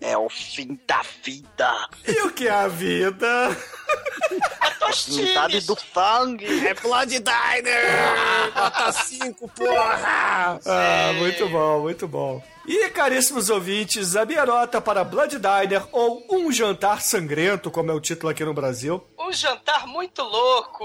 [0.00, 1.88] É o fim da vida.
[2.06, 3.56] E o que é a vida?
[5.10, 6.66] Metade do sangue.
[6.66, 8.52] É Blood Diner!
[8.54, 10.60] Nota 5, porra!
[10.64, 12.42] Ah, muito bom, muito bom.
[12.66, 17.94] E, caríssimos ouvintes, a minha nota para Blood Diner, ou Um Jantar Sangrento, como é
[17.94, 20.84] o título aqui no Brasil, Um jantar muito louco.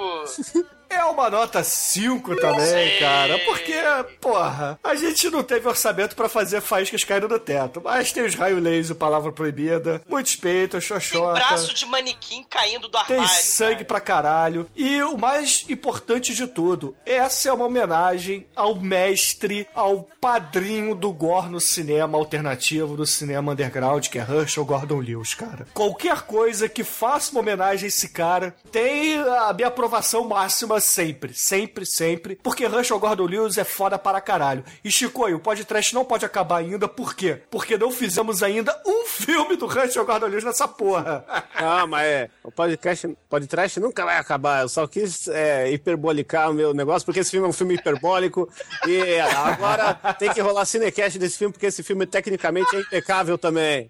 [0.94, 3.40] É uma nota 5 também, cara.
[3.40, 3.74] Porque,
[4.22, 7.82] porra, a gente não teve orçamento pra fazer faíscas caindo no teto.
[7.84, 11.34] Mas tem os raio laser, palavra proibida, muitos peitos, Tem xoxota.
[11.34, 13.44] braço de manequim caindo do Tem armário.
[13.44, 14.70] sangue pra caralho.
[14.76, 21.12] E o mais importante de tudo, essa é uma homenagem ao mestre, ao padrinho do
[21.12, 25.68] gore no cinema alternativo, do cinema underground, que é Herschel Gordon Lewis, cara.
[25.74, 31.34] Qualquer coisa que faça uma homenagem a esse cara tem a minha aprovação máxima sempre,
[31.34, 32.36] sempre, sempre.
[32.36, 34.64] Porque Herschel Gordon Lewis é foda para caralho.
[34.84, 37.42] E Chico, o podcast não pode acabar ainda, por quê?
[37.50, 41.26] Porque não fizemos ainda um filme do Herschel Gordon Lewis nessa porra.
[41.56, 44.64] Ah, mas é, o podcast, podcast nunca vai acabar.
[44.64, 48.50] Eu só quis é, hiperbolicar o meu negócio, porque esse filme é um filme hiperbólico.
[48.86, 53.90] e agora tem que rolar cinecast desse filme, porque esse filme tecnicamente é impecável também.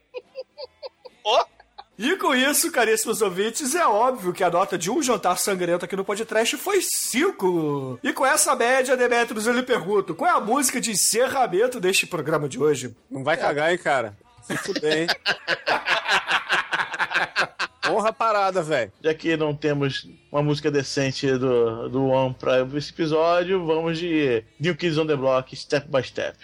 [2.03, 5.95] E com isso, caríssimos ouvintes, é óbvio que a nota de um jantar sangrento aqui
[5.95, 8.01] no podcast foi 5.
[8.03, 12.05] E com essa média, Demetrius, eu lhe pergunto, qual é a música de encerramento deste
[12.05, 12.93] programa de hoje?
[13.09, 14.17] Não vai cagar, hein, cara?
[14.41, 15.07] Se fuder, hein?
[17.89, 18.91] Honra parada, velho.
[19.01, 24.43] Já que não temos uma música decente do, do One para esse episódio, vamos de
[24.59, 26.35] New Kids on the Block, Step by Step.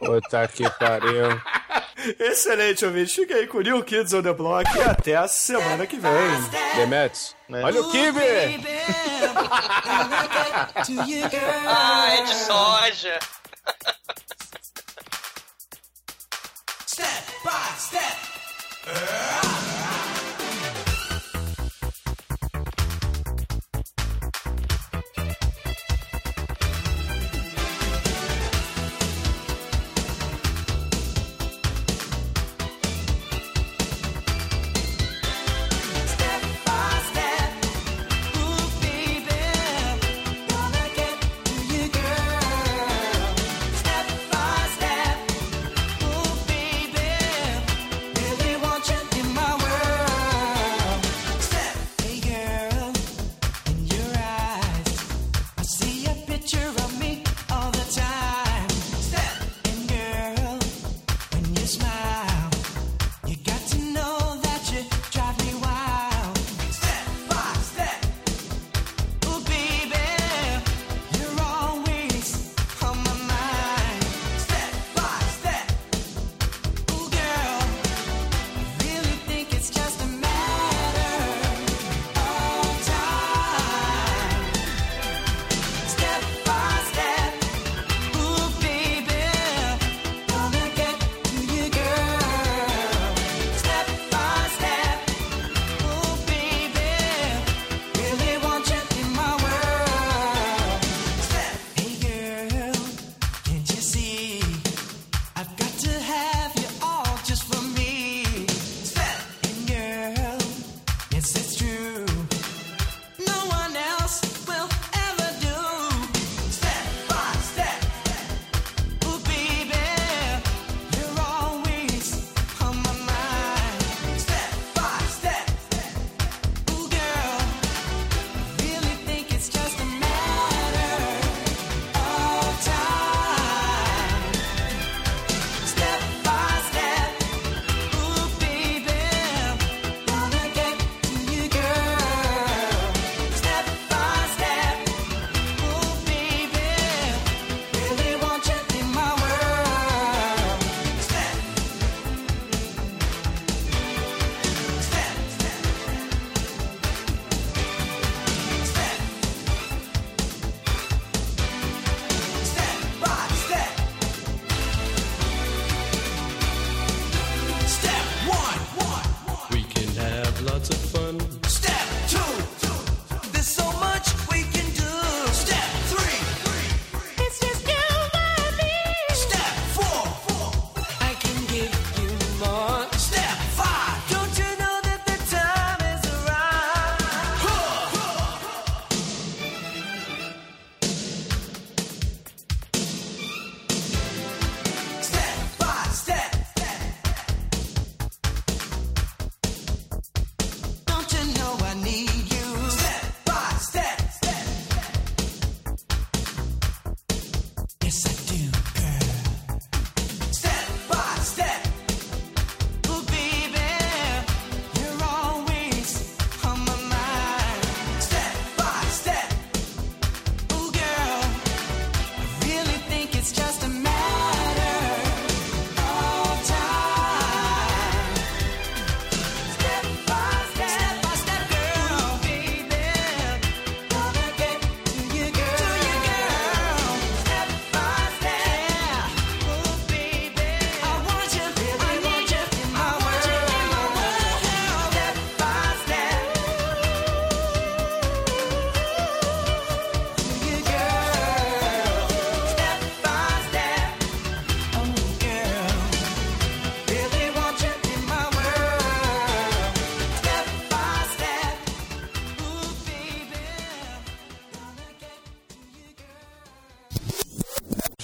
[0.00, 1.40] Puta que pariu.
[2.18, 3.14] Excelente, ouvinte.
[3.14, 6.12] Fica aí com o New Kids on the Block e até a semana que vem.
[6.76, 7.62] Demetrius, né?
[7.62, 8.18] olha o Kibe!
[11.66, 13.18] ah, é de soja.
[16.86, 18.30] step by step.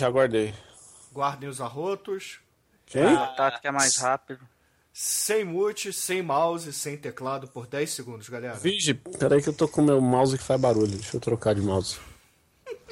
[0.06, 0.54] já guardei.
[1.12, 2.40] Guardem os arrotos.
[2.86, 3.02] Quem?
[3.02, 4.40] A tática é mais rápido.
[4.92, 8.54] Sem mute, sem mouse, sem teclado por 10 segundos, galera.
[8.54, 10.96] Vigi, peraí que eu tô com meu mouse que faz barulho.
[10.96, 11.98] Deixa eu trocar de mouse.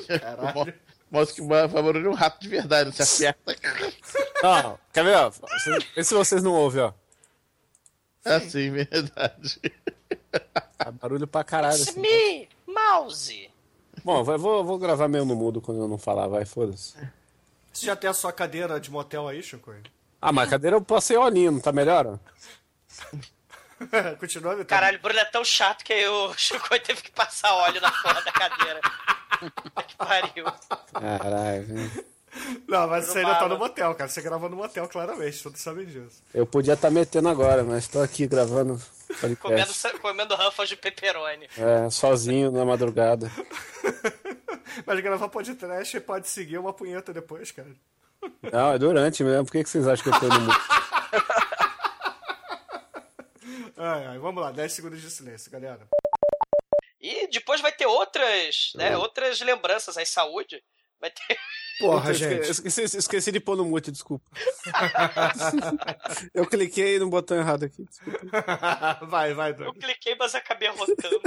[0.07, 0.75] Caralho.
[1.11, 3.57] Mouse que faz barulho é um rato de verdade, não se aperta.
[4.43, 5.17] Não, quer ver?
[5.17, 5.31] Ó,
[5.95, 6.93] vê se vocês não ouvem, ó.
[8.25, 9.61] É sim, verdade.
[10.83, 11.77] Faz barulho pra caralho.
[11.77, 13.51] It's assim, me, mouse.
[14.05, 16.95] Bom, vai, vou, vou gravar meio no mudo quando eu não falar, vai, foda-se.
[17.73, 19.75] Você já tem a sua cadeira de motel aí, Chico?
[20.21, 22.19] Ah, mas a cadeira eu passei olhinho, não tá melhor?
[24.21, 24.67] Continua, Vitor.
[24.67, 27.91] Caralho, o Bruno é tão chato que aí o Chico teve que passar óleo na
[27.91, 28.81] porra da cadeira.
[29.89, 30.45] que pariu.
[30.93, 32.05] Caralho, velho.
[32.69, 34.09] Não, mas você ainda tá no motel, cara.
[34.09, 35.43] Você grava no motel, claramente.
[35.43, 36.23] Todos sabem disso.
[36.33, 38.81] Eu podia estar metendo agora, mas tô aqui gravando
[39.21, 39.99] Comendo, podcast.
[40.01, 41.49] comendo Ruffles de pepperoni.
[41.57, 43.31] É, sozinho na madrugada.
[44.87, 47.71] Mas gravar podcast pode seguir uma punheta depois, cara.
[48.53, 49.45] Não, é durante mesmo.
[49.45, 50.55] Por que, que vocês acham que eu tô no mudo?
[53.77, 55.87] Ai, ai, vamos lá, 10 segundos de silêncio, galera.
[56.99, 58.97] E depois vai ter outras, né?
[58.97, 60.63] Outras lembranças aí, saúde.
[61.05, 61.37] Vai ter.
[61.81, 62.51] Porra, Eu gente.
[62.51, 64.25] Esqueci, esqueci de pôr no mute, desculpa.
[66.33, 67.85] eu cliquei no botão errado aqui.
[67.85, 69.01] desculpa.
[69.07, 69.77] vai, vai, Eu Doug.
[69.77, 71.21] cliquei, mas acabei rotando.